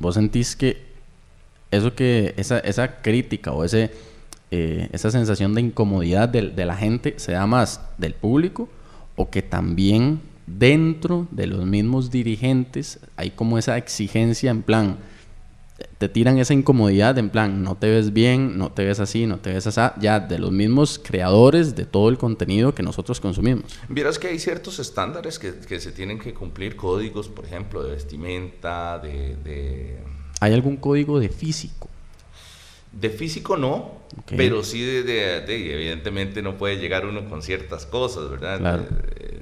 vos 0.00 0.14
sentís 0.14 0.56
que 0.56 0.88
eso 1.70 1.94
que, 1.94 2.34
esa, 2.36 2.58
esa 2.60 3.00
crítica 3.02 3.52
o 3.52 3.64
ese, 3.64 3.92
eh, 4.50 4.88
esa 4.92 5.10
sensación 5.10 5.54
de 5.54 5.60
incomodidad 5.60 6.28
de, 6.28 6.50
de 6.50 6.64
la 6.64 6.76
gente 6.76 7.18
se 7.18 7.32
da 7.32 7.46
más 7.46 7.82
del 7.98 8.14
público 8.14 8.68
o 9.14 9.28
que 9.30 9.42
también 9.42 10.22
dentro 10.56 11.26
de 11.30 11.46
los 11.46 11.66
mismos 11.66 12.10
dirigentes 12.10 13.00
hay 13.16 13.30
como 13.30 13.58
esa 13.58 13.76
exigencia 13.76 14.50
en 14.50 14.62
plan, 14.62 14.98
te 15.98 16.08
tiran 16.08 16.38
esa 16.38 16.54
incomodidad 16.54 17.18
en 17.18 17.30
plan, 17.30 17.62
no 17.62 17.76
te 17.76 17.88
ves 17.88 18.12
bien, 18.12 18.58
no 18.58 18.72
te 18.72 18.84
ves 18.84 19.00
así, 19.00 19.26
no 19.26 19.38
te 19.38 19.52
ves 19.52 19.66
así, 19.66 19.80
ya 20.00 20.20
de 20.20 20.38
los 20.38 20.50
mismos 20.50 21.00
creadores 21.02 21.76
de 21.76 21.84
todo 21.84 22.08
el 22.08 22.18
contenido 22.18 22.74
que 22.74 22.82
nosotros 22.82 23.20
consumimos. 23.20 23.78
Vieras 23.88 24.18
que 24.18 24.28
hay 24.28 24.38
ciertos 24.38 24.78
estándares 24.78 25.38
que, 25.38 25.54
que 25.54 25.80
se 25.80 25.92
tienen 25.92 26.18
que 26.18 26.34
cumplir, 26.34 26.76
códigos, 26.76 27.28
por 27.28 27.44
ejemplo, 27.44 27.82
de 27.82 27.92
vestimenta, 27.92 28.98
de... 28.98 29.98
¿Hay 30.40 30.52
algún 30.52 30.76
código 30.76 31.20
de 31.20 31.28
físico? 31.28 31.88
De 32.92 33.10
físico 33.10 33.56
no, 33.56 33.98
pero 34.36 34.64
sí 34.64 34.82
de, 34.82 35.36
evidentemente 35.36 36.42
no 36.42 36.56
puede 36.56 36.76
llegar 36.76 37.06
uno 37.06 37.28
con 37.28 37.42
ciertas 37.42 37.86
cosas, 37.86 38.30
¿verdad? 38.30 38.58
Claro. 38.58 38.86
Eh, 39.16 39.40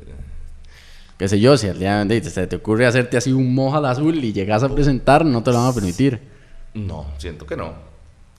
qué 1.18 1.28
sé 1.28 1.40
yo, 1.40 1.56
si 1.56 1.68
al 1.68 1.78
día 1.78 2.06
se 2.22 2.46
te 2.46 2.56
ocurre 2.56 2.86
hacerte 2.86 3.16
así 3.16 3.32
un 3.32 3.54
moja 3.54 3.78
al 3.78 3.86
azul 3.86 4.22
y 4.22 4.32
llegas 4.32 4.62
a 4.62 4.68
presentar, 4.68 5.24
no 5.24 5.42
te 5.42 5.50
lo 5.50 5.58
van 5.58 5.70
a 5.70 5.74
permitir. 5.74 6.20
No, 6.74 7.06
siento 7.18 7.46
que 7.46 7.56
no. 7.56 7.74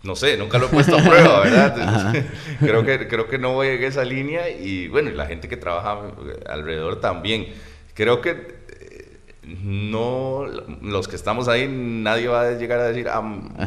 No 0.04 0.16
sé, 0.16 0.38
nunca 0.38 0.58
lo 0.58 0.68
he 0.68 0.70
puesto 0.70 0.96
a 0.96 1.02
prueba, 1.02 1.40
¿verdad? 1.44 2.26
creo, 2.60 2.86
que, 2.86 3.08
creo 3.08 3.28
que 3.28 3.38
no 3.40 3.54
voy 3.54 3.68
en 3.70 3.84
esa 3.84 4.06
línea 4.06 4.50
y 4.50 4.88
bueno, 4.88 5.10
y 5.10 5.14
la 5.14 5.26
gente 5.26 5.50
que 5.50 5.58
trabaja 5.58 6.00
alrededor 6.48 7.02
también. 7.02 7.48
Creo 7.94 8.22
que 8.22 8.58
eh, 8.70 9.18
no, 9.44 10.46
los 10.82 11.08
que 11.08 11.16
estamos 11.16 11.48
ahí, 11.48 11.68
nadie 11.68 12.28
va 12.28 12.42
a 12.42 12.52
llegar 12.52 12.80
a 12.80 12.88
decir, 12.88 13.08
ah, 13.10 13.22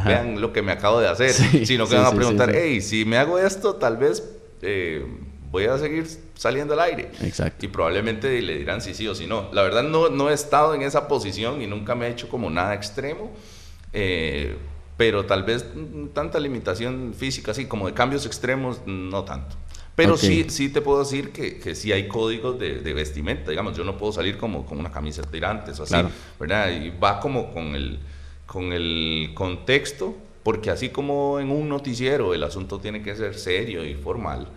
vean 0.06 0.40
lo 0.40 0.52
que 0.52 0.62
me 0.62 0.72
acabo 0.72 1.00
de 1.00 1.08
hacer, 1.08 1.32
sino 1.66 1.88
que 1.88 1.96
van 1.96 2.06
a 2.06 2.12
preguntar, 2.12 2.52
hey, 2.54 2.80
si 2.80 3.04
me 3.04 3.18
hago 3.18 3.38
esto, 3.38 3.74
tal 3.74 3.96
vez 3.96 4.22
eh, 4.62 5.04
voy 5.50 5.64
a 5.64 5.78
seguir 5.78 6.06
saliendo 6.34 6.74
al 6.74 6.80
aire. 6.80 7.10
Exacto. 7.22 7.64
Y 7.64 7.68
probablemente 7.68 8.40
le 8.40 8.58
dirán 8.58 8.80
si 8.80 8.94
sí 8.94 9.06
o 9.08 9.14
si 9.14 9.26
no. 9.26 9.50
La 9.52 9.62
verdad 9.62 9.82
no, 9.82 10.08
no 10.08 10.30
he 10.30 10.34
estado 10.34 10.74
en 10.74 10.82
esa 10.82 11.08
posición 11.08 11.60
y 11.62 11.66
nunca 11.66 11.94
me 11.94 12.06
he 12.06 12.10
hecho 12.10 12.28
como 12.28 12.50
nada 12.50 12.74
extremo. 12.74 13.30
Eh, 13.92 14.56
pero 14.96 15.24
tal 15.24 15.44
vez 15.44 15.64
tanta 16.12 16.38
limitación 16.38 17.14
física, 17.16 17.52
así 17.52 17.64
como 17.64 17.86
de 17.86 17.94
cambios 17.94 18.26
extremos, 18.26 18.82
no 18.84 19.24
tanto. 19.24 19.56
Pero 19.96 20.16
sí, 20.16 20.44
sí 20.48 20.68
te 20.68 20.82
puedo 20.82 20.98
decir 20.98 21.30
que, 21.30 21.58
que 21.58 21.74
sí 21.74 21.90
hay 21.90 22.06
códigos 22.06 22.58
de, 22.58 22.80
de, 22.80 22.92
vestimenta, 22.92 23.50
digamos, 23.50 23.76
yo 23.76 23.82
no 23.82 23.96
puedo 23.96 24.12
salir 24.12 24.36
como 24.36 24.66
con 24.66 24.78
una 24.78 24.90
camisa 24.90 25.22
tirantes 25.22 25.80
o 25.80 25.84
así, 25.84 25.96
¿verdad? 26.38 26.70
Y 26.70 26.90
va 26.90 27.18
como 27.18 27.52
con 27.52 27.74
el, 27.74 27.98
con 28.44 28.72
el 28.74 29.30
contexto, 29.34 30.14
porque 30.42 30.70
así 30.70 30.90
como 30.90 31.40
en 31.40 31.50
un 31.50 31.68
noticiero 31.68 32.34
el 32.34 32.42
asunto 32.44 32.78
tiene 32.78 33.02
que 33.02 33.16
ser 33.16 33.34
serio 33.34 33.84
y 33.84 33.94
formal, 33.94 34.48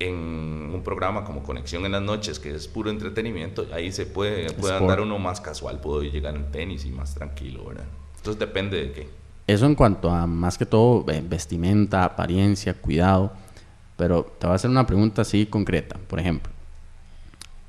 en 0.00 0.70
un 0.74 0.82
programa 0.82 1.24
como 1.24 1.42
Conexión 1.42 1.84
en 1.84 1.92
las 1.92 2.02
noches, 2.02 2.40
que 2.40 2.54
es 2.54 2.66
puro 2.66 2.90
entretenimiento, 2.90 3.66
ahí 3.72 3.92
se 3.92 4.06
puede, 4.06 4.50
puede 4.54 4.74
andar 4.74 5.00
uno 5.00 5.18
más 5.18 5.40
casual, 5.40 5.78
puedo 5.80 6.02
llegar 6.02 6.34
en 6.34 6.50
tenis 6.50 6.86
y 6.86 6.90
más 6.90 7.14
tranquilo, 7.14 7.66
¿verdad? 7.66 7.84
Entonces 8.16 8.40
depende 8.40 8.78
de 8.78 8.92
qué. 8.92 9.08
Eso 9.46 9.66
en 9.66 9.74
cuanto 9.74 10.10
a 10.10 10.26
más 10.26 10.56
que 10.56 10.64
todo 10.64 11.04
vestimenta, 11.04 12.04
apariencia, 12.04 12.72
cuidado, 12.72 13.32
pero 13.96 14.24
te 14.38 14.46
voy 14.46 14.52
a 14.52 14.56
hacer 14.56 14.70
una 14.70 14.86
pregunta 14.86 15.22
así 15.22 15.44
concreta, 15.44 15.98
por 16.08 16.18
ejemplo. 16.18 16.50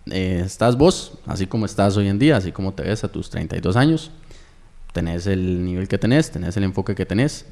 Eh, 0.06 0.44
estás 0.46 0.78
vos, 0.78 1.18
así 1.26 1.48
como 1.48 1.66
estás 1.66 1.98
hoy 1.98 2.08
en 2.08 2.18
día, 2.18 2.38
así 2.38 2.52
como 2.52 2.74
te 2.74 2.84
ves 2.84 3.04
a 3.04 3.10
tus 3.10 3.30
32 3.30 3.76
años, 3.76 4.12
tenés 4.94 5.28
el 5.28 5.66
nivel 5.66 5.88
que 5.88 5.98
tenés, 5.98 6.32
tenés 6.32 6.56
el 6.56 6.64
enfoque 6.64 6.96
que 6.96 7.06
tenés, 7.06 7.46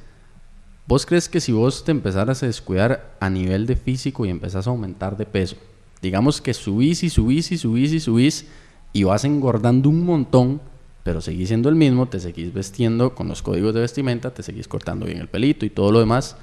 ¿Vos 0.89 1.05
crees 1.05 1.29
que 1.29 1.39
si 1.39 1.51
vos 1.51 1.83
te 1.83 1.91
empezaras 1.91 2.41
a 2.41 2.47
descuidar 2.47 3.15
a 3.19 3.29
nivel 3.29 3.67
de 3.67 3.75
físico 3.75 4.25
y 4.25 4.31
empezás 4.31 4.65
a 4.65 4.71
aumentar 4.71 5.17
de 5.17 5.27
peso, 5.27 5.55
digamos 6.01 6.41
que 6.41 6.51
subís 6.55 7.03
y 7.03 7.11
subís 7.11 7.51
y 7.51 7.59
subís 7.59 7.93
y 7.93 7.99
subís 7.99 8.47
y 8.91 9.03
vas 9.03 9.23
engordando 9.23 9.87
un 9.87 10.03
montón, 10.03 10.59
pero 11.03 11.21
seguís 11.21 11.49
siendo 11.49 11.69
el 11.69 11.75
mismo, 11.75 12.07
te 12.07 12.19
seguís 12.19 12.51
vestiendo 12.51 13.13
con 13.13 13.27
los 13.27 13.43
códigos 13.43 13.75
de 13.75 13.81
vestimenta, 13.81 14.33
te 14.33 14.41
seguís 14.41 14.67
cortando 14.67 15.05
bien 15.05 15.19
el 15.19 15.27
pelito 15.27 15.63
y 15.63 15.69
todo 15.69 15.91
lo 15.91 15.99
demás, 15.99 16.37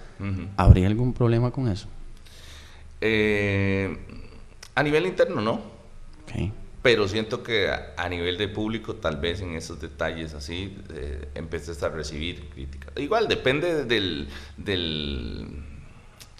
¿habría 0.56 0.86
algún 0.86 1.12
problema 1.12 1.50
con 1.50 1.66
eso? 1.66 1.88
Eh, 3.00 3.98
a 4.76 4.82
nivel 4.84 5.06
interno 5.06 5.40
no. 5.40 5.60
Pero 6.86 7.08
siento 7.08 7.42
que 7.42 7.68
a, 7.68 8.08
nivel 8.08 8.38
de 8.38 8.46
público, 8.46 8.94
tal 8.94 9.16
vez 9.16 9.40
en 9.40 9.56
esos 9.56 9.80
detalles 9.80 10.34
así, 10.34 10.78
eh, 10.94 11.26
a 11.82 11.88
recibir 11.88 12.48
críticas. 12.50 12.92
Igual, 12.96 13.26
depende 13.26 13.84
del, 13.84 14.28
del, 14.56 15.64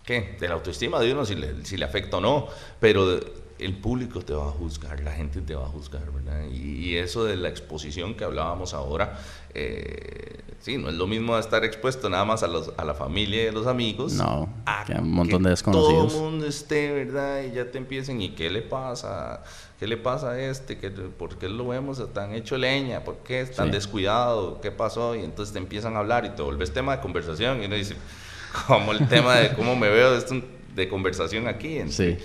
¿qué? 0.04 0.36
de 0.38 0.46
la 0.46 0.54
autoestima 0.54 1.00
de 1.00 1.10
uno, 1.10 1.24
si 1.24 1.34
le, 1.34 1.64
si 1.64 1.76
le 1.76 1.84
afecta 1.84 2.18
o 2.18 2.20
no, 2.20 2.46
pero 2.78 3.18
el 3.58 3.76
público 3.76 4.20
te 4.20 4.34
va 4.34 4.48
a 4.48 4.50
juzgar, 4.50 5.00
la 5.00 5.12
gente 5.12 5.40
te 5.40 5.54
va 5.54 5.64
a 5.64 5.68
juzgar, 5.68 6.10
¿verdad? 6.12 6.44
Y, 6.50 6.96
eso 6.96 7.24
de 7.24 7.36
la 7.36 7.48
exposición 7.48 8.14
que 8.14 8.24
hablábamos 8.24 8.72
ahora, 8.72 9.18
eh, 9.54 10.40
sí, 10.60 10.78
no 10.78 10.88
es 10.88 10.94
lo 10.94 11.06
mismo 11.06 11.36
estar 11.38 11.64
expuesto 11.64 12.08
nada 12.08 12.24
más 12.24 12.42
a, 12.42 12.46
los, 12.46 12.72
a 12.76 12.84
la 12.84 12.94
familia 12.94 13.44
y 13.44 13.46
a 13.48 13.52
los 13.52 13.66
amigos. 13.66 14.12
No, 14.12 14.48
a 14.66 14.84
que 14.84 14.92
un 14.94 15.10
montón 15.10 15.42
de 15.42 15.50
desconocidos. 15.50 16.12
Todo 16.12 16.26
el 16.26 16.30
mundo 16.30 16.46
esté, 16.46 16.92
¿verdad? 16.92 17.42
Y 17.42 17.54
ya 17.54 17.70
te 17.70 17.78
empiecen, 17.78 18.20
¿y 18.20 18.30
qué 18.30 18.50
le 18.50 18.62
pasa? 18.62 19.42
¿Qué 19.78 19.86
le 19.86 19.96
pasa 19.96 20.30
a 20.30 20.40
este? 20.40 20.78
¿Qué, 20.78 20.90
¿Por 20.90 21.38
qué 21.38 21.48
lo 21.48 21.68
vemos 21.68 22.02
tan 22.12 22.32
hecho 22.34 22.56
leña? 22.56 23.04
¿Por 23.04 23.18
qué 23.18 23.40
es 23.40 23.54
tan 23.54 23.70
descuidado? 23.70 24.60
¿Qué 24.60 24.70
pasó? 24.70 25.14
Y 25.14 25.24
entonces 25.24 25.52
te 25.52 25.58
empiezan 25.58 25.96
a 25.96 25.98
hablar 25.98 26.24
y 26.24 26.30
te 26.30 26.42
vuelves 26.42 26.72
tema 26.72 26.96
de 26.96 27.02
conversación 27.02 27.62
y 27.62 27.66
uno 27.66 27.74
dice, 27.74 27.96
como 28.66 28.92
el 28.92 29.06
tema 29.08 29.36
de 29.36 29.54
cómo 29.54 29.76
me 29.76 29.88
veo 29.88 30.18
de, 30.18 30.44
de 30.74 30.88
conversación 30.88 31.46
aquí. 31.48 31.80
sí 31.88 32.16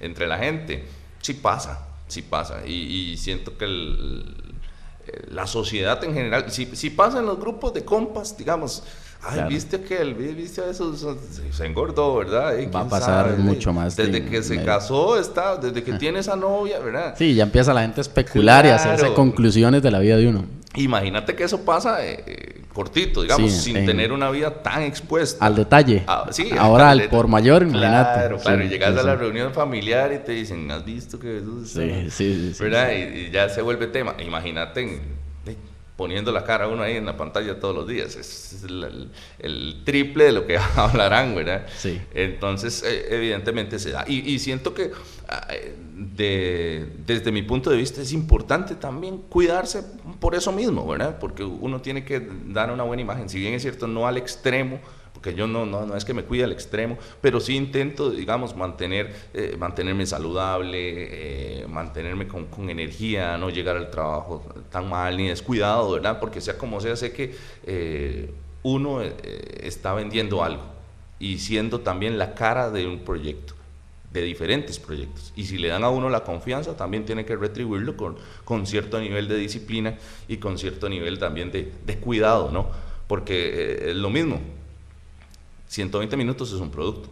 entre 0.00 0.26
la 0.26 0.38
gente. 0.38 0.84
Sí 1.20 1.34
pasa, 1.34 1.86
sí 2.08 2.22
pasa. 2.22 2.66
Y, 2.66 3.16
siento 3.16 3.56
que 3.56 3.66
la 5.30 5.46
sociedad 5.46 6.02
en 6.04 6.14
general, 6.14 6.50
si, 6.50 6.66
si 6.76 6.90
pasa 6.90 7.18
en 7.18 7.26
los 7.26 7.38
grupos 7.38 7.74
de 7.74 7.84
compas, 7.84 8.36
digamos, 8.36 8.82
Ay, 9.22 9.40
viste 9.48 9.82
que 9.82 9.98
el 9.98 10.14
viste 10.14 10.62
eso, 10.70 10.96
se 11.52 11.66
engordó, 11.66 12.16
¿verdad? 12.16 12.54
Va 12.74 12.80
a 12.80 12.88
pasar 12.88 13.36
mucho 13.36 13.72
más. 13.72 13.94
Desde 13.94 14.24
que 14.24 14.42
se 14.42 14.62
casó, 14.64 15.18
está, 15.18 15.56
desde 15.56 15.82
que 15.82 15.92
tiene 15.94 16.20
esa 16.20 16.36
novia, 16.36 16.78
¿verdad? 16.78 17.14
Sí, 17.18 17.34
ya 17.34 17.42
empieza 17.42 17.74
la 17.74 17.82
gente 17.82 18.00
a 18.00 18.02
especular 18.02 18.64
y 18.64 18.70
a 18.70 18.76
hacerse 18.76 19.12
conclusiones 19.12 19.82
de 19.82 19.90
la 19.90 19.98
vida 19.98 20.16
de 20.16 20.26
uno. 20.26 20.46
Imagínate 20.74 21.34
que 21.34 21.44
eso 21.44 21.62
pasa 21.64 22.06
eh, 22.06 22.39
cortito, 22.72 23.22
digamos, 23.22 23.52
sin 23.52 23.84
tener 23.86 24.12
una 24.12 24.30
vida 24.30 24.62
tan 24.62 24.82
expuesta. 24.82 25.44
Al 25.44 25.56
detalle. 25.56 26.04
Ah, 26.06 26.28
sí, 26.30 26.50
Ahora 26.56 26.90
al, 26.90 27.08
por 27.08 27.28
mayor, 27.28 27.62
imagínate. 27.62 28.18
Claro, 28.18 28.38
claro. 28.38 28.64
y 28.64 28.68
llegas 28.68 28.96
a 28.96 29.02
la 29.02 29.16
reunión 29.16 29.52
familiar 29.52 30.12
y 30.12 30.18
te 30.24 30.32
dicen, 30.32 30.70
¿has 30.70 30.84
visto 30.84 31.18
que 31.18 31.38
eso 31.38 31.64
Sí, 31.64 32.10
sí, 32.10 32.52
sí. 32.54 32.62
¿Verdad? 32.62 32.92
Y, 32.92 33.30
ya 33.30 33.48
se 33.48 33.62
vuelve 33.62 33.86
tema. 33.88 34.14
Imagínate 34.24 35.00
poniendo 36.00 36.32
la 36.32 36.44
cara 36.44 36.66
uno 36.66 36.82
ahí 36.82 36.96
en 36.96 37.04
la 37.04 37.14
pantalla 37.18 37.60
todos 37.60 37.74
los 37.74 37.86
días. 37.86 38.16
Es, 38.16 38.64
el, 38.64 39.82
triple 39.84 40.24
de 40.24 40.32
lo 40.32 40.46
que 40.46 40.56
hablarán, 40.76 41.34
¿verdad? 41.34 41.66
Sí. 41.76 42.00
Entonces, 42.14 42.82
eh, 42.82 43.08
evidentemente 43.10 43.78
se 43.78 43.90
da. 43.90 44.06
Y, 44.08 44.38
siento 44.38 44.72
que 44.72 44.92
ah, 45.28 45.46
de, 45.94 46.88
desde 47.06 47.30
mi 47.30 47.42
punto 47.42 47.68
de 47.68 47.76
vista 47.76 48.00
es 48.00 48.14
importante 48.14 48.76
también 48.76 49.18
cuidarse 49.28 49.82
por 50.20 50.34
eso 50.34 50.52
mismo, 50.52 50.88
¿verdad? 50.88 51.18
Porque 51.18 51.44
uno 51.44 51.82
tiene 51.82 52.02
que 52.02 52.26
dar 52.46 52.70
una 52.72 52.84
buena 52.84 53.02
imagen. 53.02 53.28
Si 53.28 53.38
bien 53.38 53.52
es 53.52 53.60
cierto, 53.60 53.86
no 53.86 54.06
al 54.06 54.16
extremo, 54.16 54.80
porque 55.20 55.36
yo 55.36 55.46
no, 55.46 55.66
no, 55.66 55.84
no 55.84 55.96
es 55.96 56.06
que 56.06 56.14
me 56.14 56.22
cuide 56.22 56.44
al 56.44 56.52
extremo, 56.52 56.96
pero 57.20 57.40
sí 57.40 57.54
intento, 57.54 58.10
digamos, 58.10 58.56
mantener, 58.56 59.14
eh, 59.34 59.54
mantenerme 59.58 60.06
saludable, 60.06 60.78
eh, 61.60 61.66
mantenerme 61.68 62.26
con, 62.26 62.46
con, 62.46 62.70
energía, 62.70 63.36
no 63.36 63.50
llegar 63.50 63.76
al 63.76 63.90
trabajo 63.90 64.42
tan 64.70 64.88
mal 64.88 65.18
ni 65.18 65.28
descuidado, 65.28 65.90
¿verdad? 65.90 66.18
Porque 66.20 66.40
sea 66.40 66.56
como 66.56 66.80
sea, 66.80 66.96
sé 66.96 67.12
que 67.12 67.34
eh, 67.64 68.32
uno 68.62 69.02
está 69.02 69.92
vendiendo 69.92 70.42
algo 70.42 70.62
y 71.18 71.38
siendo 71.38 71.80
también 71.80 72.16
la 72.16 72.34
cara 72.34 72.70
de 72.70 72.86
un 72.86 73.00
proyecto 73.00 73.52
de 74.14 74.22
diferentes 74.22 74.78
proyectos. 74.78 75.34
Y 75.36 75.44
si 75.44 75.58
le 75.58 75.68
dan 75.68 75.84
a 75.84 75.90
uno 75.90 76.08
la 76.08 76.24
confianza, 76.24 76.78
también 76.78 77.04
tiene 77.04 77.26
que 77.26 77.36
retribuirlo 77.36 77.94
con, 77.94 78.16
con 78.46 78.66
cierto 78.66 78.98
nivel 78.98 79.28
de 79.28 79.36
disciplina 79.36 79.98
y 80.28 80.38
con 80.38 80.56
cierto 80.56 80.88
nivel 80.88 81.18
también 81.18 81.52
de, 81.52 81.70
de 81.84 81.98
cuidado, 81.98 82.50
¿no? 82.50 82.68
Porque 83.06 83.90
es 83.90 83.96
lo 83.96 84.08
mismo, 84.08 84.40
120 85.70 86.16
minutos 86.16 86.52
es 86.52 86.60
un 86.60 86.68
producto. 86.68 87.08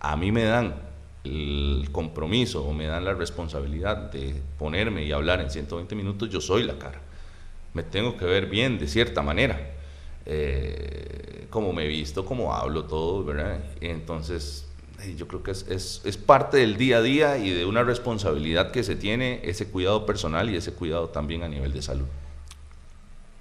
A 0.00 0.16
mí 0.16 0.32
me 0.32 0.42
dan 0.42 0.74
el 1.22 1.88
compromiso 1.92 2.64
o 2.64 2.72
me 2.72 2.86
dan 2.86 3.04
la 3.04 3.14
responsabilidad 3.14 4.10
de 4.10 4.34
ponerme 4.58 5.04
y 5.04 5.12
hablar 5.12 5.40
en 5.40 5.48
120 5.48 5.94
minutos, 5.94 6.28
yo 6.28 6.40
soy 6.40 6.64
la 6.64 6.76
cara. 6.76 7.00
Me 7.72 7.84
tengo 7.84 8.16
que 8.16 8.24
ver 8.24 8.46
bien 8.46 8.80
de 8.80 8.88
cierta 8.88 9.22
manera. 9.22 9.60
Eh, 10.26 11.46
como 11.50 11.72
me 11.72 11.86
visto, 11.86 12.24
como 12.24 12.52
hablo, 12.52 12.84
todo, 12.84 13.24
¿verdad? 13.24 13.60
Entonces, 13.80 14.66
yo 15.16 15.28
creo 15.28 15.44
que 15.44 15.52
es, 15.52 16.02
es, 16.04 16.16
parte 16.16 16.56
del 16.56 16.76
día 16.76 16.96
a 16.96 17.02
día 17.02 17.38
y 17.38 17.50
de 17.50 17.64
una 17.64 17.84
responsabilidad 17.84 18.72
que 18.72 18.82
se 18.82 18.96
tiene 18.96 19.40
ese 19.44 19.68
cuidado 19.68 20.04
personal 20.04 20.50
y 20.50 20.56
ese 20.56 20.72
cuidado 20.72 21.10
también 21.10 21.44
a 21.44 21.48
nivel 21.48 21.72
de 21.72 21.80
salud. 21.80 22.06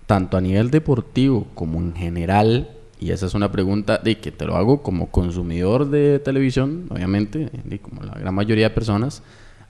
Tanto 0.06 0.38
a 0.38 0.42
nivel 0.42 0.70
deportivo 0.70 1.48
como 1.56 1.80
en 1.80 1.96
general, 1.96 2.79
y 3.00 3.12
esa 3.12 3.26
es 3.26 3.34
una 3.34 3.52
pregunta 3.52 3.98
de 3.98 4.20
que 4.20 4.32
te 4.32 4.46
lo 4.46 4.56
hago 4.56 4.84
como 4.84 5.10
consumidor 5.10 5.90
de 5.90 6.20
televisión, 6.20 6.88
obviamente, 6.90 7.50
y 7.70 7.78
como 7.80 8.04
la 8.04 8.14
gran 8.14 8.36
mayoría 8.36 8.70
de 8.70 8.76
personas, 8.76 9.24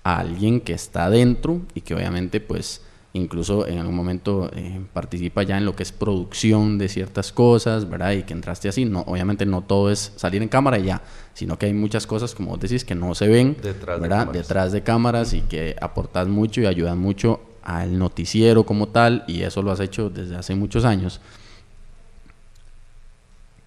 a 0.03 0.19
alguien 0.19 0.61
que 0.61 0.73
está 0.73 1.09
dentro 1.09 1.61
y 1.75 1.82
que 1.82 1.93
obviamente 1.93 2.39
pues 2.39 2.82
incluso 3.13 3.67
en 3.67 3.80
algún 3.80 3.95
momento 3.95 4.49
eh, 4.55 4.82
participa 4.93 5.43
ya 5.43 5.57
en 5.57 5.65
lo 5.65 5.75
que 5.75 5.84
es 5.84 5.91
producción 5.91 6.77
de 6.77 6.88
ciertas 6.89 7.32
cosas, 7.32 7.89
¿verdad? 7.89 8.11
Y 8.11 8.23
que 8.23 8.34
entraste 8.34 8.69
así, 8.69 8.86
no, 8.86 9.01
obviamente 9.01 9.45
no 9.45 9.61
todo 9.61 9.91
es 9.91 10.13
salir 10.15 10.41
en 10.41 10.49
cámara 10.49 10.77
y 10.77 10.86
ya, 10.86 11.01
sino 11.34 11.57
que 11.57 11.67
hay 11.67 11.73
muchas 11.73 12.07
cosas, 12.07 12.36
como 12.36 12.51
vos 12.51 12.59
decís, 12.59 12.86
que 12.86 12.95
no 12.95 13.15
se 13.15 13.27
ven, 13.27 13.57
detrás 13.61 13.99
¿verdad? 13.99 14.27
De 14.27 14.39
detrás 14.39 14.71
de 14.71 14.84
cámaras 14.84 15.34
y 15.34 15.41
que 15.41 15.75
aportas 15.82 16.27
mucho 16.27 16.61
y 16.61 16.65
ayudas 16.65 16.95
mucho 16.95 17.41
al 17.63 17.97
noticiero 17.97 18.63
como 18.63 18.88
tal, 18.88 19.23
y 19.27 19.41
eso 19.41 19.61
lo 19.61 19.71
has 19.71 19.80
hecho 19.80 20.09
desde 20.09 20.36
hace 20.36 20.55
muchos 20.55 20.86
años. 20.86 21.19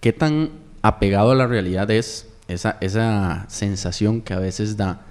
¿Qué 0.03 0.11
tan 0.11 0.49
apegado 0.81 1.31
a 1.31 1.35
la 1.35 1.47
realidad 1.47 1.89
es 1.89 2.27
esa, 2.49 2.77
esa 2.81 3.45
sensación 3.47 4.19
que 4.19 4.33
a 4.33 4.37
veces 4.39 4.75
da 4.75 5.05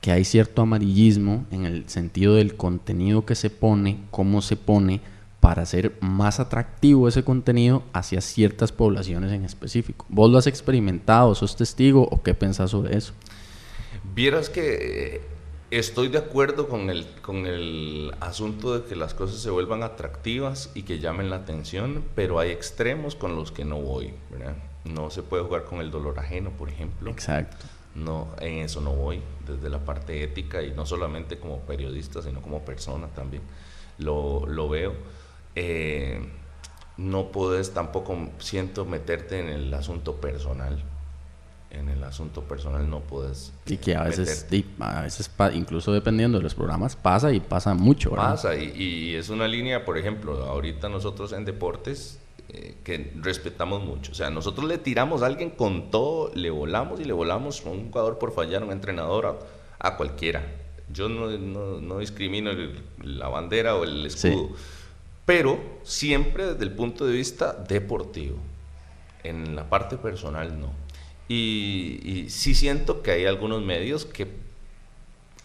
que 0.00 0.10
hay 0.10 0.24
cierto 0.24 0.62
amarillismo 0.62 1.46
en 1.52 1.64
el 1.64 1.88
sentido 1.88 2.34
del 2.34 2.56
contenido 2.56 3.24
que 3.24 3.36
se 3.36 3.50
pone, 3.50 4.00
cómo 4.10 4.42
se 4.42 4.56
pone, 4.56 5.00
para 5.38 5.62
hacer 5.62 5.92
más 6.00 6.40
atractivo 6.40 7.06
ese 7.06 7.22
contenido 7.22 7.84
hacia 7.92 8.20
ciertas 8.20 8.72
poblaciones 8.72 9.30
en 9.30 9.44
específico. 9.44 10.06
¿Vos 10.08 10.28
lo 10.28 10.38
has 10.38 10.48
experimentado? 10.48 11.36
¿Sos 11.36 11.54
testigo 11.54 12.08
o 12.10 12.24
qué 12.24 12.34
pensás 12.34 12.72
sobre 12.72 12.96
eso? 12.96 13.12
Vieras 14.12 14.50
que 14.50 15.20
Estoy 15.72 16.08
de 16.08 16.18
acuerdo 16.18 16.68
con 16.68 16.90
el, 16.90 17.06
con 17.22 17.46
el 17.46 18.14
asunto 18.20 18.78
de 18.78 18.86
que 18.86 18.94
las 18.94 19.14
cosas 19.14 19.40
se 19.40 19.48
vuelvan 19.48 19.82
atractivas 19.82 20.70
y 20.74 20.82
que 20.82 20.98
llamen 20.98 21.30
la 21.30 21.36
atención, 21.36 22.04
pero 22.14 22.38
hay 22.38 22.50
extremos 22.50 23.14
con 23.14 23.36
los 23.36 23.52
que 23.52 23.64
no 23.64 23.80
voy. 23.80 24.12
No 24.84 25.08
se 25.08 25.22
puede 25.22 25.44
jugar 25.44 25.64
con 25.64 25.80
el 25.80 25.90
dolor 25.90 26.18
ajeno, 26.18 26.50
por 26.50 26.68
ejemplo. 26.68 27.10
Exacto. 27.10 27.64
No, 27.94 28.28
en 28.40 28.58
eso 28.58 28.82
no 28.82 28.90
voy, 28.90 29.22
desde 29.46 29.70
la 29.70 29.78
parte 29.78 30.22
ética 30.22 30.60
y 30.60 30.72
no 30.72 30.84
solamente 30.84 31.38
como 31.38 31.60
periodista, 31.60 32.20
sino 32.20 32.42
como 32.42 32.66
persona 32.66 33.06
también. 33.06 33.42
Lo, 33.96 34.44
lo 34.46 34.68
veo. 34.68 34.92
Eh, 35.54 36.20
no 36.98 37.32
puedes 37.32 37.72
tampoco, 37.72 38.28
siento, 38.40 38.84
meterte 38.84 39.38
en 39.38 39.48
el 39.48 39.72
asunto 39.72 40.16
personal 40.16 40.84
en 41.72 41.88
el 41.88 42.04
asunto 42.04 42.42
personal 42.42 42.88
no 42.88 43.00
puedes. 43.00 43.52
Y 43.66 43.78
que 43.78 43.96
a 43.96 44.04
veces, 44.04 44.46
a 44.78 45.02
veces 45.02 45.30
incluso 45.54 45.92
dependiendo 45.92 46.38
de 46.38 46.44
los 46.44 46.54
programas, 46.54 46.96
pasa 46.96 47.32
y 47.32 47.40
pasa 47.40 47.74
mucho. 47.74 48.10
Pasa, 48.10 48.54
y, 48.56 49.14
es 49.14 49.30
una 49.30 49.48
línea, 49.48 49.84
por 49.84 49.96
ejemplo, 49.96 50.44
ahorita 50.44 50.88
nosotros 50.90 51.32
en 51.32 51.46
deportes 51.46 52.20
eh, 52.50 52.76
que 52.84 53.12
respetamos 53.16 53.82
mucho. 53.82 54.12
O 54.12 54.14
sea, 54.14 54.28
nosotros 54.28 54.66
le 54.66 54.78
tiramos 54.78 55.22
a 55.22 55.26
alguien 55.26 55.50
con 55.50 55.90
todo, 55.90 56.30
le 56.34 56.50
volamos 56.50 57.00
y 57.00 57.04
le 57.04 57.14
volamos 57.14 57.64
a 57.64 57.70
un 57.70 57.90
jugador 57.90 58.18
por 58.18 58.32
fallar, 58.32 58.62
un 58.62 58.72
entrenador, 58.72 59.38
a, 59.78 59.96
cualquiera. 59.96 60.44
Yo 60.92 61.08
no, 61.08 61.30
no, 61.30 61.98
discrimino 61.98 62.50
la 63.02 63.28
bandera 63.28 63.76
o 63.76 63.84
el 63.84 64.04
escudo, 64.04 64.50
pero 65.24 65.58
siempre 65.84 66.52
desde 66.52 66.64
el 66.64 66.72
punto 66.72 67.06
de 67.06 67.14
vista 67.14 67.54
deportivo. 67.54 68.36
En 69.24 69.54
la 69.54 69.70
parte 69.70 69.96
personal 69.96 70.60
no. 70.60 70.81
Y, 71.34 72.26
sí 72.28 72.54
siento 72.54 73.02
que 73.02 73.12
hay 73.12 73.26
algunos 73.26 73.62
medios 73.62 74.04
que, 74.04 74.26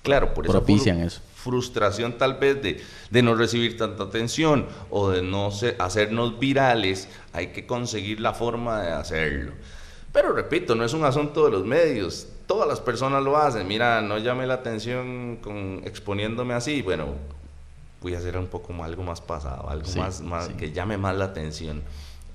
claro, 0.03 0.33
por 0.33 0.45
propician 0.45 0.99
eso. 0.99 1.21
Frustración 1.35 2.17
tal 2.17 2.33
vez 2.35 2.61
de, 2.61 2.81
de, 3.09 3.21
no 3.21 3.35
recibir 3.35 3.77
tanta 3.77 4.03
atención 4.03 4.65
o 4.89 5.11
de 5.11 5.21
no 5.21 5.49
hacernos 5.79 6.39
virales, 6.39 7.07
hay 7.31 7.47
que 7.47 7.65
conseguir 7.65 8.19
la 8.19 8.33
forma 8.33 8.81
de 8.81 8.91
hacerlo. 8.91 9.53
Pero 10.11 10.33
repito, 10.33 10.75
no 10.75 10.83
es 10.83 10.93
un 10.93 11.05
asunto 11.05 11.45
de 11.45 11.51
los 11.51 11.63
medios. 11.63 12.27
Todas 12.47 12.67
las 12.67 12.79
personas 12.79 13.23
lo 13.23 13.37
hacen. 13.37 13.67
Mira, 13.67 14.01
no 14.01 14.17
llame 14.17 14.47
la 14.47 14.55
atención 14.55 15.37
con 15.41 15.81
exponiéndome 15.85 16.53
así. 16.53 16.81
Bueno, 16.81 17.13
voy 18.01 18.15
a 18.15 18.17
hacer 18.17 18.37
un 18.37 18.47
poco 18.47 18.73
algo 18.83 19.03
más 19.03 19.21
pasado, 19.21 19.69
algo 19.69 19.89
más, 19.95 20.21
más 20.21 20.49
que 20.49 20.71
llame 20.71 20.97
más 20.97 21.15
la 21.15 21.25
atención, 21.25 21.81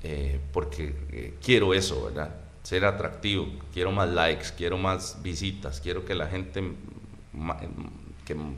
eh, 0.03 0.41
porque 0.53 0.95
eh, 1.11 1.35
quiero 1.43 1.75
eso, 1.75 2.05
¿verdad? 2.05 2.35
Ser 2.63 2.85
atractivo, 2.85 3.49
quiero 3.73 3.93
más 3.93 4.09
likes, 4.09 4.49
quiero 4.57 4.79
más 4.79 5.23
visitas, 5.23 5.81
quiero 5.81 6.05
que 6.05 6.15
la 6.15 6.29
gente 6.29 6.63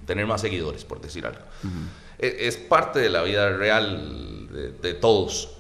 tener 0.07 0.27
más 0.27 0.41
seguidores, 0.41 0.85
por 0.85 1.01
decir 1.01 1.27
algo. 1.27 1.41
E, 2.19 2.47
es, 2.47 2.57
parte 2.57 2.99
de 2.99 3.09
la 3.09 3.23
vida 3.23 3.51
real 3.51 4.49
de, 4.53 4.73
de 4.73 4.95
todos. 4.95 5.57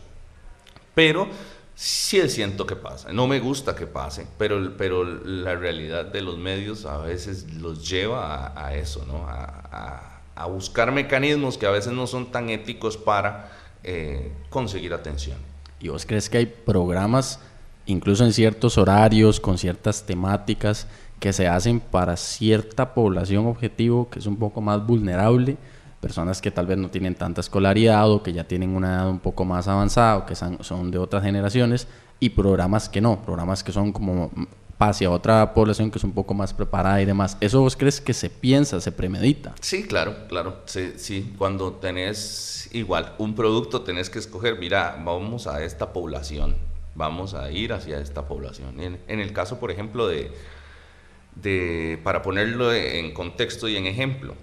Pero 0.95 1.29
sí 1.75 2.29
siento 2.29 2.67
que 2.67 2.77
pasa. 2.77 3.13
No 3.13 3.27
me 3.27 3.41
gusta 3.41 3.75
que 3.75 3.87
pase, 3.87 4.27
pero, 4.39 4.77
pero 4.77 5.05
la 5.05 5.55
realidad 5.55 6.05
de 6.05 6.21
los 6.23 6.39
medios 6.39 6.85
a 6.85 6.99
veces 6.99 7.53
los 7.55 7.89
lleva 7.89 8.53
a, 8.57 8.75
eso, 8.75 9.05
¿no? 9.07 9.27
A, 9.27 10.11
buscar 10.49 10.93
mecanismos 10.93 11.57
que 11.57 11.67
a 11.67 11.71
veces 11.71 11.93
no 11.93 12.07
son 12.07 12.31
tan 12.31 12.51
éticos 12.51 12.97
para 12.97 13.51
eh, 13.83 14.31
conseguir 14.51 14.93
atención. 14.93 15.39
¿Y 15.81 15.89
vos 15.89 16.05
crees 16.07 16.29
que 16.29 16.39
hay 16.39 16.47
programas, 16.47 17.41
incluso 17.87 18.25
en 18.25 18.33
ciertos 18.33 18.79
horarios, 18.79 19.41
con 19.41 19.59
ciertas 19.59 20.05
temáticas, 20.05 20.87
que 21.21 21.33
se 21.33 21.49
hacen 21.49 21.81
para 21.81 22.17
cierta 22.17 22.93
población 22.93 23.47
objetivo 23.47 24.11
que 24.11 24.19
es 24.19 24.27
un 24.27 24.37
poco 24.37 24.61
más 24.61 24.85
vulnerable? 24.87 25.57
personas 26.05 26.43
que 26.43 26.51
tal 26.51 26.67
vez 26.67 26.77
no 26.77 26.91
tienen 26.91 27.15
tanta 27.15 27.41
escolaridad 27.41 28.11
o 28.11 28.23
que 28.23 28.35
ya 28.35 28.45
tienen 28.45 28.77
una 28.77 28.89
edad 28.89 29.09
un 29.09 29.21
poco 29.21 29.47
más 29.47 29.69
avanzada 29.69 30.19
o 30.19 30.27
que 30.27 30.35
son, 30.35 30.91
de 30.91 30.99
otras 30.99 31.23
generaciones 31.23 31.89
y 32.21 32.29
programas 32.29 32.91
que 32.91 33.01
no, 33.01 33.23
programas 33.23 33.65
que 33.65 33.73
son 33.73 33.91
como 33.91 34.31
hacia 34.79 35.11
otra 35.11 35.55
población 35.55 35.91
que 35.91 35.97
es 35.97 36.05
un 36.05 36.13
poco 36.13 36.35
más 36.35 36.53
preparada 36.53 37.01
y 37.01 37.07
demás. 37.07 37.39
¿Eso 37.41 37.63
vos 37.63 37.75
crees 37.75 38.03
que 38.03 38.13
se 38.13 38.29
piensa, 38.29 38.83
se 38.83 38.93
premedita? 38.93 39.55
Sí, 39.63 39.85
claro, 39.85 40.29
claro. 40.29 40.59
Sí, 40.67 40.93
sí. 40.97 41.33
Cuando 41.39 41.73
tenés 41.73 42.69
igual 42.73 43.15
un 43.17 43.35
producto, 43.35 43.81
tenés 43.81 44.11
que 44.11 44.19
escoger, 44.19 44.59
mira, 44.59 45.01
vamos 45.03 45.47
a 45.47 45.65
esta 45.65 45.95
población, 45.95 46.57
vamos 46.95 47.35
a 47.35 47.51
ir 47.51 47.73
hacia 47.73 47.99
esta 47.99 48.27
población. 48.27 48.81
En, 48.81 49.21
el 49.21 49.33
caso, 49.33 49.59
por 49.61 49.71
ejemplo, 49.71 50.07
de, 50.07 50.31
de, 51.37 51.99
para 52.03 52.23
ponerlo 52.23 52.73
en 52.73 53.13
contexto 53.13 53.69
y 53.69 53.77
en 53.77 53.87
ejemplo, 53.87 54.35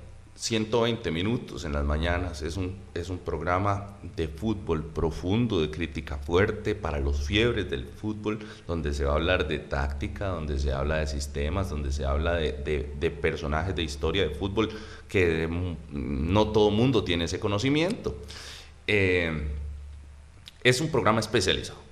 120 0.42 1.12
minutos 1.12 1.66
en 1.66 1.74
las 1.74 1.84
mañanas. 1.84 2.42
Es 2.42 2.58
un, 2.58 2.76
es 2.96 3.10
un 3.10 3.20
programa 3.20 3.98
de 4.16 4.28
fútbol 4.28 4.84
profundo, 4.84 5.62
de 5.62 5.70
crítica 5.70 6.18
fuerte 6.18 6.74
para 6.74 7.00
los 7.00 7.22
fiebres 7.22 7.70
del 7.70 7.86
fútbol, 7.86 8.40
donde 8.66 8.92
se 8.96 9.06
va 9.06 9.12
a 9.12 9.16
hablar 9.18 9.48
de 9.48 9.60
táctica, 9.60 10.30
donde 10.30 10.58
se 10.58 10.72
habla 10.72 10.98
de 10.98 11.06
sistemas, 11.06 11.70
donde 11.70 11.92
se 11.92 12.06
habla 12.06 12.38
de, 12.38 13.18
personajes 13.22 13.76
de 13.76 13.84
historia 13.84 14.24
de 14.24 14.32
fútbol 14.32 14.70
que 15.08 15.48
no 15.92 16.48
todo 16.48 16.72
mundo 16.72 17.04
tiene 17.04 17.26
ese 17.26 17.40
conocimiento. 17.40 18.18
Eh, 18.88 19.48
es 20.64 20.82
un 20.82 20.90
programa 20.90 21.20
especializado. 21.20 21.91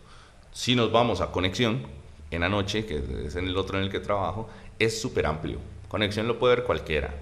Si 0.51 0.75
nos 0.75 0.91
vamos 0.91 1.21
a 1.21 1.31
Conexión, 1.31 1.83
en 2.31 2.41
la 2.41 2.49
noche, 2.49 2.85
que 2.85 3.01
es 3.25 3.35
en 3.35 3.47
el 3.47 3.57
otro 3.57 3.77
en 3.77 3.85
el 3.85 3.89
que 3.89 3.99
trabajo, 3.99 4.49
es 4.77 5.01
súper 5.01 5.25
amplio. 5.25 5.59
Conexión 5.87 6.27
lo 6.27 6.37
puede 6.37 6.57
ver 6.57 6.65
cualquiera 6.65 7.13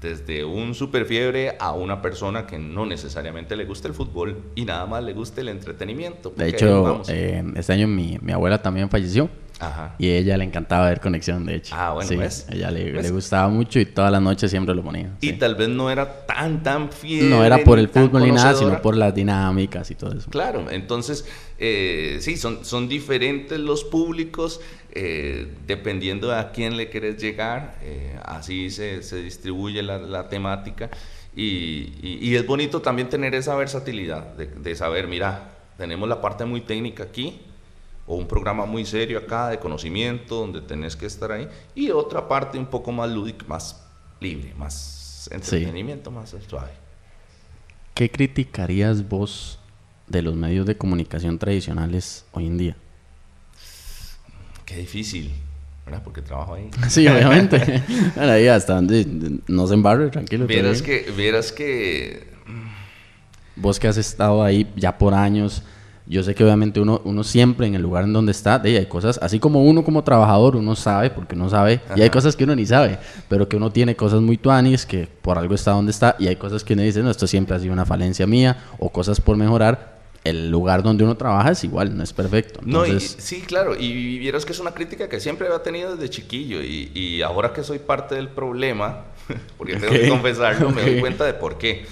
desde 0.00 0.44
un 0.44 0.74
super 0.74 1.06
fiebre 1.06 1.56
a 1.58 1.72
una 1.72 2.02
persona 2.02 2.46
que 2.46 2.58
no 2.58 2.86
necesariamente 2.86 3.56
le 3.56 3.64
gusta 3.64 3.88
el 3.88 3.94
fútbol 3.94 4.36
y 4.54 4.64
nada 4.64 4.86
más 4.86 5.02
le 5.02 5.12
gusta 5.12 5.40
el 5.40 5.48
entretenimiento. 5.48 6.32
De 6.36 6.48
hecho, 6.48 7.02
eh, 7.08 7.42
este 7.56 7.72
año 7.72 7.88
mi, 7.88 8.18
mi 8.20 8.32
abuela 8.32 8.60
también 8.60 8.90
falleció. 8.90 9.28
Ajá. 9.60 9.94
Y 9.98 10.10
ella 10.10 10.36
le 10.36 10.44
encantaba 10.44 10.88
ver 10.88 11.00
Conexión, 11.00 11.44
de 11.44 11.56
hecho. 11.56 11.74
Ah, 11.76 11.92
bueno, 11.92 12.08
sí, 12.08 12.16
¿ves? 12.16 12.46
Ella 12.50 12.70
le, 12.70 12.92
le, 12.92 13.10
gustaba 13.10 13.48
mucho 13.48 13.80
y 13.80 13.86
todas 13.86 14.12
las 14.12 14.22
noches 14.22 14.50
siempre 14.50 14.74
lo 14.74 14.82
ponía. 14.82 15.10
Y 15.20 15.32
tal 15.32 15.56
vez 15.56 15.68
no 15.68 15.90
era 15.90 16.26
tan, 16.26 16.62
tan 16.62 16.92
fiel. 16.92 17.28
No 17.28 17.44
era 17.44 17.58
por 17.58 17.78
el 17.78 17.88
fútbol 17.88 18.22
ni 18.22 18.32
nada, 18.32 18.54
sino 18.54 18.80
por 18.80 18.96
las 18.96 19.14
dinámicas 19.14 19.90
y 19.90 19.94
todo 19.94 20.16
eso. 20.16 20.30
Claro, 20.30 20.70
entonces, 20.70 21.26
eh, 21.58 22.18
sí, 22.20 22.36
son, 22.36 22.64
son 22.64 22.88
diferentes 22.88 23.58
los 23.58 23.84
públicos. 23.84 24.60
Eh, 24.90 25.54
dependiendo 25.66 26.34
a 26.34 26.50
quién 26.50 26.76
le 26.76 26.88
querés 26.88 27.20
llegar, 27.20 27.78
eh, 27.82 28.18
así 28.24 28.70
se, 28.70 29.02
se, 29.02 29.22
distribuye 29.22 29.82
la, 29.82 29.98
la 29.98 30.28
temática. 30.28 30.88
Y, 31.36 31.92
y, 32.02 32.34
es 32.34 32.46
bonito 32.46 32.80
también 32.80 33.08
tener 33.08 33.34
esa 33.34 33.54
versatilidad 33.54 34.34
de, 34.34 34.46
de 34.46 34.74
saber, 34.74 35.06
mira, 35.06 35.50
tenemos 35.76 36.08
la 36.08 36.20
parte 36.20 36.44
muy 36.46 36.62
técnica 36.62 37.04
aquí, 37.04 37.38
o 38.08 38.16
un 38.16 38.26
programa 38.26 38.64
muy 38.64 38.86
serio 38.86 39.18
acá 39.18 39.50
de 39.50 39.58
conocimiento 39.58 40.36
donde 40.36 40.62
tenés 40.62 40.96
que 40.96 41.04
estar 41.06 41.30
ahí 41.30 41.46
y 41.74 41.90
otra 41.90 42.26
parte 42.26 42.58
un 42.58 42.66
poco 42.66 42.90
más 42.90 43.10
lúdica, 43.10 43.44
más 43.46 43.84
libre, 44.18 44.54
más 44.56 45.28
entretenimiento, 45.30 46.10
más 46.10 46.34
suave. 46.48 46.72
¿Qué 47.92 48.10
criticarías 48.10 49.06
vos 49.06 49.58
de 50.06 50.22
los 50.22 50.34
medios 50.34 50.66
de 50.66 50.76
comunicación 50.76 51.38
tradicionales 51.38 52.24
hoy 52.32 52.46
en 52.46 52.56
día? 52.56 52.76
Qué 54.64 54.76
difícil, 54.76 55.30
¿verdad? 55.84 56.02
Porque 56.02 56.22
trabajo 56.22 56.54
ahí. 56.54 56.70
Sí, 56.88 57.06
obviamente. 57.06 57.82
ahí 58.16 58.46
hasta 58.48 58.76
donde 58.76 59.40
no 59.46 59.66
se 59.66 59.74
embarre, 59.74 60.08
tranquilo. 60.08 60.46
Vieras 60.46 60.80
que, 60.80 61.12
vieras 61.14 61.52
que... 61.52 62.26
Vos 63.54 63.78
que 63.78 63.88
has 63.88 63.96
estado 63.98 64.42
ahí 64.42 64.70
ya 64.76 64.96
por 64.96 65.12
años, 65.12 65.62
yo 66.08 66.22
sé 66.22 66.34
que 66.34 66.42
obviamente 66.42 66.80
uno, 66.80 67.02
uno 67.04 67.22
siempre 67.22 67.66
en 67.66 67.74
el 67.74 67.82
lugar 67.82 68.04
en 68.04 68.14
donde 68.14 68.32
está, 68.32 68.58
de 68.58 68.78
hay 68.78 68.86
cosas, 68.86 69.18
así 69.22 69.38
como 69.38 69.64
uno 69.64 69.84
como 69.84 70.02
trabajador, 70.04 70.56
uno 70.56 70.74
sabe, 70.74 71.10
porque 71.10 71.34
uno 71.34 71.50
sabe, 71.50 71.80
y 71.94 72.00
hay 72.00 72.08
cosas 72.08 72.34
que 72.34 72.44
uno 72.44 72.56
ni 72.56 72.64
sabe, 72.64 72.98
pero 73.28 73.48
que 73.48 73.56
uno 73.56 73.70
tiene 73.70 73.94
cosas 73.94 74.22
muy 74.22 74.38
tuanis, 74.38 74.86
que 74.86 75.06
por 75.20 75.36
algo 75.36 75.54
está 75.54 75.72
donde 75.72 75.90
está, 75.90 76.16
y 76.18 76.28
hay 76.28 76.36
cosas 76.36 76.64
que 76.64 76.72
uno 76.72 76.82
dice, 76.82 77.02
no, 77.02 77.10
esto 77.10 77.26
siempre 77.26 77.56
ha 77.56 77.60
sido 77.60 77.74
una 77.74 77.84
falencia 77.84 78.26
mía, 78.26 78.64
o 78.78 78.90
cosas 78.90 79.20
por 79.20 79.36
mejorar, 79.36 79.98
el 80.24 80.50
lugar 80.50 80.82
donde 80.82 81.04
uno 81.04 81.16
trabaja 81.16 81.52
es 81.52 81.62
igual, 81.64 81.96
no 81.96 82.02
es 82.02 82.12
perfecto. 82.12 82.60
No, 82.64 82.84
sí, 82.98 83.42
claro, 83.42 83.76
y 83.78 84.18
vieras 84.18 84.46
que 84.46 84.52
es 84.52 84.60
una 84.60 84.72
crítica 84.72 85.08
que 85.10 85.20
siempre 85.20 85.46
había 85.46 85.62
tenido 85.62 85.94
desde 85.94 86.08
chiquillo, 86.08 86.62
y, 86.62 86.90
y 86.94 87.20
ahora 87.20 87.52
que 87.52 87.62
soy 87.62 87.80
parte 87.80 88.14
del 88.14 88.28
problema, 88.28 89.04
porque 89.58 89.76
tengo 89.76 89.92
que 89.92 90.08
confesarlo, 90.08 90.70
me 90.70 90.80
doy 90.80 91.00
cuenta 91.00 91.26
de 91.26 91.34
por 91.34 91.58
qué. 91.58 91.86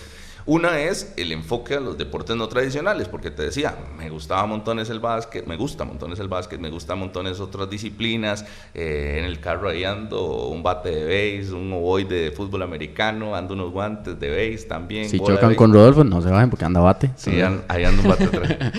Una 0.46 0.78
es 0.78 1.12
el 1.16 1.32
enfoque 1.32 1.74
a 1.74 1.80
los 1.80 1.98
deportes 1.98 2.36
no 2.36 2.46
tradicionales, 2.46 3.08
porque 3.08 3.32
te 3.32 3.42
decía, 3.42 3.76
me 3.98 4.08
gustaba 4.10 4.46
montones 4.46 4.88
el 4.90 5.00
básquet, 5.00 5.44
me 5.44 5.56
gusta 5.56 5.84
montones 5.84 6.20
el 6.20 6.28
básquet, 6.28 6.60
me 6.60 6.70
gusta 6.70 6.94
montones 6.94 7.40
otras 7.40 7.68
disciplinas, 7.68 8.44
eh, 8.72 9.16
en 9.18 9.24
el 9.24 9.40
carro 9.40 9.68
ahí 9.68 9.82
ando 9.82 10.46
un 10.46 10.62
bate 10.62 10.90
de 10.90 11.04
base, 11.04 11.52
un 11.52 11.72
ovoide 11.72 12.26
de 12.26 12.30
fútbol 12.30 12.62
americano, 12.62 13.34
ando 13.34 13.54
unos 13.54 13.72
guantes 13.72 14.20
de 14.20 14.30
base 14.30 14.68
también. 14.68 15.08
Si 15.08 15.18
chocan 15.18 15.56
con 15.56 15.72
Rodolfo, 15.72 16.04
no 16.04 16.22
se 16.22 16.30
bajen 16.30 16.48
porque 16.48 16.64
anda 16.64 16.80
bate. 16.80 17.10
Sí, 17.16 17.40
ahí 17.66 17.82
ando 17.82 18.02
un 18.02 18.08
bate 18.08 18.28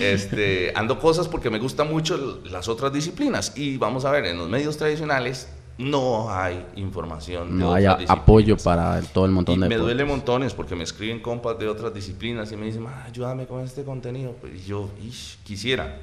este, 0.00 0.72
ando 0.74 0.98
cosas 0.98 1.28
porque 1.28 1.50
me 1.50 1.58
gustan 1.58 1.90
mucho 1.90 2.40
las 2.50 2.66
otras 2.68 2.94
disciplinas 2.94 3.52
y 3.56 3.76
vamos 3.76 4.06
a 4.06 4.10
ver, 4.10 4.24
en 4.24 4.38
los 4.38 4.48
medios 4.48 4.78
tradicionales 4.78 5.48
no 5.78 6.28
hay 6.28 6.66
información. 6.74 7.56
No 7.56 7.72
hay 7.72 7.86
apoyo 7.86 8.56
para 8.56 9.00
todo 9.00 9.24
el 9.24 9.30
montón 9.30 9.60
de... 9.60 9.68
Me 9.68 9.76
duele 9.76 10.04
montones 10.04 10.52
porque 10.52 10.74
me 10.74 10.82
escriben 10.82 11.20
compas 11.20 11.56
de 11.58 11.68
otras 11.68 11.94
disciplinas 11.94 12.50
y 12.50 12.56
me 12.56 12.66
dicen, 12.66 12.84
ah, 12.88 13.04
ayúdame 13.06 13.46
con 13.46 13.62
este 13.64 13.84
contenido. 13.84 14.32
Pues 14.40 14.66
yo, 14.66 14.90
quisiera. 15.44 16.00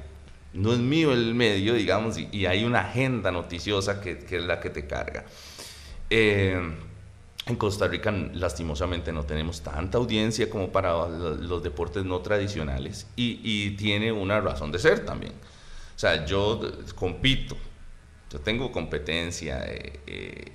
No 0.54 0.72
es 0.72 0.78
mío 0.78 1.12
el 1.12 1.34
medio, 1.34 1.74
digamos, 1.74 2.16
y, 2.18 2.46
hay 2.46 2.64
una 2.64 2.80
agenda 2.80 3.30
noticiosa 3.30 4.00
que, 4.00 4.24
es 4.28 4.44
la 4.44 4.58
que 4.60 4.70
te 4.70 4.86
carga. 4.86 5.26
Eh, 6.08 6.58
en 7.44 7.56
Costa 7.56 7.86
Rica, 7.86 8.10
lastimosamente, 8.10 9.12
no 9.12 9.24
tenemos 9.24 9.60
tanta 9.60 9.98
audiencia 9.98 10.48
como 10.48 10.70
para 10.70 11.06
los 11.06 11.62
deportes 11.62 12.04
no 12.04 12.20
tradicionales 12.20 13.06
y, 13.14 13.40
y 13.44 13.72
tiene 13.72 14.10
una 14.10 14.40
razón 14.40 14.72
de 14.72 14.78
ser 14.78 15.04
también. 15.04 15.32
O 15.34 15.98
sea, 15.98 16.24
yo 16.24 16.60
compito 16.94 17.56
tengo 18.40 18.72
competencia 18.72 19.64
eh, 19.66 20.00
eh, 20.06 20.52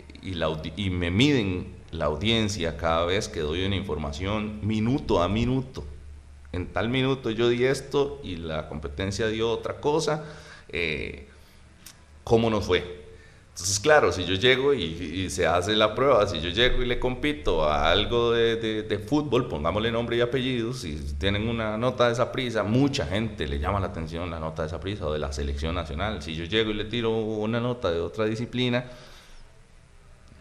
y 0.76 0.90
me 0.90 1.12
miden 1.12 1.68
la 1.92 2.06
audiencia 2.06 2.78
cada 2.78 3.06
vez 3.06 3.28
que 3.28 3.42
doy 3.42 3.66
una 3.66 3.76
información 3.76 4.60
minuto 4.66 5.22
a 5.22 5.28
minuto. 5.28 5.84
En 6.54 6.68
tal 6.68 6.90
minuto 6.90 7.30
yo 7.32 7.50
di 7.50 7.64
esto 7.66 8.20
y 8.24 8.38
la 8.38 8.68
competencia 8.68 9.28
dio 9.28 9.50
otra 9.50 9.80
cosa. 9.80 10.26
Eh, 10.70 11.28
¿Cómo 12.24 12.50
nos 12.50 12.66
fue? 12.66 13.01
Entonces, 13.54 13.80
claro, 13.82 14.14
si 14.14 14.24
yo 14.24 14.36
llego 14.36 14.74
y, 14.74 15.30
se 15.30 15.46
hace 15.46 15.76
la 15.76 15.94
prueba, 15.94 16.26
si 16.26 16.40
yo 16.40 16.50
llego 16.50 16.82
y 16.82 16.86
le 16.86 17.00
compito 17.00 17.66
a 17.66 17.92
algo 17.92 18.32
de, 18.32 19.04
fútbol, 19.06 19.48
pongámosle 19.50 19.92
nombre 19.92 20.16
y 20.16 20.22
apellidos, 20.22 20.80
si 20.80 20.96
tienen 21.20 21.48
una 21.50 21.78
nota 21.78 22.08
de 22.08 22.14
esa 22.14 22.32
prisa, 22.32 22.64
mucha 22.64 23.06
gente 23.06 23.48
le 23.48 23.60
llama 23.60 23.80
la 23.80 23.88
atención 23.88 24.32
la 24.32 24.40
nota 24.40 24.64
de 24.64 24.70
esa 24.70 24.80
prisa 24.80 25.06
o 25.06 25.14
de 25.14 25.20
la 25.20 25.34
selección 25.34 25.76
nacional. 25.76 26.22
Si 26.22 26.34
yo 26.34 26.46
llego 26.46 26.72
y 26.72 26.76
le 26.76 26.86
tiro 26.86 27.12
una 27.12 27.60
nota 27.60 27.92
de 27.92 28.00
otra 28.00 28.24
disciplina, 28.24 28.86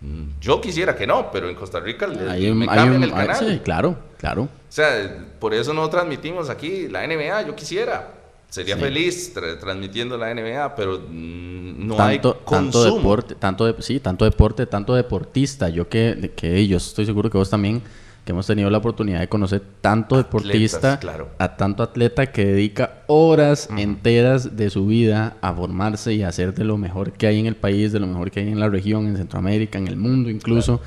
mm, 0.00 0.40
yo 0.40 0.60
quisiera 0.60 0.94
que 0.94 1.06
no, 1.06 1.32
pero 1.32 1.48
en 1.48 1.56
Costa 1.56 1.80
Rica 1.80 2.06
le, 2.06 2.54
me 2.54 2.66
cambian 2.66 3.02
el 3.02 3.10
canal. 3.10 3.36
Sí, 3.36 3.60
claro, 3.64 3.98
claro. 4.18 4.42
O 4.42 4.48
sea, 4.68 5.26
por 5.40 5.52
eso 5.52 5.74
no 5.74 5.90
transmitimos 5.90 6.48
aquí 6.48 6.86
la 6.86 7.04
NBA, 7.04 7.42
yo 7.48 7.56
quisiera. 7.56 8.19
Sería 8.50 8.76
feliz 8.76 9.32
transmitiendo 9.60 10.18
la 10.18 10.34
NBA, 10.34 10.74
pero 10.74 10.98
mm, 11.08 11.86
no 11.86 12.02
hay 12.02 12.18
consumo. 12.18 12.42
Tanto 12.44 12.84
deporte, 12.96 13.34
tanto 13.36 13.64
de, 13.64 13.80
sí, 13.80 14.00
tanto 14.00 14.24
deporte, 14.24 14.66
tanto 14.66 14.94
deportista. 14.96 15.68
Yo 15.68 15.88
que, 15.88 16.32
que 16.34 16.56
ellos, 16.56 16.88
estoy 16.88 17.06
seguro 17.06 17.30
que 17.30 17.38
vos 17.38 17.48
también, 17.48 17.80
que 18.24 18.32
hemos 18.32 18.48
tenido 18.48 18.68
la 18.68 18.78
oportunidad 18.78 19.20
de 19.20 19.28
conocer 19.28 19.62
tanto 19.80 20.16
deportista, 20.16 20.98
a 21.38 21.56
tanto 21.56 21.84
atleta 21.84 22.32
que 22.32 22.44
dedica 22.44 23.04
horas 23.06 23.68
enteras 23.76 24.56
de 24.56 24.68
su 24.68 24.84
vida 24.84 25.36
a 25.40 25.54
formarse 25.54 26.12
y 26.14 26.24
a 26.24 26.28
hacer 26.28 26.52
de 26.52 26.64
lo 26.64 26.76
mejor 26.76 27.12
que 27.12 27.28
hay 27.28 27.38
en 27.38 27.46
el 27.46 27.54
país, 27.54 27.92
de 27.92 28.00
lo 28.00 28.08
mejor 28.08 28.32
que 28.32 28.40
hay 28.40 28.48
en 28.48 28.58
la 28.58 28.68
región, 28.68 29.06
en 29.06 29.16
Centroamérica, 29.16 29.78
en 29.78 29.86
el 29.86 29.96
mundo 29.96 30.28
incluso. 30.28 30.80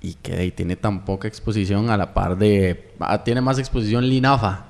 y 0.00 0.14
que 0.14 0.52
tiene 0.52 0.76
tan 0.76 1.04
poca 1.04 1.26
exposición 1.26 1.90
a 1.90 1.96
la 1.96 2.14
par 2.14 2.38
de... 2.38 2.92
Ah, 3.00 3.24
tiene 3.24 3.40
más 3.40 3.58
exposición 3.58 4.08
Linafa. 4.08 4.67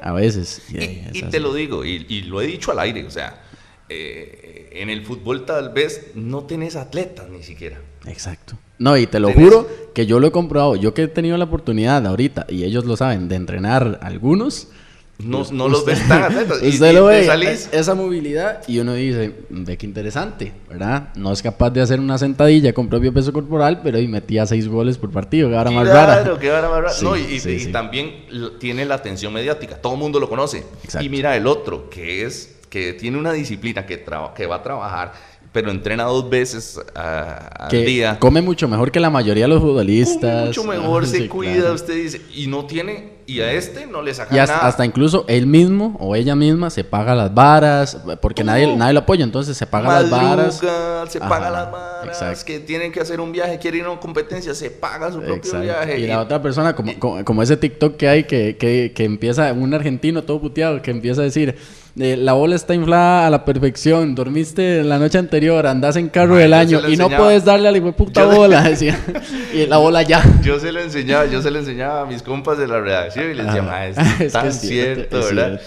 A 0.00 0.12
veces. 0.12 0.62
Y, 0.70 1.22
te 1.22 1.40
lo 1.40 1.54
digo, 1.54 1.84
y, 1.84 2.22
lo 2.22 2.40
he 2.40 2.46
dicho 2.46 2.72
al 2.72 2.78
aire, 2.78 3.04
o 3.04 3.10
sea, 3.10 3.42
eh, 3.88 4.70
en 4.72 4.90
el 4.90 5.04
fútbol 5.04 5.44
tal 5.44 5.72
vez 5.72 6.12
no 6.14 6.44
tenés 6.44 6.76
atletas 6.76 7.28
ni 7.28 7.42
siquiera. 7.42 7.80
Exacto. 8.06 8.56
No, 8.78 8.96
y 8.96 9.06
te 9.06 9.20
lo 9.20 9.32
juro 9.32 9.68
que 9.94 10.06
yo 10.06 10.18
lo 10.20 10.26
he 10.26 10.32
comprobado. 10.32 10.76
Yo 10.76 10.94
que 10.94 11.04
he 11.04 11.08
tenido 11.08 11.36
la 11.38 11.44
oportunidad 11.44 12.06
ahorita, 12.06 12.46
y 12.48 12.64
ellos 12.64 12.84
lo 12.84 12.96
saben, 12.96 13.28
de 13.28 13.36
entrenar 13.36 13.98
algunos 14.02 14.68
no, 15.18 15.44
no 15.52 15.68
los 15.68 15.84
ves 15.84 16.06
tan 16.08 16.24
atletas. 16.24 16.60
Usted 16.62 16.92
lo 16.94 17.06
ve, 17.06 17.28
esa 17.72 17.94
movilidad, 17.94 18.62
y 18.66 18.78
uno 18.78 18.94
dice, 18.94 19.32
ve 19.48 19.76
qué 19.76 19.86
interesante, 19.86 20.52
¿verdad? 20.68 21.10
No 21.14 21.32
es 21.32 21.42
capaz 21.42 21.70
de 21.70 21.80
hacer 21.80 22.00
una 22.00 22.18
sentadilla 22.18 22.72
con 22.72 22.88
propio 22.88 23.12
peso 23.12 23.32
corporal, 23.32 23.80
pero 23.82 23.98
y 23.98 24.08
metía 24.08 24.46
seis 24.46 24.68
goles 24.68 24.98
por 24.98 25.10
partido, 25.10 25.48
que 25.48 25.56
ahora 25.56 25.70
más 25.70 25.86
rara. 25.86 26.22
Claro, 26.22 26.38
que 26.38 26.50
ahora 26.50 26.68
más 26.68 26.82
rara. 26.82 26.94
no, 27.02 27.16
y, 27.16 27.70
también 27.72 28.26
tiene 28.58 28.84
la 28.84 28.96
atención 28.96 29.32
mediática, 29.32 29.76
todo 29.76 29.94
el 29.94 30.00
mundo 30.00 30.18
lo 30.18 30.28
conoce. 30.28 30.64
Y 31.00 31.08
mira 31.08 31.36
el 31.36 31.46
otro, 31.46 31.88
que 31.88 32.24
es 32.24 32.56
que 32.68 32.92
tiene 32.92 33.18
una 33.18 33.32
disciplina 33.32 33.86
que, 33.86 34.04
que 34.34 34.46
va 34.46 34.56
a 34.56 34.62
trabajar 34.62 35.12
pero 35.54 35.70
entrena 35.70 36.02
dos 36.02 36.28
veces 36.28 36.80
al 36.96 37.70
día. 37.70 38.18
Come 38.18 38.42
mucho 38.42 38.66
mejor 38.66 38.90
que 38.90 38.98
la 38.98 39.08
mayoría 39.08 39.44
de 39.44 39.48
los 39.48 39.62
futbolistas. 39.62 40.48
mucho 40.48 40.64
mejor, 40.64 41.06
se 41.06 41.28
cuida, 41.28 41.72
usted 41.72 41.94
dice. 41.94 42.20
Y 42.34 42.48
no 42.48 42.66
tiene, 42.66 43.10
y 43.24 43.38
a 43.38 43.52
este 43.52 43.86
no 43.86 44.02
le 44.02 44.12
saca 44.12 44.34
y 44.34 44.38
hasta, 44.40 44.84
incluso 44.84 45.24
él 45.28 45.46
mismo 45.46 45.96
o 46.00 46.16
ella 46.16 46.34
misma 46.34 46.70
se 46.70 46.82
paga 46.82 47.14
las 47.14 47.32
varas, 47.32 47.98
porque 48.20 48.42
nadie, 48.42 48.76
nadie 48.76 48.94
lo 48.94 49.00
apoya, 49.00 49.22
entonces 49.22 49.56
se 49.56 49.64
paga 49.64 50.02
las 50.02 50.10
varas. 50.10 50.60
Se 51.08 51.20
paga 51.20 51.50
las 51.50 51.70
varas, 51.70 52.42
que 52.42 52.58
tienen 52.58 52.90
que 52.90 52.98
hacer 52.98 53.20
un 53.20 53.30
viaje, 53.30 53.56
quieren 53.60 53.82
ir 53.82 53.86
a 53.86 53.90
una 53.92 54.00
competencia, 54.00 54.56
se 54.56 54.70
paga 54.70 55.12
su 55.12 55.20
propio 55.20 55.60
viaje. 55.60 56.00
Y, 56.00 56.08
la 56.08 56.20
otra 56.20 56.42
persona, 56.42 56.74
como, 56.74 57.24
como, 57.24 57.42
ese 57.44 57.56
TikTok 57.56 57.96
que 57.96 58.08
hay, 58.08 58.24
que, 58.24 58.56
que, 58.56 58.92
que 58.92 59.04
empieza, 59.04 59.52
un 59.52 59.72
argentino 59.72 60.24
todo 60.24 60.40
puteado, 60.40 60.82
que 60.82 60.90
empieza 60.90 61.20
a 61.20 61.24
decir 61.24 61.54
la 61.96 62.32
bola 62.32 62.56
está 62.56 62.74
inflada 62.74 63.26
a 63.26 63.30
la 63.30 63.44
perfección, 63.44 64.16
dormiste 64.16 64.82
la 64.82 64.98
noche 64.98 65.16
anterior, 65.18 65.64
andas 65.64 65.94
en 65.94 66.08
carro 66.08 66.34
del 66.34 66.52
año 66.52 66.80
y 66.88 66.96
no 66.96 67.08
puedes 67.08 67.44
darle 67.44 67.68
a 67.68 67.72
la 67.72 67.92
puta 67.92 68.26
bola, 68.26 68.62
decía. 68.62 68.98
y 69.52 69.66
la 69.66 69.76
bola 69.76 70.02
ya. 70.02 70.22
Yo 70.42 70.58
se 70.58 70.72
lo 70.72 70.80
enseñaba, 70.80 71.26
yo 71.26 71.40
se 71.40 71.52
lo 71.52 71.60
enseñaba 71.60 72.00
a 72.00 72.06
mis 72.06 72.22
compas 72.22 72.58
de 72.58 72.66
la 72.66 72.80
redacción 72.80 73.30
y 73.30 73.34
les 73.34 73.46
decía, 73.46 73.88
es, 74.20 74.32
tan 74.32 74.52
cierto, 74.52 75.20
¿verdad? 75.20 75.60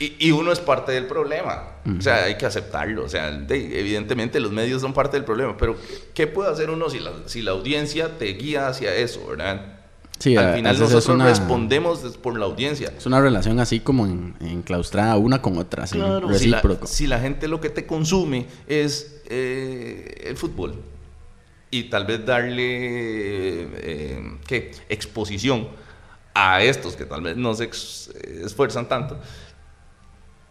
Y, 0.00 0.30
uno 0.32 0.52
es 0.52 0.58
parte 0.58 0.92
del 0.92 1.06
problema. 1.06 1.62
O 1.98 2.02
sea, 2.02 2.24
hay 2.24 2.36
que 2.36 2.44
aceptarlo. 2.44 3.04
O 3.04 3.08
sea, 3.08 3.28
evidentemente 3.48 4.40
los 4.40 4.52
medios 4.52 4.82
son 4.82 4.92
parte 4.92 5.16
del 5.16 5.24
problema, 5.24 5.56
pero 5.56 5.76
¿qué 6.12 6.26
puede 6.26 6.50
hacer 6.50 6.70
uno 6.70 6.90
si 6.90 6.98
la, 6.98 7.12
si 7.26 7.40
la 7.40 7.52
audiencia 7.52 8.18
te 8.18 8.26
guía 8.26 8.68
hacia 8.68 8.94
eso, 8.94 9.26
verdad? 9.28 9.77
Sí, 10.18 10.36
Al 10.36 10.54
final 10.54 10.78
nosotros 10.78 11.22
respondemos 11.22 12.00
por 12.18 12.38
la 12.38 12.46
audiencia. 12.46 12.92
Es 12.96 13.06
una 13.06 13.20
relación 13.20 13.60
así 13.60 13.80
como 13.80 14.06
en, 14.06 14.34
enclaustrada 14.40 15.16
una 15.16 15.40
con 15.40 15.58
otra, 15.58 15.86
Si 15.86 17.06
la, 17.06 17.20
gente 17.20 17.48
lo 17.48 17.60
que 17.60 17.70
te 17.70 17.86
consume 17.86 18.46
es 18.66 19.22
eh, 19.26 20.24
el 20.26 20.36
fútbol 20.36 20.74
y 21.70 21.84
tal 21.84 22.06
vez 22.06 22.24
darle 22.24 22.58
eh, 22.62 24.38
¿qué? 24.46 24.72
exposición 24.88 25.68
a 26.34 26.62
estos 26.62 26.94
que 26.94 27.04
tal 27.04 27.22
vez 27.22 27.36
no 27.36 27.54
se 27.54 27.68
esfuerzan 28.44 28.88
tanto, 28.88 29.18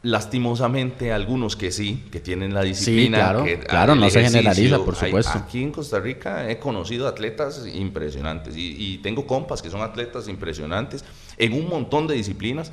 lastimosamente 0.08 1.12
algunos 1.12 1.58
que 1.58 1.72
sí, 1.72 2.05
que 2.12 2.22
tienen 2.22 2.53
la 2.53 2.62
disciplina. 2.62 3.18
claro, 3.18 3.45
claro 3.68 3.95
no 3.95 4.10
se 4.10 4.24
generaliza, 4.24 4.80
por 4.80 4.95
supuesto. 4.95 5.38
aquí 5.38 5.62
en 5.62 5.72
Costa 5.72 5.99
Rica 5.99 6.49
he 6.49 6.60
conocido 6.60 7.08
atletas 7.08 7.68
impresionantes 7.68 8.55
y, 8.55 8.99
tengo 9.03 9.28
compas 9.28 9.62
que 9.62 9.70
son 9.70 9.82
atletas 9.82 10.28
impresionantes 10.28 11.03
en 11.38 11.53
un 11.53 11.70
montón 11.70 12.08
de 12.08 12.16
disciplinas. 12.16 12.72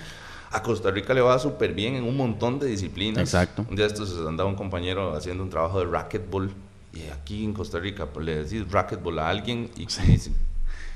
A 0.50 0.62
Costa 0.62 0.92
Rica 0.92 1.12
le 1.12 1.20
va 1.20 1.36
súper 1.40 1.72
bien 1.72 1.96
en 1.96 2.04
un 2.04 2.16
montón 2.16 2.60
de 2.60 2.66
disciplinas. 2.66 3.22
Exacto. 3.22 3.66
Un 3.68 3.74
día 3.74 3.86
estos 3.86 4.16
andaba 4.26 4.48
un 4.48 4.54
compañero 4.54 5.16
haciendo 5.16 5.42
un 5.42 5.50
trabajo 5.50 5.80
de 5.80 5.86
racquetball 5.86 6.52
y 6.92 7.10
aquí 7.10 7.44
en 7.44 7.52
Costa 7.52 7.80
Rica 7.80 8.06
pues, 8.06 8.24
le 8.24 8.44
decís 8.44 8.70
racquetball 8.70 9.18
a 9.18 9.28
alguien 9.28 9.70
y 9.76 9.86
dice, 9.86 10.30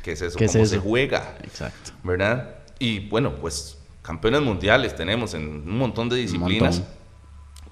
¿qué 0.04 0.12
es 0.12 0.22
eso? 0.22 0.38
¿Cómo 0.38 0.66
se 0.66 0.78
juega? 0.78 1.36
Exacto. 1.42 1.90
¿Verdad? 2.04 2.54
Y 2.78 3.08
bueno, 3.08 3.34
pues 3.34 3.77
campeones 4.08 4.40
mundiales 4.40 4.96
tenemos 4.96 5.34
en 5.34 5.42
un 5.68 5.76
montón 5.76 6.08
de 6.08 6.16
disciplinas, 6.16 6.82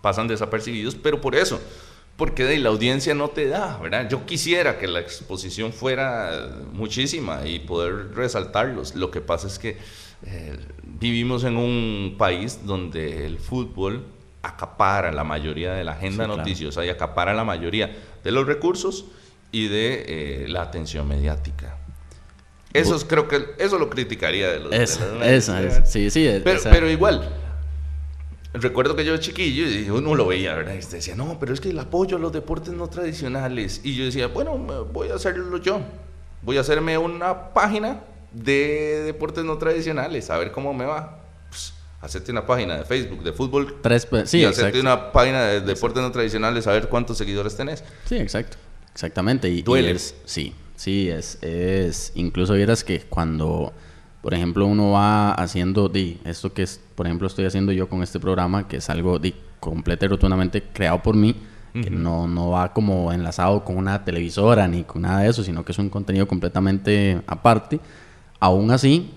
pasan 0.03 0.29
desapercibidos, 0.29 0.95
pero 0.95 1.19
por 1.19 1.35
eso, 1.35 1.59
porque 2.19 2.45
de 2.45 2.59
la 2.59 2.69
audiencia 2.69 3.15
no 3.15 3.29
te 3.29 3.49
da, 3.49 3.79
¿verdad? 3.79 4.07
Yo 4.11 4.27
quisiera 4.27 4.79
que 4.79 4.87
la 4.87 5.01
exposición 5.01 5.73
fuera 5.73 6.59
muchísima 6.75 7.47
y 7.47 7.61
poder 7.61 8.15
resaltarlos. 8.15 8.95
Lo 8.95 9.11
que 9.11 9.23
pasa 9.23 9.47
es 9.47 9.59
que 9.59 9.79
eh, 10.27 10.59
vivimos 10.83 11.43
en 11.45 11.57
un 11.57 12.17
país 12.19 12.67
donde 12.67 13.25
el 13.25 13.39
fútbol 13.39 14.05
acapara 14.43 15.13
la 15.13 15.25
mayoría 15.25 15.73
de 15.73 15.85
la 15.85 15.93
agenda 15.93 16.27
noticiosa 16.27 16.85
y 16.85 16.91
acapara 16.91 17.33
la 17.33 17.45
mayoría 17.45 17.97
de 18.23 18.31
los 18.31 18.47
recursos 18.47 19.07
y 19.53 19.69
de 19.69 20.05
eh, 20.07 20.49
la 20.49 20.61
atención 20.61 21.09
mediática. 21.09 21.79
Eso 22.79 23.07
creo 23.07 23.29
que 23.29 23.55
eso 23.59 23.79
lo 23.79 23.91
criticaría 23.91 24.51
de 24.51 24.61
los 24.61 24.73
Esa, 24.73 25.85
sí, 25.85 26.11
sí. 26.11 26.41
Pero, 26.45 26.61
pero, 26.65 26.91
igual, 26.91 27.29
recuerdo 28.55 28.97
que 28.97 29.05
yo 29.05 29.17
chiquillo 29.17 29.69
y 29.69 29.89
uno 29.91 30.15
lo 30.15 30.27
veía, 30.27 30.55
¿verdad? 30.55 30.75
Y 30.75 30.79
decía, 30.79 31.15
no, 31.15 31.39
pero 31.39 31.55
es 31.55 31.61
que 31.61 31.71
el 31.71 31.79
apoyo 31.79 32.17
a 32.17 32.21
los 32.21 32.33
deportes 32.33 32.75
no 32.75 32.89
tradicionales. 32.89 33.81
Y 33.85 33.97
yo 33.97 34.05
decía, 34.05 34.29
bueno, 34.29 34.57
voy 34.93 35.11
a 35.11 35.15
hacerlo 35.15 35.59
yo. 35.59 35.81
Voy 36.43 36.59
a 36.59 36.61
hacerme 36.61 36.97
una 36.99 37.53
página 37.53 38.01
de 38.33 39.03
deportes 39.05 39.45
no 39.45 39.59
tradicionales, 39.59 40.31
a 40.31 40.39
ver 40.39 40.53
cómo 40.53 40.75
me 40.75 40.85
va. 40.85 41.21
Pues, 41.49 41.73
hacerte 42.01 42.31
una 42.31 42.47
página 42.47 42.77
de 42.77 42.85
Facebook 42.85 43.23
de 43.23 43.33
fútbol. 43.33 43.79
Tres, 43.83 44.07
sí, 44.27 44.39
y 44.39 44.45
hacerte 44.45 44.81
una 44.81 45.13
página 45.13 45.43
de 45.45 45.61
deportes 45.61 46.03
no 46.03 46.13
tradicionales, 46.13 46.67
a 46.67 46.73
ver 46.73 46.89
cuántos 46.89 47.19
seguidores 47.19 47.57
tenés. 47.57 47.83
Sí, 48.05 48.17
exacto. 48.17 48.59
Exactamente. 48.93 49.49
Y, 49.49 49.63
Duele. 49.63 49.99
sí. 49.99 50.55
Sí, 50.77 51.09
es, 51.09 51.43
es, 51.43 52.13
incluso 52.15 52.55
vieras 52.55 52.85
que 52.85 53.01
cuando, 53.01 53.73
por 54.23 54.35
ejemplo, 54.35 54.67
uno 54.67 54.93
va 54.93 55.33
haciendo, 55.33 55.89
di, 55.89 56.21
esto 56.25 56.53
que 56.53 56.63
es, 56.63 56.81
por 56.95 57.07
ejemplo, 57.07 57.27
estoy 57.27 57.47
haciendo 57.47 57.73
yo 57.73 57.89
con 57.89 58.03
este 58.03 58.21
programa, 58.21 58.69
que 58.69 58.77
es 58.77 58.91
algo 58.91 59.19
di, 59.19 59.35
completo 59.59 60.05
y 60.05 60.09
rotundamente 60.09 60.63
creado 60.63 61.03
por 61.03 61.17
mí, 61.17 61.35
que 61.73 61.91
no, 61.91 62.27
no 62.27 62.51
va 62.51 62.73
como 62.73 63.13
enlazado 63.13 63.63
con 63.63 63.77
una 63.77 64.03
televisora 64.03 64.67
ni 64.67 64.85
con 64.85 65.03
nada 65.03 65.21
de 65.21 65.29
eso, 65.29 65.45
sino 65.45 65.63
que 65.63 65.73
es 65.73 65.79
un 65.79 65.91
contenido 65.91 66.27
completamente 66.27 67.21
aparte, 67.27 67.81
aún 68.41 68.71
así, 68.71 69.11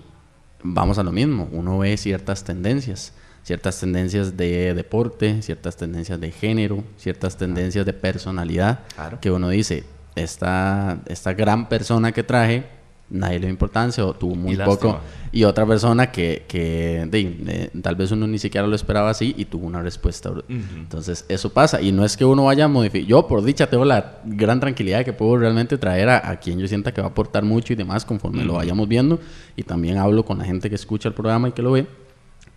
vamos 0.62 0.98
a 0.98 1.02
lo 1.02 1.10
mismo, 1.10 1.48
uno 1.52 1.78
ve 1.78 1.96
ciertas 1.96 2.44
tendencias 2.44 3.14
ciertas 3.42 3.80
tendencias 3.80 4.36
de 4.36 4.74
deporte, 4.74 5.42
ciertas 5.42 5.76
tendencias 5.76 6.20
de 6.20 6.30
género, 6.30 6.84
ciertas 6.96 7.36
tendencias 7.36 7.86
de 7.86 7.92
personalidad, 7.92 8.80
que 9.20 9.30
uno 9.30 9.48
dice, 9.48 9.84
esta, 10.22 11.00
esta 11.06 11.32
gran 11.32 11.68
persona 11.68 12.12
que 12.12 12.22
traje, 12.22 12.64
nadie 13.10 13.34
le 13.34 13.46
dio 13.46 13.50
importancia 13.50 14.04
o 14.04 14.14
tuvo 14.14 14.34
muy 14.34 14.56
poco. 14.56 15.00
Y 15.32 15.44
otra 15.44 15.66
persona 15.66 16.10
que, 16.10 16.44
que 16.48 17.70
tal 17.82 17.96
vez 17.96 18.10
uno 18.10 18.26
ni 18.26 18.38
siquiera 18.38 18.66
lo 18.66 18.74
esperaba 18.74 19.10
así 19.10 19.34
y 19.36 19.44
tuvo 19.44 19.66
una 19.66 19.82
respuesta. 19.82 20.32
Entonces, 20.48 21.24
eso 21.28 21.52
pasa. 21.52 21.80
Y 21.80 21.92
no 21.92 22.04
es 22.04 22.16
que 22.16 22.24
uno 22.24 22.44
vaya 22.44 22.64
a 22.64 22.68
modificar. 22.68 23.08
Yo, 23.08 23.26
por 23.26 23.42
dicha, 23.44 23.68
tengo 23.68 23.84
la 23.84 24.20
gran 24.24 24.60
tranquilidad 24.60 24.98
de 24.98 25.04
que 25.04 25.12
puedo 25.12 25.36
realmente 25.36 25.78
traer 25.78 26.08
a, 26.08 26.36
quien 26.40 26.58
yo 26.58 26.66
sienta 26.66 26.92
que 26.92 27.00
va 27.00 27.08
a 27.08 27.10
aportar 27.10 27.44
mucho 27.44 27.72
y 27.72 27.76
demás 27.76 28.04
conforme 28.04 28.44
lo 28.44 28.54
vayamos 28.54 28.88
viendo. 28.88 29.20
Y 29.56 29.62
también 29.62 29.98
hablo 29.98 30.24
con 30.24 30.38
la 30.38 30.44
gente 30.44 30.68
que 30.68 30.76
escucha 30.76 31.08
el 31.08 31.14
programa 31.14 31.48
y 31.48 31.52
que 31.52 31.62
lo 31.62 31.72
ve 31.72 31.86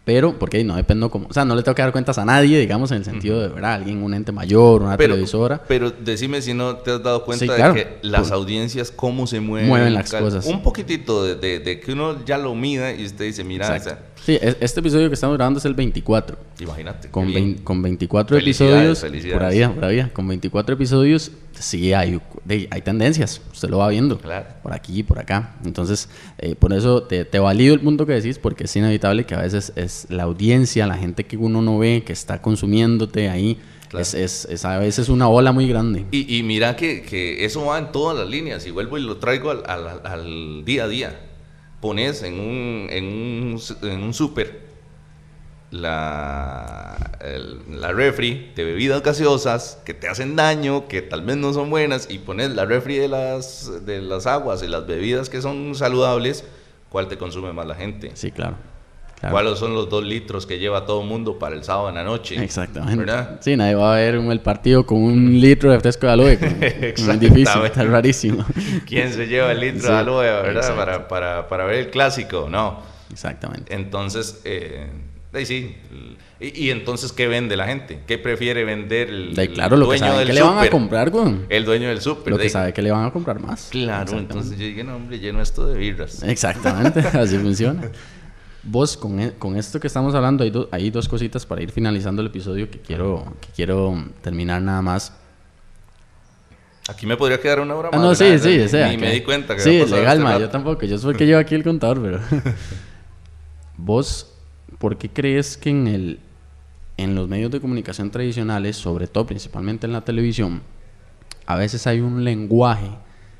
pero, 0.06 0.38
porque 0.38 0.64
no 0.64 0.76
dependo 0.76 1.10
como, 1.10 1.28
o 1.28 1.34
sea, 1.34 1.45
no 1.45 1.56
le 1.56 1.64
tengo 1.64 1.76
que 1.76 1.82
dar 1.82 1.91
cuentas 1.93 2.18
a 2.18 2.26
nadie, 2.26 2.60
digamos, 2.60 2.91
en 2.91 2.97
el 2.97 3.06
sentido 3.06 3.39
de, 3.39 3.47
¿verdad? 3.47 3.76
Alguien, 3.76 4.04
un 4.04 4.14
ente 4.14 4.32
mayor, 4.32 4.82
una 4.82 4.97
televisora. 4.97 5.62
Pero 5.68 5.91
decime 5.91 6.41
si 6.41 6.54
no 6.54 6.76
te 6.78 6.91
has 6.91 7.04
dado 7.04 7.24
cuenta 7.24 7.45
de 7.45 7.74
que 7.74 7.97
las 8.01 8.32
audiencias, 8.32 8.91
cómo 8.91 9.28
se 9.28 9.39
mueven. 9.39 9.70
Mueven 9.70 9.93
las 9.93 10.12
cosas. 10.12 10.45
Un 10.45 10.62
poquitito 10.62 11.24
de, 11.24 11.60
de, 11.60 11.80
que 11.80 11.93
uno 11.93 12.24
ya 12.26 12.38
lo 12.38 12.54
mida 12.54 12.93
y 12.93 13.06
usted 13.06 13.26
dice, 13.26 13.43
mira, 13.43 13.74
o 13.74 13.80
sea, 13.80 13.99
Sí, 14.26 14.39
este 14.41 14.80
episodio 14.80 15.10
que 15.10 15.16
estamos 15.16 15.36
grabando 15.36 15.60
es 15.60 15.66
el 15.66 15.74
24. 15.74 16.38
Imagínate. 16.62 17.10
Con, 17.10 17.56
con 17.56 17.82
24 17.82 18.38
episodios. 18.38 19.01
Felicidades. 19.01 19.38
Por 19.38 19.43
ahí, 19.43 19.68
por 19.68 19.84
ahí. 19.84 20.10
Con 20.14 20.28
24 20.30 20.76
episodios, 20.76 21.32
sí 21.64 21.93
hay, 21.93 22.20
hay 22.47 22.82
tendencias. 22.82 23.41
Usted 23.51 23.70
lo 23.70 23.80
va 23.80 23.89
viendo. 23.89 24.18
Claro. 24.18 24.47
Por 24.61 24.74
aquí 24.74 24.99
y 24.99 25.03
por 25.03 25.20
acá. 25.20 25.55
Entonces, 25.66 26.09
eh, 26.38 26.55
por 26.55 26.74
eso 26.74 27.03
te, 27.03 27.26
te, 27.26 27.39
valido 27.39 27.74
el 27.74 27.80
punto 27.80 28.05
que 28.05 28.14
decís, 28.14 28.38
porque 28.39 28.66
es 28.66 28.76
inevitable 28.76 29.26
que 29.26 29.36
a 29.36 29.41
veces 29.41 29.74
es 29.76 30.07
la 30.09 30.24
audiencia, 30.24 30.86
la 30.88 30.97
gente 30.97 31.26
que 31.26 31.38
uno 31.38 31.61
no 31.61 31.78
ve, 31.80 32.03
que 32.05 32.14
está 32.14 32.41
consumiéndote 32.41 33.30
ahí. 33.30 33.59
Es, 33.97 34.16
es, 34.16 34.66
a 34.66 34.80
veces 34.80 35.07
una 35.09 35.28
ola 35.28 35.51
muy 35.51 35.68
grande. 35.68 36.05
Y, 36.11 36.38
y 36.38 36.41
mira 36.41 36.76
que, 36.76 37.03
que, 37.03 37.45
eso 37.45 37.66
va 37.66 37.78
en 37.78 37.91
todas 37.91 38.18
las 38.18 38.28
líneas. 38.28 38.66
Y 38.66 38.72
vuelvo 38.72 38.97
y 38.97 39.01
lo 39.01 39.18
traigo 39.18 39.51
al, 39.51 39.64
al, 39.68 40.01
al 40.03 40.66
día 40.66 40.86
a 40.86 40.88
día 40.88 41.20
pones 41.84 42.24
en 42.24 42.39
un, 42.39 42.88
en 42.89 43.03
un, 43.03 43.61
en 43.82 44.03
un 44.03 44.14
súper 44.14 44.73
la, 45.74 47.18
la 47.68 47.92
refri 47.92 48.52
de 48.56 48.64
bebidas 48.64 49.02
gaseosas 49.02 49.80
que 49.84 49.96
te 49.96 50.08
hacen 50.08 50.36
daño, 50.36 50.88
que 50.88 51.02
tal 51.02 51.24
vez 51.24 51.36
no 51.36 51.52
son 51.52 51.72
buenas, 51.72 52.08
y 52.12 52.20
pones 52.20 52.52
la 52.52 52.66
refri 52.66 52.98
de 52.98 53.08
las, 53.08 53.84
de 53.84 54.02
las 54.02 54.28
aguas 54.28 54.62
y 54.62 54.68
las 54.68 54.86
bebidas 54.86 55.30
que 55.30 55.42
son 55.42 55.74
saludables, 55.74 56.46
¿cuál 56.90 57.08
te 57.08 57.18
consume 57.18 57.54
más 57.54 57.66
la 57.66 57.74
gente? 57.74 58.12
Sí, 58.14 58.32
claro. 58.32 58.56
¿Cuáles 59.32 59.58
son 59.58 59.74
los 59.74 59.90
dos 59.90 60.04
litros 60.04 60.46
que 60.46 60.60
lleva 60.60 60.86
todo 60.86 61.02
el 61.02 61.08
mundo 61.08 61.40
para 61.40 61.56
el 61.56 61.64
sábado 61.64 61.88
en 61.88 61.96
la 61.96 62.04
noche? 62.04 62.44
Exactamente. 62.44 62.98
¿verdad? 62.98 63.40
Sí, 63.40 63.56
nadie 63.56 63.74
va 63.74 63.94
a 63.94 63.96
ver 63.96 64.16
el 64.16 64.42
partido 64.42 64.86
con 64.86 65.02
un 65.02 65.40
litro 65.40 65.72
de 65.72 65.80
fresco 65.80 66.08
de 66.08 66.12
aloe. 66.12 66.34
es 66.62 67.20
difícil, 67.22 67.64
está 67.64 67.84
rarísimo. 67.86 68.46
¿Quién 68.86 69.14
se 69.14 69.28
lleva 69.28 69.54
el 69.54 69.62
litro 69.62 69.94
de 69.94 69.98
aloe, 69.98 70.24
verdad? 70.24 70.76
Para, 70.76 71.08
para, 71.08 71.48
para, 71.48 71.64
ver 71.64 71.76
el 71.76 71.90
clásico, 71.90 72.50
no. 72.50 72.82
Exactamente. 73.14 73.74
Entonces, 73.74 74.42
eh, 74.44 74.90
sí. 75.46 75.76
Y, 76.40 76.72
entonces, 76.72 77.12
¿qué 77.14 77.28
vende 77.28 77.56
la 77.56 77.66
gente? 77.68 78.02
¿Qué 78.06 78.18
prefiere 78.18 78.66
vender 78.66 79.10
el, 79.10 79.52
claro, 79.54 79.78
lo 79.78 79.86
dueño 79.86 80.12
que 80.12 80.18
del 80.20 80.28
que 80.28 80.34
le 80.34 80.42
van 80.42 80.60
a 80.60 80.70
comprar, 80.70 81.10
güey. 81.10 81.36
El 81.50 81.64
dueño 81.64 81.88
del 81.88 82.02
súper. 82.02 82.32
Lo 82.32 82.38
que 82.38 82.50
sabe 82.50 82.74
que 82.74 82.82
le 82.82 82.92
van 82.92 83.06
a 83.06 83.12
comprar 83.12 83.40
más. 83.40 83.70
Claro, 83.72 84.18
entonces 84.18 84.58
yo 84.58 84.66
dije, 84.66 84.84
no, 84.84 84.96
hombre, 84.96 85.20
lleno 85.20 85.42
esto 85.42 85.66
de 85.66 85.78
birras. 85.78 86.22
Exactamente, 86.24 87.00
así 87.14 87.38
funciona. 87.38 87.90
Vos, 88.62 88.96
con, 88.96 89.20
e, 89.20 89.34
con, 89.34 89.58
esto 89.58 89.80
que 89.80 89.88
estamos 89.88 90.16
hablando, 90.16 90.44
hay, 90.44 90.52
hay, 90.72 90.90
dos 90.90 91.10
cositas 91.10 91.46
para 91.46 91.62
ir 91.62 91.72
finalizando 91.72 92.22
el 92.22 92.28
episodio 92.28 92.70
que 92.70 92.80
quiero, 92.80 93.36
que 93.42 93.50
quiero 93.56 94.06
terminar 94.22 94.62
nada 94.62 94.82
más. 94.82 95.14
Aquí 96.90 97.06
me 97.06 97.16
podría 97.16 97.40
quedar 97.40 97.62
una 97.62 97.76
hora 97.76 97.90
ah, 97.94 97.98
más. 97.98 98.06
no, 98.06 98.16
sí, 98.16 98.38
sí, 98.40 98.60
o 98.60 98.68
sea, 98.68 98.90
Ni 98.90 98.98
me 98.98 99.12
di 99.12 99.22
cuenta 99.22 99.56
que 99.56 99.62
Sí, 99.62 99.86
legal, 99.86 100.20
ma, 100.20 100.38
yo 100.38 100.50
tampoco. 100.50 100.86
Yo 100.86 100.98
soy 100.98 101.12
el 101.12 101.18
que 101.18 101.26
llevo 101.26 101.40
aquí 101.40 101.56
el 101.56 101.64
contador, 101.64 102.02
pero. 102.02 102.20
Vos, 103.78 104.33
¿por 104.84 104.98
qué 104.98 105.08
crees 105.08 105.56
que 105.56 105.70
en, 105.70 105.88
el, 105.88 106.20
en 106.98 107.16
los 107.16 107.30
medios 107.30 107.50
de 107.50 107.62
comunicación 107.62 108.12
tradicionales, 108.12 108.76
sobre 108.76 109.08
todo 109.08 109.26
principalmente 109.26 109.88
en 109.88 109.94
la 109.94 110.02
televisión, 110.02 110.62
a 111.46 111.56
veces 111.56 111.88
hay 111.88 112.02
un 112.02 112.26
lenguaje 112.26 112.90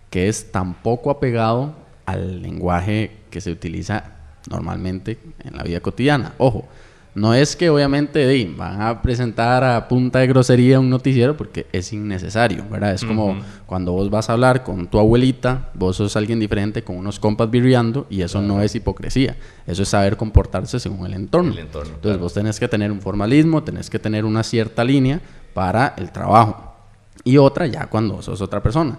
que 0.10 0.30
es 0.30 0.54
tan 0.54 0.74
poco 0.74 1.12
apegado 1.12 1.76
al 2.06 2.42
lenguaje 2.42 3.12
que 3.30 3.42
se 3.42 3.52
utiliza 3.52 4.14
normalmente 4.50 5.20
en 5.44 5.58
la 5.58 5.64
vida 5.64 5.82
cotidiana. 5.82 6.34
Ojo, 6.38 6.66
no 7.16 7.34
es 7.34 7.56
que 7.56 7.70
obviamente 7.70 8.54
van 8.58 8.82
a 8.82 9.02
presentar 9.02 9.64
a 9.64 9.88
punta 9.88 10.20
de 10.20 10.28
grosería 10.28 10.80
un 10.80 10.90
noticiero 10.90 11.38
porque 11.38 11.68
es 11.72 11.94
innecesario, 11.94 12.66
¿verdad? 12.70 12.94
Es 12.94 13.06
como 13.06 13.38
cuando 13.66 13.92
vos 13.92 14.10
vas 14.10 14.30
a 14.30 14.34
hablar 14.34 14.64
con 14.64 14.88
tu 14.88 15.00
abuelita, 15.00 15.70
vos 15.74 15.98
sos 15.98 16.16
alguien 16.16 16.40
diferente 16.40 16.84
con 16.84 16.98
unos 16.98 17.20
compas 17.20 17.52
virreando 17.52 18.08
y 18.10 18.22
eso 18.22 18.42
no 18.42 18.62
es 18.62 18.76
hipocresía, 18.76 19.38
eso 19.68 19.84
es 19.84 19.90
saber 19.90 20.18
comportarse 20.18 20.80
según 20.80 21.06
el 21.06 21.14
entorno. 21.14 21.54
Entonces 21.58 22.20
vos 22.20 22.34
tenés 22.34 22.60
que 22.60 22.68
tener 22.68 22.92
un 22.92 23.02
formalismo, 23.02 23.64
tenés 23.64 23.90
que 23.90 24.00
tener 24.00 24.26
una 24.26 24.44
cierta 24.44 24.84
línea 24.84 25.22
para 25.54 25.94
el 25.98 26.12
trabajo 26.12 26.74
y 27.24 27.38
otra 27.38 27.68
ya 27.68 27.88
cuando 27.88 28.22
sos 28.22 28.42
otra 28.42 28.62
persona. 28.62 28.98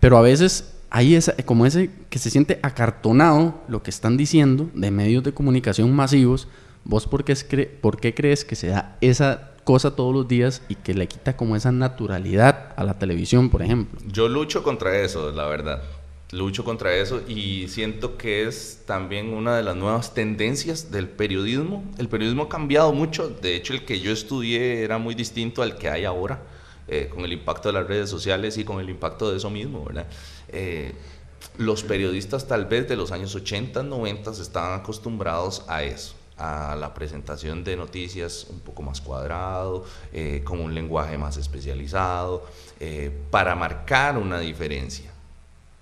Pero 0.00 0.16
a 0.18 0.22
veces 0.22 0.74
hay 0.90 1.14
esa, 1.14 1.34
como 1.44 1.66
ese 1.66 1.90
que 2.08 2.18
se 2.18 2.30
siente 2.30 2.58
acartonado 2.62 3.62
lo 3.68 3.82
que 3.82 3.90
están 3.90 4.16
diciendo 4.16 4.70
de 4.74 4.90
medios 4.90 5.22
de 5.24 5.32
comunicación 5.32 5.94
masivos. 5.94 6.48
¿Vos 6.84 7.06
por 7.06 7.24
qué, 7.24 7.34
por 7.80 8.00
qué 8.00 8.14
crees 8.14 8.44
que 8.44 8.56
se 8.56 8.68
da 8.68 8.96
esa 9.00 9.52
cosa 9.64 9.94
todos 9.94 10.14
los 10.14 10.26
días 10.26 10.62
y 10.68 10.76
que 10.76 10.94
le 10.94 11.06
quita 11.06 11.36
como 11.36 11.54
esa 11.54 11.72
naturalidad 11.72 12.72
a 12.76 12.84
la 12.84 12.98
televisión, 12.98 13.50
por 13.50 13.62
ejemplo? 13.62 14.00
Yo 14.10 14.28
lucho 14.28 14.62
contra 14.62 14.98
eso, 15.00 15.30
la 15.32 15.46
verdad. 15.46 15.82
Lucho 16.30 16.62
contra 16.62 16.94
eso 16.94 17.22
y 17.26 17.68
siento 17.68 18.18
que 18.18 18.46
es 18.46 18.82
también 18.86 19.32
una 19.32 19.56
de 19.56 19.62
las 19.62 19.76
nuevas 19.76 20.14
tendencias 20.14 20.90
del 20.90 21.08
periodismo. 21.08 21.84
El 21.98 22.08
periodismo 22.08 22.44
ha 22.44 22.48
cambiado 22.48 22.92
mucho. 22.92 23.28
De 23.28 23.56
hecho, 23.56 23.72
el 23.72 23.84
que 23.84 24.00
yo 24.00 24.12
estudié 24.12 24.82
era 24.82 24.98
muy 24.98 25.14
distinto 25.14 25.62
al 25.62 25.78
que 25.78 25.88
hay 25.88 26.04
ahora, 26.04 26.42
eh, 26.86 27.08
con 27.10 27.24
el 27.24 27.32
impacto 27.32 27.70
de 27.70 27.74
las 27.74 27.86
redes 27.86 28.10
sociales 28.10 28.58
y 28.58 28.64
con 28.64 28.80
el 28.80 28.88
impacto 28.90 29.30
de 29.30 29.38
eso 29.38 29.50
mismo, 29.50 29.84
¿verdad? 29.84 30.06
Eh, 30.48 30.94
los 31.58 31.82
periodistas 31.82 32.46
tal 32.46 32.66
vez 32.66 32.88
de 32.88 32.96
los 32.96 33.12
años 33.12 33.34
80, 33.34 33.82
90 33.82 34.30
estaban 34.30 34.80
acostumbrados 34.80 35.64
a 35.68 35.82
eso, 35.82 36.14
a 36.38 36.76
la 36.76 36.94
presentación 36.94 37.64
de 37.64 37.76
noticias 37.76 38.46
un 38.50 38.60
poco 38.60 38.82
más 38.82 39.00
cuadrado, 39.00 39.84
eh, 40.12 40.42
con 40.44 40.60
un 40.60 40.74
lenguaje 40.74 41.18
más 41.18 41.36
especializado, 41.36 42.46
eh, 42.80 43.10
para 43.30 43.54
marcar 43.54 44.18
una 44.18 44.38
diferencia 44.38 45.10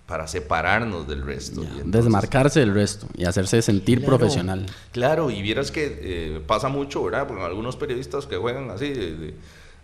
para 0.07 0.28
separarnos 0.28 1.09
del 1.09 1.22
resto. 1.22 1.64
desmarcarse 1.84 2.61
del 2.61 2.72
resto 2.72 3.09
y 3.16 3.24
hacerse 3.24 3.61
sentir 3.61 4.04
profesional. 4.04 4.64
Claro, 4.92 5.32
y 5.32 5.42
vieras 5.42 5.72
que 5.72 6.40
pasa 6.46 6.68
mucho, 6.68 7.02
¿verdad? 7.02 7.26
Porque 7.26 7.42
algunos 7.42 7.74
periodistas 7.74 8.24
que 8.26 8.36
juegan 8.36 8.70
así, 8.70 8.90
de, 8.90 9.16
de 9.16 9.34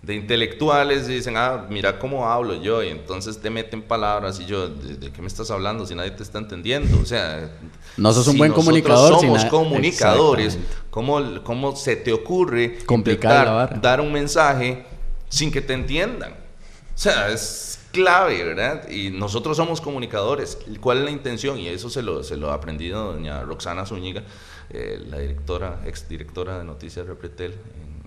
intelectuales 0.09 1.09
y 1.09 1.15
dicen, 1.15 1.37
ah, 1.37 1.67
mira 1.71 1.99
cómo 1.99 2.29
hablo 2.29 2.61
yo, 2.61 2.83
y 2.83 2.89
entonces 2.89 3.41
te 3.41 3.51
meten 3.51 3.83
palabras 3.83 4.41
y 4.41 4.47
yo, 4.47 4.69
¿de, 4.69 5.13
qué 5.13 5.23
me 5.23 5.29
estás 5.29 5.51
hablando 5.53 5.87
si 5.87 5.95
nadie 5.95 6.11
te 6.11 6.25
está 6.25 6.39
entendiendo? 6.39 6.99
O 7.01 7.07
sea, 7.07 7.53
no 7.97 8.13
sos 8.13 8.27
un 8.27 8.39
buen 8.39 8.53
comunicador. 8.53 9.21
Somos 9.21 9.45
comunicadores, 9.45 10.59
¿cómo, 10.91 11.21
¿cómo, 11.45 11.77
se 11.77 11.95
te 11.95 12.13
ocurre 12.13 12.79
Complicar 12.85 13.81
dar 13.81 14.01
un 14.01 14.13
mensaje 14.13 14.85
sin 15.29 15.53
que 15.53 15.61
te 15.61 15.75
entiendan? 15.75 16.33
O 16.33 16.99
sea, 16.99 17.29
es 17.29 17.79
clave, 17.93 18.43
¿verdad? 18.43 18.89
Y 18.89 19.11
nosotros 19.11 19.57
somos 19.57 19.81
comunicadores. 19.81 20.59
¿Cuál 20.81 20.99
es 20.99 21.05
la 21.05 21.11
intención? 21.13 21.59
Y 21.59 21.69
eso 21.69 21.89
se 21.91 22.03
lo, 22.03 22.25
se 22.25 22.37
lo 22.37 22.51
ha 22.51 22.55
aprendido 22.55 23.13
doña 23.13 23.43
Roxana 23.43 23.87
Zúñiga, 23.87 24.25
eh, 24.71 25.01
la 25.09 25.19
directora, 25.19 25.81
ex 25.87 26.09
directora 26.09 26.59
de 26.59 26.65
Noticias 26.65 27.07
Repretel, 27.07 27.55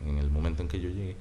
en 0.06 0.18
el 0.18 0.30
momento 0.30 0.62
en 0.62 0.68
que 0.68 0.80
yo 0.80 0.90
llegué 0.90 1.16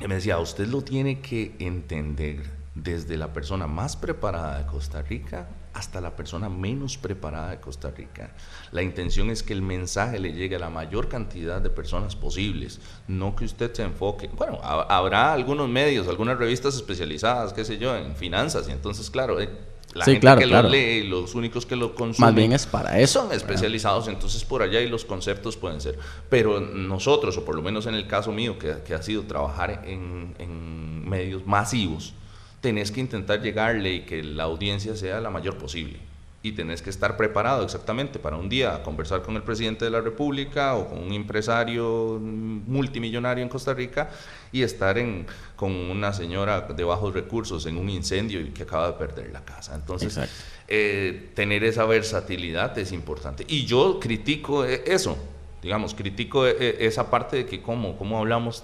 y 0.00 0.06
me 0.06 0.16
decía, 0.16 0.38
usted 0.38 0.66
lo 0.66 0.82
tiene 0.82 1.20
que 1.20 1.54
entender 1.58 2.42
desde 2.74 3.16
la 3.16 3.32
persona 3.32 3.66
más 3.66 3.96
preparada 3.96 4.58
de 4.58 4.66
Costa 4.66 5.00
Rica 5.00 5.48
hasta 5.72 6.00
la 6.00 6.16
persona 6.16 6.48
menos 6.48 6.96
preparada 6.96 7.50
de 7.50 7.60
Costa 7.60 7.90
Rica. 7.90 8.30
La 8.72 8.82
intención 8.82 9.30
es 9.30 9.42
que 9.42 9.52
el 9.52 9.62
mensaje 9.62 10.18
le 10.18 10.32
llegue 10.32 10.56
a 10.56 10.58
la 10.58 10.70
mayor 10.70 11.08
cantidad 11.08 11.60
de 11.60 11.70
personas 11.70 12.16
posibles, 12.16 12.80
no 13.08 13.36
que 13.36 13.44
usted 13.44 13.72
se 13.72 13.82
enfoque. 13.82 14.28
Bueno, 14.28 14.58
habrá 14.62 15.32
algunos 15.32 15.68
medios, 15.68 16.08
algunas 16.08 16.38
revistas 16.38 16.74
especializadas, 16.74 17.52
qué 17.52 17.64
sé 17.64 17.78
yo, 17.78 17.94
en 17.94 18.16
finanzas, 18.16 18.68
y 18.68 18.72
entonces, 18.72 19.10
claro, 19.10 19.40
eh, 19.40 19.50
la 19.96 20.04
gente 20.04 20.20
claro, 20.20 20.40
que 20.40 20.46
lo 20.46 20.62
lee, 20.62 21.02
los 21.04 21.34
únicos 21.34 21.66
que 21.66 21.76
lo 21.76 21.94
consumen. 21.94 22.28
Más 22.28 22.34
bien 22.34 22.52
es 22.52 22.66
para 22.66 22.98
eso. 23.00 23.22
Son 23.22 23.32
especializados, 23.32 24.08
entonces 24.08 24.44
por 24.44 24.62
allá 24.62 24.80
y 24.80 24.88
los 24.88 25.04
conceptos 25.04 25.56
pueden 25.56 25.80
ser. 25.80 25.98
Pero 26.28 26.60
nosotros, 26.60 27.36
o 27.38 27.44
por 27.44 27.54
lo 27.54 27.62
menos 27.62 27.86
en 27.86 27.94
el 27.94 28.06
caso 28.06 28.32
mío, 28.32 28.58
que, 28.58 28.76
que 28.86 28.94
ha 28.94 29.02
sido 29.02 29.22
trabajar 29.22 29.82
en, 29.86 30.34
en 30.38 31.08
medios 31.08 31.46
masivos, 31.46 32.14
tenés 32.60 32.90
que 32.90 33.00
intentar 33.00 33.42
llegarle 33.42 33.94
y 33.94 34.00
que 34.02 34.22
la 34.22 34.44
audiencia 34.44 34.96
sea 34.96 35.20
la 35.20 35.30
mayor 35.30 35.56
posible 35.56 35.98
y 36.46 36.52
tenés 36.52 36.80
que 36.80 36.90
estar 36.90 37.16
preparado 37.16 37.64
exactamente 37.64 38.20
para 38.20 38.36
un 38.36 38.48
día 38.48 38.80
conversar 38.84 39.22
con 39.22 39.34
el 39.34 39.42
presidente 39.42 39.84
de 39.84 39.90
la 39.90 40.00
República 40.00 40.76
o 40.76 40.88
con 40.88 41.02
un 41.02 41.12
empresario 41.12 42.20
multimillonario 42.20 43.42
en 43.42 43.48
Costa 43.48 43.74
Rica 43.74 44.10
y 44.52 44.62
estar 44.62 44.96
en, 44.96 45.26
con 45.56 45.72
una 45.72 46.12
señora 46.12 46.60
de 46.60 46.84
bajos 46.84 47.12
recursos 47.12 47.66
en 47.66 47.76
un 47.76 47.90
incendio 47.90 48.40
y 48.40 48.50
que 48.50 48.62
acaba 48.62 48.86
de 48.86 48.92
perder 48.92 49.32
la 49.32 49.44
casa. 49.44 49.74
Entonces, 49.74 50.20
eh, 50.68 51.30
tener 51.34 51.64
esa 51.64 51.84
versatilidad 51.84 52.78
es 52.78 52.92
importante. 52.92 53.44
Y 53.48 53.66
yo 53.66 53.98
critico 53.98 54.64
e, 54.64 54.84
eso, 54.86 55.18
digamos, 55.62 55.94
critico 55.94 56.46
e, 56.46 56.86
esa 56.86 57.10
parte 57.10 57.38
de 57.38 57.46
que 57.46 57.60
cómo, 57.60 57.98
cómo 57.98 58.18
hablamos 58.18 58.62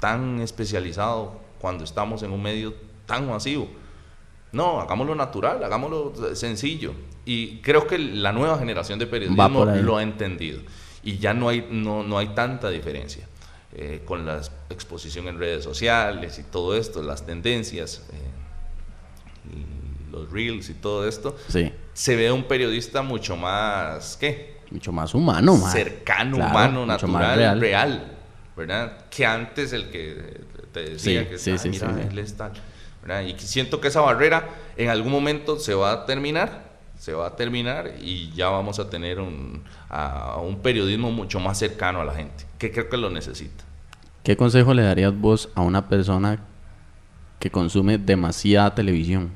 tan 0.00 0.40
especializado 0.40 1.40
cuando 1.60 1.84
estamos 1.84 2.24
en 2.24 2.32
un 2.32 2.42
medio 2.42 2.74
tan 3.06 3.28
masivo. 3.28 3.68
No, 4.52 4.80
hagámoslo 4.80 5.14
natural, 5.14 5.62
hagámoslo 5.62 6.34
sencillo. 6.34 6.92
Y 7.24 7.58
creo 7.58 7.86
que 7.86 7.98
la 7.98 8.32
nueva 8.32 8.58
generación 8.58 8.98
de 8.98 9.06
periodismo 9.06 9.64
lo 9.64 9.96
ha 9.96 10.02
entendido. 10.02 10.60
Y 11.02 11.18
ya 11.18 11.32
no 11.32 11.48
hay, 11.48 11.66
no, 11.70 12.02
no 12.02 12.18
hay 12.18 12.28
tanta 12.28 12.68
diferencia. 12.70 13.26
Eh, 13.72 14.02
con 14.04 14.26
la 14.26 14.40
exposición 14.68 15.28
en 15.28 15.38
redes 15.38 15.62
sociales 15.62 16.40
y 16.40 16.42
todo 16.42 16.76
esto, 16.76 17.04
las 17.04 17.24
tendencias, 17.24 18.04
eh, 18.12 18.40
los 20.10 20.28
reels 20.32 20.68
y 20.70 20.74
todo 20.74 21.06
esto, 21.06 21.36
sí. 21.46 21.70
se 21.92 22.16
ve 22.16 22.32
un 22.32 22.42
periodista 22.42 23.02
mucho 23.02 23.36
más, 23.36 24.16
¿qué? 24.16 24.58
Mucho 24.72 24.90
más 24.90 25.14
humano, 25.14 25.56
más. 25.56 25.72
Cercano, 25.72 26.38
humano, 26.38 26.84
natural, 26.84 27.60
real. 27.60 28.16
¿verdad? 28.56 29.06
Que 29.08 29.24
antes 29.24 29.72
el 29.72 29.88
que 29.88 30.40
te 30.72 30.90
decía 30.90 31.28
que 31.28 31.38
sí, 31.38 31.56
sí, 31.56 31.68
él 32.10 32.18
es 32.18 32.36
tal. 32.36 32.52
Y 33.26 33.38
siento 33.38 33.80
que 33.80 33.88
esa 33.88 34.00
barrera 34.00 34.48
en 34.76 34.90
algún 34.90 35.10
momento 35.10 35.58
se 35.58 35.74
va 35.74 35.92
a 35.92 36.06
terminar 36.06 36.70
se 37.00 37.14
va 37.14 37.28
a 37.28 37.34
terminar 37.34 37.94
y 38.02 38.30
ya 38.32 38.50
vamos 38.50 38.78
a 38.78 38.90
tener 38.90 39.20
un, 39.20 39.62
a, 39.88 40.36
un 40.36 40.58
periodismo 40.58 41.10
mucho 41.10 41.40
más 41.40 41.58
cercano 41.58 42.02
a 42.02 42.04
la 42.04 42.12
gente, 42.12 42.44
que 42.58 42.70
creo 42.70 42.90
que 42.90 42.98
lo 42.98 43.08
necesita. 43.08 43.64
¿Qué 44.22 44.36
consejo 44.36 44.74
le 44.74 44.82
darías 44.82 45.18
vos 45.18 45.48
a 45.54 45.62
una 45.62 45.88
persona 45.88 46.40
que 47.38 47.50
consume 47.50 47.96
demasiada 47.96 48.74
televisión? 48.74 49.30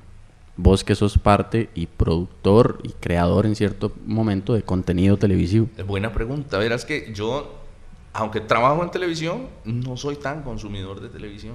Vos 0.58 0.84
que 0.84 0.94
sos 0.94 1.16
parte 1.16 1.70
y 1.74 1.86
productor 1.86 2.80
y 2.82 2.90
creador 2.90 3.46
en 3.46 3.56
cierto 3.56 3.92
momento 4.04 4.52
de 4.52 4.62
contenido 4.62 5.16
televisivo. 5.16 5.68
Buena 5.86 6.12
pregunta. 6.12 6.58
Verás 6.58 6.84
que 6.84 7.14
yo 7.14 7.64
aunque 8.12 8.40
trabajo 8.40 8.82
en 8.84 8.90
televisión, 8.90 9.48
no 9.64 9.96
soy 9.96 10.14
tan 10.16 10.42
consumidor 10.42 11.00
de 11.00 11.08
televisión. 11.08 11.54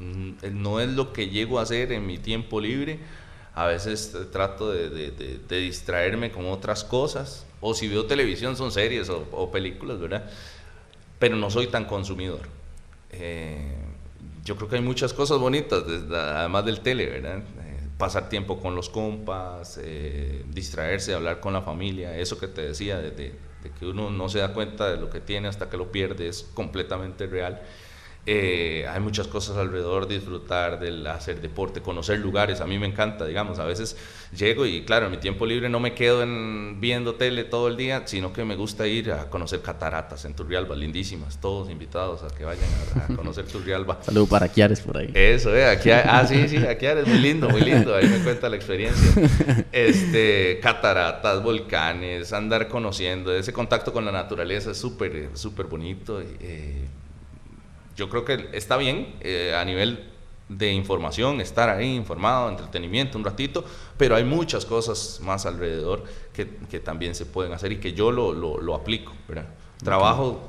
Mm, 0.00 0.62
no 0.62 0.80
es 0.80 0.88
lo 0.88 1.12
que 1.12 1.28
llego 1.28 1.58
a 1.58 1.62
hacer 1.62 1.92
en 1.92 2.06
mi 2.06 2.18
tiempo 2.18 2.60
libre. 2.60 2.98
A 3.54 3.66
veces 3.66 4.16
trato 4.32 4.70
de, 4.70 5.40
distraerme 5.48 6.30
con 6.30 6.46
otras 6.46 6.84
cosas. 6.84 7.46
O 7.60 7.74
si 7.74 7.88
veo 7.88 8.06
televisión 8.06 8.56
son 8.56 8.72
series 8.72 9.10
o, 9.10 9.50
películas, 9.50 10.00
¿verdad? 10.00 10.30
Pero 11.18 11.36
no 11.36 11.50
soy 11.50 11.66
tan 11.66 11.84
consumidor. 11.84 12.40
Eh, 13.12 13.74
yo 14.44 14.56
creo 14.56 14.68
que 14.68 14.76
hay 14.76 14.82
muchas 14.82 15.12
cosas 15.12 15.38
bonitas, 15.38 15.82
además 16.10 16.64
del 16.64 16.80
tele, 16.80 17.06
¿verdad? 17.06 17.38
Eh, 17.38 17.88
pasar 17.98 18.30
tiempo 18.30 18.58
con 18.58 18.74
los 18.74 18.88
compas, 18.88 19.78
eh, 19.82 20.42
distraerse, 20.48 21.12
hablar 21.12 21.40
con 21.40 21.52
la 21.52 21.60
familia, 21.60 22.16
eso 22.16 22.38
que 22.38 22.48
te 22.48 22.62
decía, 22.62 22.96
de, 22.96 23.10
de, 23.10 23.34
que 23.78 23.86
uno 23.86 24.10
no 24.10 24.30
se 24.30 24.38
da 24.38 24.54
cuenta 24.54 24.90
de 24.90 24.96
lo 24.96 25.10
que 25.10 25.20
tiene 25.20 25.48
hasta 25.48 25.68
que 25.68 25.76
lo 25.76 25.92
pierde, 25.92 26.28
es 26.28 26.48
completamente 26.54 27.26
real. 27.26 27.60
Eh, 28.26 28.86
hay 28.86 29.00
muchas 29.00 29.26
cosas 29.28 29.56
alrededor, 29.56 30.06
disfrutar 30.06 30.78
del 30.78 31.06
hacer 31.06 31.40
deporte, 31.40 31.80
conocer 31.80 32.18
lugares, 32.18 32.60
a 32.60 32.66
mí 32.66 32.78
me 32.78 32.86
encanta, 32.86 33.24
digamos, 33.24 33.58
a 33.58 33.64
veces 33.64 33.96
llego 34.36 34.66
y 34.66 34.82
claro, 34.82 35.06
en 35.06 35.12
mi 35.12 35.16
tiempo 35.18 35.46
libre 35.46 35.70
no 35.70 35.80
me 35.80 35.94
quedo 35.94 36.22
en, 36.22 36.80
viendo 36.80 37.14
tele 37.14 37.44
todo 37.44 37.68
el 37.68 37.78
día, 37.78 38.02
sino 38.04 38.34
que 38.34 38.44
me 38.44 38.56
gusta 38.56 38.86
ir 38.86 39.10
a 39.10 39.30
conocer 39.30 39.62
cataratas 39.62 40.26
en 40.26 40.34
Turrialba, 40.34 40.76
lindísimas, 40.76 41.40
todos 41.40 41.70
invitados 41.70 42.22
a 42.22 42.28
que 42.36 42.44
vayan 42.44 42.68
a, 42.94 43.16
conocer 43.16 43.46
Turrialba. 43.46 43.98
Saludos 44.02 44.28
para 44.28 44.48
Quiares 44.48 44.82
por 44.82 44.98
ahí. 44.98 45.10
Eso, 45.14 45.56
eh, 45.56 45.64
aquí, 45.64 45.90
ah, 45.90 46.24
sí, 46.28 46.46
sí, 46.46 46.58
Quiares, 46.78 47.06
muy 47.06 47.18
lindo, 47.18 47.48
muy 47.48 47.62
lindo, 47.62 47.96
ahí 47.96 48.06
me 48.06 48.18
cuenta 48.18 48.48
la 48.48 48.56
experiencia. 48.56 49.10
Este, 49.72 50.58
cataratas, 50.60 51.42
volcanes, 51.42 52.32
andar 52.32 52.68
conociendo, 52.68 53.34
ese 53.34 53.52
contacto 53.52 53.92
con 53.92 54.04
la 54.04 54.12
naturaleza 54.12 54.72
es 54.72 54.78
súper, 54.78 55.30
súper 55.34 55.66
bonito. 55.66 56.20
Eh, 56.20 56.86
yo 58.00 58.08
creo 58.08 58.24
que 58.24 58.48
está 58.54 58.78
bien 58.78 59.14
eh, 59.20 59.54
a 59.54 59.62
nivel 59.62 60.08
de 60.48 60.72
información, 60.72 61.38
estar 61.42 61.68
ahí 61.68 61.94
informado, 61.94 62.48
entretenimiento 62.48 63.18
un 63.18 63.24
ratito, 63.24 63.62
pero 63.98 64.16
hay 64.16 64.24
muchas 64.24 64.64
cosas 64.64 65.20
más 65.22 65.44
alrededor 65.44 66.04
que, 66.32 66.48
que 66.70 66.80
también 66.80 67.14
se 67.14 67.26
pueden 67.26 67.52
hacer 67.52 67.72
y 67.72 67.76
que 67.76 67.92
yo 67.92 68.10
lo, 68.10 68.32
lo, 68.32 68.74
aplico. 68.74 69.12
Trabajo 69.84 70.48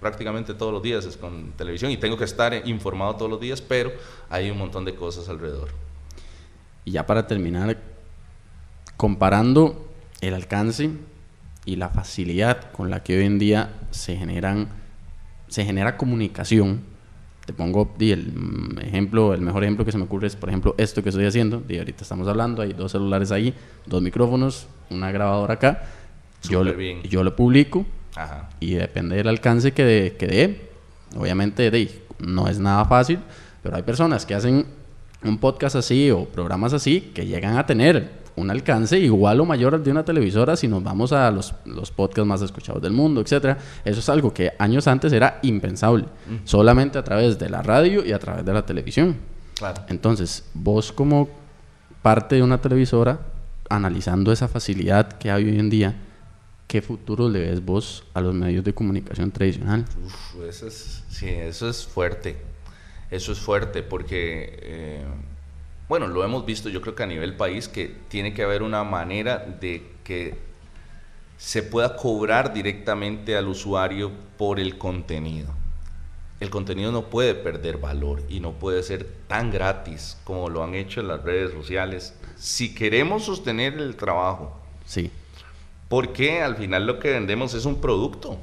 prácticamente 0.00 0.54
todos 0.54 0.72
los 0.72 0.80
días 0.80 1.04
es 1.04 1.16
con 1.16 1.52
televisión 1.52 1.90
y 1.90 1.96
tengo 1.96 2.16
que 2.16 2.24
estar 2.24 2.54
informado 2.68 3.16
todos 3.16 3.30
los 3.32 3.40
días, 3.40 3.60
pero 3.60 3.92
hay 4.30 4.48
un 4.48 4.58
montón 4.58 4.84
de 4.84 4.94
cosas 4.94 5.28
alrededor. 5.28 5.70
Y 6.84 6.92
ya 6.92 7.04
para 7.04 7.26
terminar, 7.26 7.78
comparando 8.96 9.88
el 10.20 10.34
alcance 10.34 10.90
y 11.64 11.76
la 11.76 11.88
facilidad 11.88 12.70
con 12.70 12.90
la 12.90 13.02
que 13.02 13.18
hoy 13.18 13.26
en 13.26 13.40
día 13.40 13.74
se 13.90 14.16
generan 14.16 14.68
se 15.52 15.66
genera 15.66 15.98
comunicación 15.98 16.91
te 17.46 17.52
pongo 17.52 17.94
el 17.98 18.78
ejemplo, 18.82 19.34
el 19.34 19.40
mejor 19.40 19.64
ejemplo 19.64 19.84
que 19.84 19.92
se 19.92 19.98
me 19.98 20.04
ocurre 20.04 20.28
es, 20.28 20.36
por 20.36 20.48
ejemplo, 20.48 20.74
esto 20.78 21.02
que 21.02 21.08
estoy 21.08 21.26
haciendo. 21.26 21.62
Y 21.68 21.78
ahorita 21.78 22.02
estamos 22.02 22.28
hablando, 22.28 22.62
hay 22.62 22.72
dos 22.72 22.92
celulares 22.92 23.32
ahí, 23.32 23.54
dos 23.86 24.00
micrófonos, 24.02 24.68
una 24.90 25.10
grabadora 25.10 25.54
acá. 25.54 25.82
Yo, 26.48 26.64
yo 27.02 27.22
lo 27.22 27.36
publico 27.36 27.86
y 28.60 28.74
depende 28.74 29.16
del 29.16 29.28
alcance 29.28 29.72
que 29.72 29.84
dé. 29.84 30.16
Que 30.16 30.26
dé 30.26 30.72
obviamente 31.16 31.70
de, 31.70 32.02
no 32.18 32.48
es 32.48 32.58
nada 32.58 32.84
fácil, 32.84 33.18
pero 33.62 33.76
hay 33.76 33.82
personas 33.82 34.26
que 34.26 34.34
hacen 34.34 34.66
un 35.24 35.38
podcast 35.38 35.76
así 35.76 36.10
o 36.10 36.24
programas 36.24 36.72
así 36.72 37.12
que 37.14 37.26
llegan 37.26 37.56
a 37.56 37.66
tener 37.66 38.21
un 38.36 38.50
alcance 38.50 38.98
igual 38.98 39.40
o 39.40 39.44
mayor 39.44 39.74
al 39.74 39.84
de 39.84 39.90
una 39.90 40.04
televisora 40.04 40.56
si 40.56 40.68
nos 40.68 40.82
vamos 40.82 41.12
a 41.12 41.30
los, 41.30 41.54
los 41.64 41.90
podcasts 41.90 42.26
más 42.26 42.42
escuchados 42.42 42.82
del 42.82 42.92
mundo, 42.92 43.20
etcétera. 43.20 43.58
Eso 43.84 44.00
es 44.00 44.08
algo 44.08 44.32
que 44.32 44.52
años 44.58 44.86
antes 44.86 45.12
era 45.12 45.38
impensable, 45.42 46.06
solamente 46.44 46.98
a 46.98 47.04
través 47.04 47.38
de 47.38 47.50
la 47.50 47.62
radio 47.62 48.04
y 48.04 48.12
a 48.12 48.18
través 48.18 48.44
de 48.44 48.52
la 48.52 48.64
televisión. 48.64 49.16
Claro. 49.56 49.82
Entonces, 49.88 50.44
vos 50.54 50.92
como 50.92 51.28
parte 52.00 52.36
de 52.36 52.42
una 52.42 52.60
televisora, 52.60 53.20
analizando 53.68 54.32
esa 54.32 54.48
facilidad 54.48 55.12
que 55.12 55.30
hay 55.30 55.44
hoy 55.44 55.58
en 55.58 55.70
día, 55.70 55.94
¿qué 56.66 56.82
futuro 56.82 57.28
le 57.28 57.40
ves 57.40 57.64
vos 57.64 58.04
a 58.14 58.20
los 58.20 58.34
medios 58.34 58.64
de 58.64 58.74
comunicación 58.74 59.30
tradicional? 59.30 59.84
Uf, 60.04 60.42
eso 60.48 60.66
es, 60.66 61.04
sí, 61.08 61.28
eso 61.28 61.68
es 61.68 61.84
fuerte. 61.84 62.36
Eso 63.10 63.32
es 63.32 63.38
fuerte 63.38 63.82
porque... 63.82 64.58
Eh, 64.62 65.04
bueno, 65.88 66.06
lo 66.06 66.24
hemos 66.24 66.46
visto 66.46 66.68
yo 66.68 66.80
creo 66.80 66.94
que 66.94 67.02
a 67.02 67.06
nivel 67.06 67.36
país, 67.36 67.68
que 67.68 67.94
tiene 68.08 68.34
que 68.34 68.42
haber 68.42 68.62
una 68.62 68.84
manera 68.84 69.38
de 69.38 69.92
que 70.04 70.38
se 71.36 71.62
pueda 71.62 71.96
cobrar 71.96 72.54
directamente 72.54 73.36
al 73.36 73.48
usuario 73.48 74.12
por 74.38 74.60
el 74.60 74.78
contenido. 74.78 75.52
El 76.40 76.50
contenido 76.50 76.90
no 76.90 77.10
puede 77.10 77.34
perder 77.34 77.78
valor 77.78 78.22
y 78.28 78.40
no 78.40 78.52
puede 78.52 78.82
ser 78.82 79.06
tan 79.28 79.50
gratis 79.50 80.16
como 80.24 80.48
lo 80.48 80.64
han 80.64 80.74
hecho 80.74 81.00
en 81.00 81.08
las 81.08 81.22
redes 81.22 81.52
sociales. 81.52 82.14
Si 82.36 82.74
queremos 82.74 83.24
sostener 83.24 83.74
el 83.74 83.96
trabajo, 83.96 84.60
sí. 84.84 85.10
Porque 85.92 86.40
al 86.40 86.56
final 86.56 86.86
lo 86.86 86.98
que 86.98 87.10
vendemos 87.10 87.52
es 87.52 87.66
un 87.66 87.78
producto. 87.78 88.38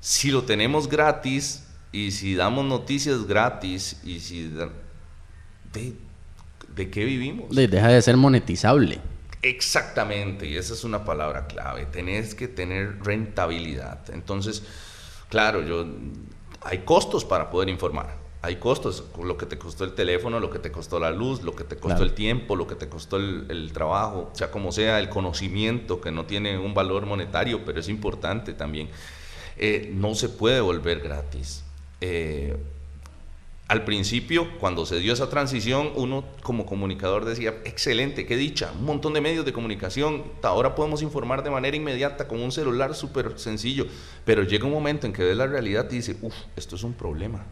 Si 0.00 0.30
lo 0.30 0.42
tenemos 0.42 0.86
gratis 0.86 1.66
y 1.92 2.10
si 2.10 2.34
damos 2.34 2.66
noticias 2.66 3.26
gratis 3.26 3.98
y 4.04 4.20
si 4.20 4.52
de 5.72 5.94
qué 6.76 7.04
vivimos. 7.04 7.54
Deja 7.54 7.88
de 7.88 8.02
ser 8.02 8.16
monetizable. 8.16 9.00
Exactamente, 9.42 10.46
y 10.46 10.56
esa 10.56 10.74
es 10.74 10.84
una 10.84 11.04
palabra 11.04 11.46
clave. 11.46 11.86
Tenés 11.86 12.34
que 12.34 12.48
tener 12.48 13.04
rentabilidad. 13.04 14.10
Entonces, 14.10 14.62
claro, 15.28 15.62
yo 15.62 15.86
hay 16.62 16.78
costos 16.78 17.24
para 17.24 17.50
poder 17.50 17.68
informar. 17.68 18.16
Hay 18.42 18.56
costos, 18.56 19.04
lo 19.22 19.36
que 19.36 19.46
te 19.46 19.58
costó 19.58 19.84
el 19.84 19.94
teléfono, 19.94 20.38
lo 20.38 20.50
que 20.50 20.58
te 20.58 20.70
costó 20.70 21.00
la 21.00 21.10
luz, 21.10 21.42
lo 21.42 21.56
que 21.56 21.64
te 21.64 21.76
costó 21.76 22.02
el 22.04 22.12
tiempo, 22.12 22.54
lo 22.54 22.66
que 22.66 22.76
te 22.76 22.88
costó 22.88 23.16
el, 23.16 23.70
trabajo, 23.72 24.30
sea 24.34 24.50
como 24.50 24.70
sea, 24.70 25.00
el 25.00 25.08
conocimiento 25.08 26.00
que 26.00 26.12
no 26.12 26.26
tiene 26.26 26.56
un 26.58 26.72
valor 26.72 27.06
monetario, 27.06 27.64
pero 27.64 27.80
es 27.80 27.88
importante 27.88 28.52
también. 28.52 28.88
Eh, 29.56 29.90
no 29.94 30.14
se 30.14 30.28
puede 30.28 30.60
volver 30.60 31.00
gratis. 31.00 31.64
Eh, 32.00 32.56
al 33.68 33.84
principio, 33.84 34.58
cuando 34.60 34.86
se 34.86 35.00
dio 35.00 35.12
esa 35.12 35.28
transición, 35.28 35.90
uno 35.96 36.24
como 36.42 36.66
comunicador 36.66 37.24
decía, 37.24 37.54
excelente, 37.64 38.24
qué 38.24 38.36
dicha, 38.36 38.70
un 38.78 38.84
montón 38.84 39.12
de 39.12 39.20
medios 39.20 39.44
de 39.44 39.52
comunicación, 39.52 40.22
ahora 40.42 40.76
podemos 40.76 41.02
informar 41.02 41.42
de 41.42 41.50
manera 41.50 41.76
inmediata 41.76 42.28
con 42.28 42.40
un 42.40 42.52
celular 42.52 42.94
súper 42.94 43.38
sencillo, 43.40 43.86
pero 44.24 44.44
llega 44.44 44.66
un 44.66 44.72
momento 44.72 45.06
en 45.08 45.12
que 45.12 45.24
ves 45.24 45.36
la 45.36 45.48
realidad 45.48 45.88
y 45.90 45.96
dice, 45.96 46.16
uff, 46.22 46.34
esto 46.54 46.76
es 46.76 46.84
un 46.84 46.92
problema. 46.92 47.44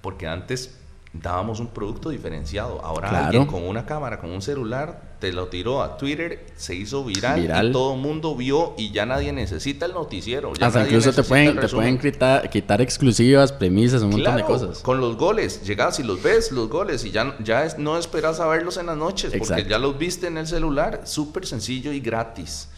Porque 0.00 0.28
antes 0.28 0.78
dábamos 1.22 1.60
un 1.60 1.68
producto 1.68 2.10
diferenciado. 2.10 2.80
Ahora 2.82 3.26
alguien 3.26 3.46
con 3.46 3.62
una 3.62 3.84
cámara, 3.86 4.18
con 4.18 4.30
un 4.30 4.42
celular, 4.42 5.16
te 5.18 5.32
lo 5.32 5.48
tiró 5.48 5.82
a 5.82 5.96
Twitter, 5.96 6.46
se 6.56 6.74
hizo 6.74 7.04
viral, 7.04 7.44
y 7.44 7.72
todo 7.72 7.94
el 7.94 8.00
mundo 8.00 8.34
vio 8.34 8.74
y 8.76 8.92
ya 8.92 9.06
nadie 9.06 9.32
necesita 9.32 9.86
el 9.86 9.92
noticiero. 9.92 10.52
Hasta 10.60 10.84
incluso 10.84 11.12
te 11.12 11.22
pueden, 11.22 11.58
te 11.58 11.68
pueden 11.68 11.98
quitar, 11.98 12.50
quitar, 12.50 12.80
exclusivas, 12.80 13.52
premisas, 13.52 14.02
un 14.02 14.10
montón 14.10 14.36
de 14.36 14.44
cosas. 14.44 14.80
Con 14.80 15.00
los 15.00 15.16
goles, 15.16 15.62
llegas 15.64 15.98
y 16.00 16.02
los 16.02 16.22
ves, 16.22 16.52
los 16.52 16.68
goles, 16.68 17.04
y 17.04 17.10
ya, 17.10 17.36
ya 17.42 17.66
no 17.78 17.96
esperas 17.96 18.40
a 18.40 18.46
verlos 18.46 18.76
en 18.76 18.86
las 18.86 18.96
noches, 18.96 19.32
porque 19.38 19.64
ya 19.64 19.78
los 19.78 19.98
viste 19.98 20.26
en 20.26 20.38
el 20.38 20.46
celular, 20.46 21.02
súper 21.04 21.46
sencillo 21.46 21.92
y 21.92 22.00
gratis. 22.00 22.68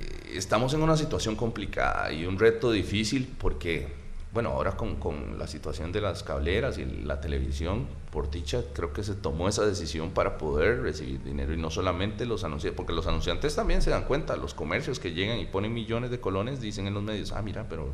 Eh, 0.00 0.34
estamos 0.34 0.74
en 0.74 0.82
una 0.82 0.96
situación 0.96 1.34
complicada 1.34 2.12
y 2.12 2.26
un 2.26 2.38
reto 2.38 2.70
difícil 2.70 3.34
porque 3.38 4.03
bueno, 4.34 4.50
ahora 4.50 4.72
con, 4.72 4.96
con, 4.96 5.38
la 5.38 5.46
situación 5.46 5.92
de 5.92 6.00
las 6.00 6.24
cableras 6.24 6.76
y 6.76 6.84
la 6.84 7.20
televisión, 7.20 7.86
por 8.10 8.28
dicha, 8.30 8.64
creo 8.72 8.92
que 8.92 9.04
se 9.04 9.14
tomó 9.14 9.48
esa 9.48 9.64
decisión 9.64 10.10
para 10.10 10.38
poder 10.38 10.82
recibir 10.82 11.22
dinero 11.22 11.54
y 11.54 11.56
no 11.56 11.70
solamente 11.70 12.26
los 12.26 12.42
anunciantes, 12.42 12.76
porque 12.76 12.92
los 12.92 13.06
anunciantes 13.06 13.54
también 13.54 13.80
se 13.80 13.90
dan 13.90 14.04
cuenta, 14.04 14.36
los 14.36 14.52
comercios 14.52 14.98
que 14.98 15.12
llegan 15.12 15.38
y 15.38 15.46
ponen 15.46 15.72
millones 15.72 16.10
de 16.10 16.20
colones 16.20 16.60
dicen 16.60 16.88
en 16.88 16.94
los 16.94 17.02
medios, 17.04 17.30
ah, 17.30 17.42
mira, 17.42 17.64
pero 17.68 17.92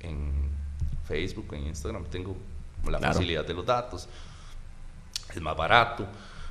en 0.00 0.50
Facebook, 1.08 1.46
en 1.54 1.68
Instagram 1.68 2.04
tengo 2.10 2.36
la 2.86 2.98
facilidad 2.98 3.46
de 3.46 3.54
los 3.54 3.64
datos, 3.64 4.06
es 5.34 5.40
más 5.40 5.56
barato. 5.56 6.06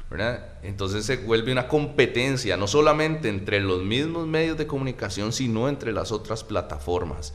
¿verdad? 0.10 0.46
Entonces 0.62 1.06
se 1.06 1.18
vuelve 1.18 1.52
una 1.52 1.68
competencia, 1.68 2.56
no 2.56 2.68
solamente 2.68 3.30
entre 3.30 3.60
los 3.60 3.82
mismos 3.82 4.28
medios 4.28 4.58
de 4.58 4.68
comunicación, 4.68 5.34
sino 5.34 5.70
entre 5.70 5.92
las 5.92 6.12
otras 6.12 6.44
plataformas. 6.44 7.34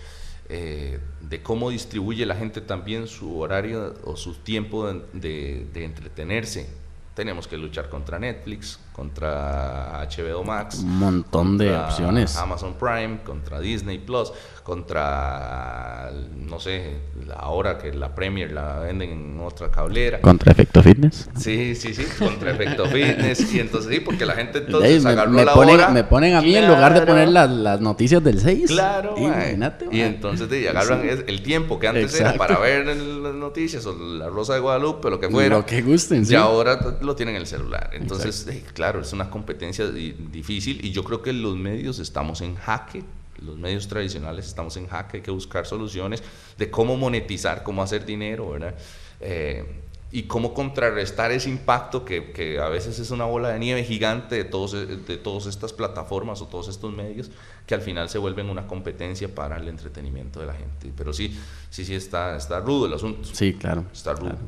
Eh, 0.51 0.99
de 1.21 1.43
cómo 1.43 1.69
distribuye 1.69 2.25
la 2.25 2.35
gente 2.35 2.63
también 2.63 3.07
su 3.07 3.39
horario 3.39 3.95
o 4.05 4.17
su 4.17 4.35
tiempo 4.35 4.91
de, 5.13 5.69
entretenerse. 5.75 6.71
Tenemos 7.15 7.47
que 7.47 7.59
luchar 7.59 7.91
contra 7.91 8.19
Netflix, 8.19 8.81
contra 8.99 10.05
HBO 10.11 10.43
Max. 10.43 10.81
Un 10.81 10.99
montón 10.99 11.57
de 11.57 11.73
opciones. 11.75 12.37
Amazon 12.37 12.75
Prime, 12.75 13.21
contra 13.25 13.61
Disney 13.61 13.99
Plus, 13.99 14.33
contra, 14.65 16.11
no 16.35 16.59
sé, 16.59 16.97
ahora 17.37 17.79
que 17.79 17.93
la 17.93 18.13
Premier 18.13 18.51
la 18.51 18.81
venden 18.81 19.11
en 19.11 19.41
otra 19.41 19.71
cablera. 19.71 20.21
Contra 20.21 20.51
Efecto 20.51 20.83
Fitness. 20.83 21.31
Sí, 21.37 21.77
sí, 21.77 21.95
sí, 21.95 22.05
contra 22.19 22.51
Efecto 22.51 22.87
Fitness. 22.91 23.55
Y 23.55 23.61
entonces 23.61 23.95
sí, 23.95 24.01
porque 24.01 24.27
la 24.27 24.35
gente 24.35 24.59
entonces 24.59 25.05
me, 25.05 25.11
agarró 25.11 25.31
me 25.31 25.45
la 25.45 25.55
ponen, 25.55 25.77
hora. 25.77 25.89
Me 25.91 26.03
ponen 26.03 26.35
a 26.35 26.43
mí 26.43 26.57
en 26.57 26.67
lugar 26.67 26.93
de 26.93 27.07
poner 27.07 27.29
las, 27.29 27.49
las 27.49 27.81
noticias 27.81 28.23
del 28.25 28.41
6. 28.41 28.69
Claro, 28.69 29.15
Imagínate, 29.17 29.87
Y 29.93 30.01
entonces 30.01 30.51
de, 30.51 30.69
agarran 30.69 31.03
Sí. 31.03 31.23
el 31.29 31.43
tiempo 31.45 31.79
que 31.79 31.87
antes 31.87 32.19
era 32.21 32.35
para 32.35 32.59
ver 32.59 32.85
las 32.87 33.35
noticias 33.35 33.87
o 33.87 33.97
la 33.97 34.29
Rosa 34.29 34.55
de 34.55 34.61
Guadalupe, 34.61 35.09
lo 35.09 35.21
que 35.21 35.29
fuera. 35.29 35.57
Lo 35.57 35.65
que 35.65 35.83
gusten, 35.83 36.27
sí. 36.27 36.33
Y 36.33 36.37
ahora 36.37 36.99
lo 37.01 37.15
tienen 37.15 37.37
en 37.37 37.43
el 37.43 37.47
celular. 37.47 37.91
Entonces, 37.93 38.47
eh, 38.49 38.65
claro, 38.91 39.01
es 39.03 39.13
una 39.13 39.29
competencia 39.29 39.87
di- 39.91 40.13
difícil 40.33 40.83
y 40.85 40.93
yo 40.93 41.05
creo 41.05 41.21
que 41.23 41.33
los 41.33 41.57
medios 41.57 41.99
estamos 41.99 42.41
en 42.41 42.55
jaque. 42.57 43.03
Los 43.45 43.57
medios 43.57 43.87
tradicionales 43.87 44.47
estamos 44.47 44.77
en 44.79 44.89
jaque, 44.89 45.19
hay 45.19 45.23
que 45.23 45.31
buscar 45.31 45.65
soluciones 45.67 46.23
de 46.57 46.71
cómo 46.71 46.97
monetizar, 46.97 47.63
cómo 47.63 47.83
hacer 47.83 48.05
dinero, 48.05 48.51
¿verdad? 48.51 48.75
Eh, 49.21 49.65
y 50.11 50.23
cómo 50.23 50.55
contrarrestar 50.55 51.31
ese 51.33 51.51
impacto 51.51 52.03
que, 52.05 52.33
que 52.33 52.59
a 52.59 52.69
veces 52.71 52.99
es 52.99 53.11
una 53.11 53.27
bola 53.27 53.51
de 53.51 53.59
nieve 53.59 53.85
gigante 53.85 54.37
de, 54.37 54.45
todos, 54.45 54.73
de 54.73 55.17
todas 55.19 55.45
estas 55.47 55.75
plataformas 55.75 56.41
o 56.41 56.47
todos 56.47 56.69
estos 56.69 56.93
medios 56.95 57.31
que 57.67 57.75
al 57.75 57.83
final 57.83 58.09
se 58.09 58.17
vuelven 58.17 58.49
una 58.49 58.67
competencia 58.67 59.33
para 59.33 59.59
el 59.59 59.69
entretenimiento 59.69 60.41
de 60.41 60.47
la 60.47 60.55
gente. 60.55 60.91
Pero 60.97 61.13
sí, 61.13 61.39
sí, 61.71 61.85
sí, 61.85 61.95
está, 61.95 62.37
está 62.37 62.59
rudo 62.61 62.87
el 62.87 62.95
asunto. 62.95 63.29
Sí, 63.33 63.53
claro. 63.53 63.85
Está 63.93 64.15
rudo. 64.15 64.31
claro. 64.31 64.39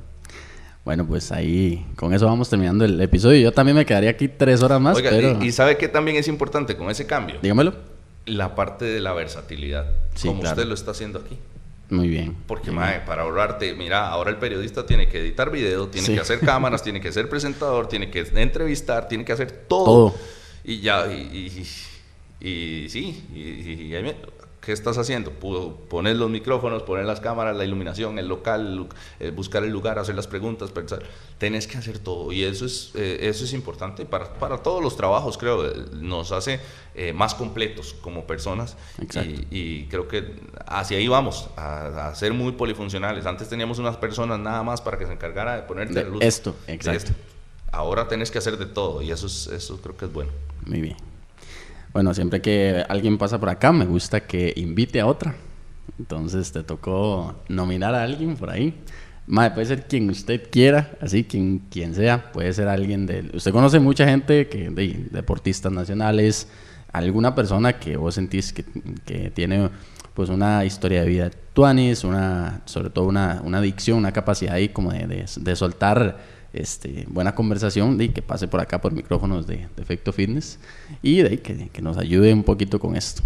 Bueno, 0.90 1.06
pues 1.06 1.30
ahí, 1.30 1.86
con 1.94 2.12
eso 2.12 2.26
vamos 2.26 2.50
terminando 2.50 2.84
el 2.84 3.00
episodio. 3.00 3.38
Yo 3.40 3.52
también 3.52 3.76
me 3.76 3.86
quedaría 3.86 4.10
aquí 4.10 4.26
tres 4.26 4.60
horas 4.60 4.80
más, 4.80 4.96
Oiga, 4.96 5.10
pero... 5.10 5.38
y, 5.40 5.46
y 5.46 5.52
sabe 5.52 5.76
que 5.76 5.86
también 5.86 6.16
es 6.16 6.26
importante 6.26 6.76
con 6.76 6.90
ese 6.90 7.06
cambio? 7.06 7.36
Dígamelo. 7.40 7.74
La 8.26 8.56
parte 8.56 8.86
de 8.86 8.98
la 8.98 9.12
versatilidad, 9.12 9.86
Sí, 10.16 10.26
como 10.26 10.40
claro. 10.40 10.56
usted 10.56 10.66
lo 10.68 10.74
está 10.74 10.90
haciendo 10.90 11.20
aquí. 11.20 11.36
Muy 11.90 12.08
bien. 12.08 12.34
Porque, 12.48 12.72
mae, 12.72 13.02
para 13.06 13.22
ahorrarte, 13.22 13.72
mira, 13.76 14.08
ahora 14.08 14.30
el 14.30 14.38
periodista 14.38 14.84
tiene 14.84 15.08
que 15.08 15.20
editar 15.20 15.52
video, 15.52 15.86
tiene 15.86 16.08
Sí. 16.08 16.14
que 16.14 16.18
hacer 16.22 16.40
cámaras, 16.40 16.82
tiene 16.82 17.00
que 17.00 17.12
ser 17.12 17.28
presentador, 17.28 17.86
tiene 17.86 18.10
que 18.10 18.26
entrevistar, 18.34 19.06
tiene 19.06 19.24
que 19.24 19.32
hacer 19.32 19.52
todo. 19.68 19.84
Todo. 19.84 20.14
Y 20.64 20.80
ya, 20.80 21.06
y, 21.06 21.62
y, 22.40 22.48
y 22.48 22.88
sí, 22.88 23.24
y, 23.32 23.38
y- 23.38 23.86
y 23.90 23.94
ahí 23.94 24.02
me- 24.02 24.16
¿qué 24.60 24.72
estás 24.72 24.98
haciendo? 24.98 25.30
Poner 25.32 26.16
los 26.16 26.28
micrófonos, 26.30 26.82
poner 26.82 27.06
las 27.06 27.20
cámaras, 27.20 27.56
la 27.56 27.64
iluminación, 27.64 28.18
el 28.18 28.28
local, 28.28 28.88
eh, 29.18 29.30
buscar 29.30 29.64
el 29.64 29.70
lugar, 29.70 29.98
hacer 29.98 30.14
las 30.14 30.26
preguntas, 30.26 30.70
pensar. 30.70 31.02
Tenés 31.38 31.66
que 31.66 31.78
hacer 31.78 31.98
todo. 31.98 32.30
Y 32.32 32.44
eso 32.44 32.66
es, 32.66 32.90
eh, 32.94 33.18
eso 33.22 33.44
es 33.44 33.52
importante 33.54 34.04
para, 34.04 34.34
para 34.34 34.58
todos 34.58 34.82
los 34.82 34.96
trabajos, 34.96 35.38
creo. 35.38 35.66
eh, 35.66 35.72
Nos 35.94 36.32
hace 36.32 36.60
eh, 36.94 37.12
más 37.12 37.34
completos 37.34 37.94
como 38.02 38.26
personas. 38.26 38.76
Exacto. 39.00 39.30
Y, 39.30 39.46
y 39.50 39.86
creo 39.86 40.06
que 40.08 40.34
hacia 40.66 40.98
ahí 40.98 41.08
vamos, 41.08 41.48
a, 41.56 42.08
a 42.08 42.14
ser 42.14 42.32
muy 42.34 42.52
polifuncionales. 42.52 43.24
Antes 43.26 43.48
teníamos 43.48 43.78
unas 43.78 43.96
personas 43.96 44.38
nada 44.38 44.62
más 44.62 44.80
para 44.82 44.98
que 44.98 45.06
se 45.06 45.12
encargara 45.12 45.56
de 45.56 45.62
ponerte 45.62 45.94
De 45.94 46.02
la 46.04 46.10
luz. 46.10 46.22
esto, 46.22 46.54
exacto. 46.66 46.98
esto. 46.98 47.12
Ahora 47.72 48.08
tenés 48.08 48.30
que 48.30 48.38
hacer 48.38 48.58
de 48.58 48.66
todo 48.66 49.00
y 49.00 49.10
eso, 49.12 49.26
es, 49.26 49.46
eso 49.46 49.80
creo 49.80 49.96
que 49.96 50.04
es 50.06 50.12
bueno. 50.12 50.32
Muy 50.66 50.80
bien. 50.80 50.96
Bueno, 51.92 52.14
siempre 52.14 52.40
que 52.40 52.84
alguien 52.88 53.18
pasa 53.18 53.40
por 53.40 53.48
acá, 53.48 53.72
me 53.72 53.84
gusta 53.84 54.20
que 54.20 54.52
invite 54.56 55.00
a 55.00 55.06
otra. 55.06 55.34
Entonces 55.98 56.52
te 56.52 56.62
tocó 56.62 57.42
nominar 57.48 57.94
a 57.94 58.04
alguien 58.04 58.36
por 58.36 58.50
ahí. 58.50 58.74
Mae, 59.26 59.50
puede 59.50 59.66
ser 59.66 59.86
quien 59.86 60.08
usted 60.10 60.50
quiera, 60.50 60.92
así 61.00 61.24
quien, 61.24 61.58
quien 61.70 61.94
sea. 61.94 62.32
Puede 62.32 62.52
ser 62.52 62.68
alguien 62.68 63.06
de... 63.06 63.30
Usted 63.34 63.52
conoce 63.52 63.80
mucha 63.80 64.06
gente, 64.06 64.48
que 64.48 64.70
de, 64.70 65.08
deportistas 65.10 65.72
nacionales, 65.72 66.48
alguna 66.92 67.34
persona 67.34 67.74
que 67.78 67.96
vos 67.96 68.14
sentís 68.14 68.52
que, 68.52 68.64
que 69.04 69.30
tiene 69.30 69.70
pues 70.14 70.28
una 70.28 70.64
historia 70.64 71.02
de 71.02 71.08
vida 71.08 71.30
tuanis, 71.52 72.04
una, 72.04 72.62
sobre 72.64 72.90
todo 72.90 73.06
una, 73.06 73.40
una 73.44 73.58
adicción, 73.58 73.98
una 73.98 74.12
capacidad 74.12 74.54
ahí 74.54 74.70
como 74.70 74.92
de, 74.92 75.06
de, 75.06 75.26
de 75.36 75.56
soltar 75.56 76.18
este, 76.52 77.04
buena 77.08 77.34
conversación, 77.34 77.96
de 77.98 78.10
que 78.12 78.22
pase 78.22 78.48
por 78.48 78.60
acá 78.60 78.80
por 78.80 78.92
micrófonos 78.92 79.46
de, 79.46 79.66
de 79.76 79.82
Efecto 79.82 80.12
Fitness 80.12 80.58
y 81.02 81.22
de 81.22 81.38
que, 81.40 81.68
que 81.68 81.82
nos 81.82 81.96
ayude 81.98 82.32
un 82.32 82.42
poquito 82.44 82.78
con 82.80 82.96
esto. 82.96 83.22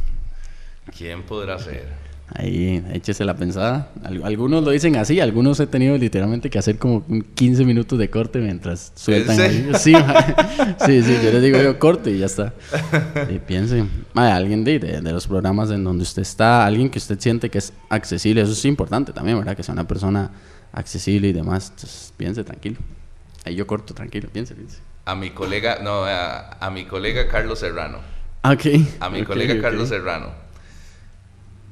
¿Quién 0.97 1.22
podrá 1.22 1.59
ser? 1.59 2.05
Ahí, 2.35 2.83
échese 2.93 3.22
la 3.25 3.37
pensada. 3.37 3.91
Al- 4.03 4.25
algunos 4.25 4.64
lo 4.64 4.70
dicen 4.70 4.97
así, 4.97 5.20
algunos 5.20 5.61
he 5.61 5.66
tenido 5.66 5.97
literalmente 5.99 6.49
que 6.49 6.59
hacer 6.59 6.79
como 6.79 7.05
un 7.09 7.20
15 7.22 7.64
minutos 7.66 7.99
de 7.99 8.09
corte 8.09 8.39
mientras 8.41 8.93
sueltan. 8.95 9.39
ahí. 9.39 9.70
Sí, 9.79 9.93
sí, 10.87 11.03
sí, 11.03 11.16
yo 11.22 11.31
les 11.33 11.43
digo 11.43 11.61
yo 11.62 11.79
corte 11.79 12.11
y 12.11 12.18
ya 12.18 12.27
está. 12.27 12.55
Y 13.31 13.39
piense, 13.41 13.85
ma, 14.14 14.35
alguien 14.35 14.64
de, 14.64 14.79
de, 14.79 15.01
de 15.03 15.12
los 15.12 15.27
programas 15.27 15.70
en 15.70 15.85
donde 15.85 16.03
usted 16.03 16.22
está, 16.22 16.64
alguien 16.66 16.89
que 16.91 16.99
usted 16.99 17.18
siente 17.20 17.51
que 17.51 17.59
es 17.59 17.72
accesible, 17.91 18.41
eso 18.41 18.53
es 18.53 18.64
importante 18.64 19.12
también, 19.12 19.39
¿verdad? 19.39 19.55
Que 19.57 19.62
sea 19.62 19.75
una 19.75 19.87
persona 19.87 20.31
accesible 20.72 21.29
y 21.29 21.33
demás. 21.35 21.70
Entonces, 21.75 22.12
piense 22.16 22.43
tranquilo. 22.43 22.77
Ahí 23.45 23.55
yo 23.55 23.66
corto 23.66 23.95
tranquilo, 23.95 24.28
piense, 24.32 24.55
piense. 24.55 24.78
A 25.05 25.14
mi 25.14 25.30
colega, 25.30 25.80
no, 25.82 26.05
a, 26.05 26.51
a 26.59 26.70
mi 26.70 26.86
colega 26.86 27.28
Carlos 27.28 27.59
Serrano. 27.59 27.99
Ok. 28.42 28.66
A 29.01 29.11
mi 29.11 29.22
colega. 29.24 29.61
Carlos 29.61 29.88
Serrano. 29.88 30.32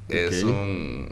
Es 0.09 0.43
un 0.43 1.07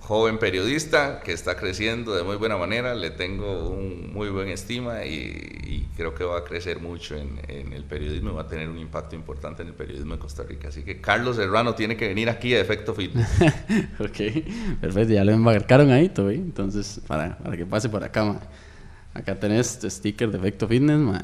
joven 0.00 0.38
periodista 0.38 1.20
que 1.20 1.32
está 1.32 1.56
creciendo 1.56 2.14
de 2.14 2.22
muy 2.22 2.36
buena 2.36 2.56
manera. 2.56 2.94
Le 2.94 3.10
tengo 3.10 3.70
un 3.70 4.12
muy 4.12 4.28
buen 4.28 4.48
estima 4.48 5.04
y, 5.04 5.14
y 5.64 5.88
creo 5.96 6.14
que 6.14 6.24
va 6.24 6.38
a 6.38 6.44
crecer 6.44 6.80
mucho 6.80 7.16
en, 7.16 7.40
en 7.48 7.72
el 7.72 7.84
periodismo 7.84 8.30
y 8.30 8.34
va 8.34 8.42
a 8.42 8.48
tener 8.48 8.68
un 8.68 8.78
impacto 8.78 9.16
importante 9.16 9.62
en 9.62 9.68
el 9.68 9.74
periodismo 9.74 10.14
de 10.14 10.20
Costa 10.20 10.42
Rica. 10.42 10.68
Así 10.68 10.82
que 10.82 11.00
Carlos 11.00 11.36
Serrano 11.36 11.74
tiene 11.74 11.96
que 11.96 12.06
venir 12.06 12.28
aquí 12.28 12.54
a 12.54 12.60
Efecto 12.60 12.92
Fitness. 12.94 13.28
ok, 13.98 14.78
perfecto, 14.80 15.12
ya 15.12 15.24
lo 15.24 15.32
embarcaron 15.32 15.90
ahí, 15.90 16.08
todo. 16.08 16.30
Entonces, 16.30 17.00
para, 17.06 17.38
para 17.38 17.56
que 17.56 17.66
pase 17.66 17.88
por 17.88 18.04
acá. 18.04 18.40
Acá 19.14 19.38
tenés 19.38 19.78
tu 19.78 19.88
sticker 19.88 20.30
de 20.30 20.38
Efecto 20.38 20.66
Fitness, 20.66 20.98
ma, 20.98 21.20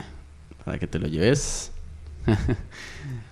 para 0.64 0.78
que 0.78 0.86
te 0.86 0.98
lo 0.98 1.08
lleves. 1.08 1.72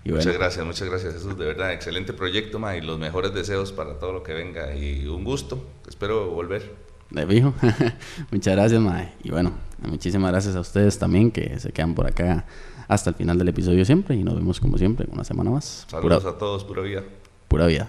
y 0.04 0.10
bueno, 0.10 0.16
Muchas 0.16 0.34
gracias, 0.34 0.66
muchas 0.66 0.88
gracias 0.88 1.14
Jesús. 1.14 1.38
De 1.38 1.46
verdad, 1.46 1.72
excelente 1.72 2.12
proyecto 2.12 2.58
ma, 2.58 2.76
y 2.76 2.80
los 2.80 2.98
mejores 2.98 3.32
deseos 3.32 3.72
para 3.72 3.98
todo 3.98 4.12
lo 4.12 4.22
que 4.22 4.32
venga. 4.34 4.74
Y 4.74 5.06
un 5.06 5.24
gusto. 5.24 5.64
Espero 5.88 6.30
volver. 6.30 6.74
de 7.10 7.26
fijo. 7.26 7.54
Muchas 8.32 8.56
gracias, 8.56 8.80
ma. 8.80 9.08
Y 9.22 9.30
bueno, 9.30 9.52
muchísimas 9.86 10.30
gracias 10.32 10.56
a 10.56 10.60
ustedes 10.60 10.98
también 10.98 11.30
que 11.30 11.58
se 11.60 11.70
quedan 11.72 11.94
por 11.94 12.06
acá 12.06 12.44
hasta 12.88 13.10
el 13.10 13.16
final 13.16 13.38
del 13.38 13.48
episodio 13.48 13.84
siempre. 13.84 14.16
Y 14.16 14.24
nos 14.24 14.34
vemos 14.34 14.58
como 14.58 14.76
siempre 14.76 15.06
una 15.12 15.22
semana 15.24 15.50
más. 15.50 15.86
Saludos 15.88 16.22
Pura, 16.22 16.34
a 16.34 16.38
todos, 16.38 16.64
pura 16.64 16.82
vida. 16.82 17.04
pura 17.46 17.66
vida. 17.66 17.88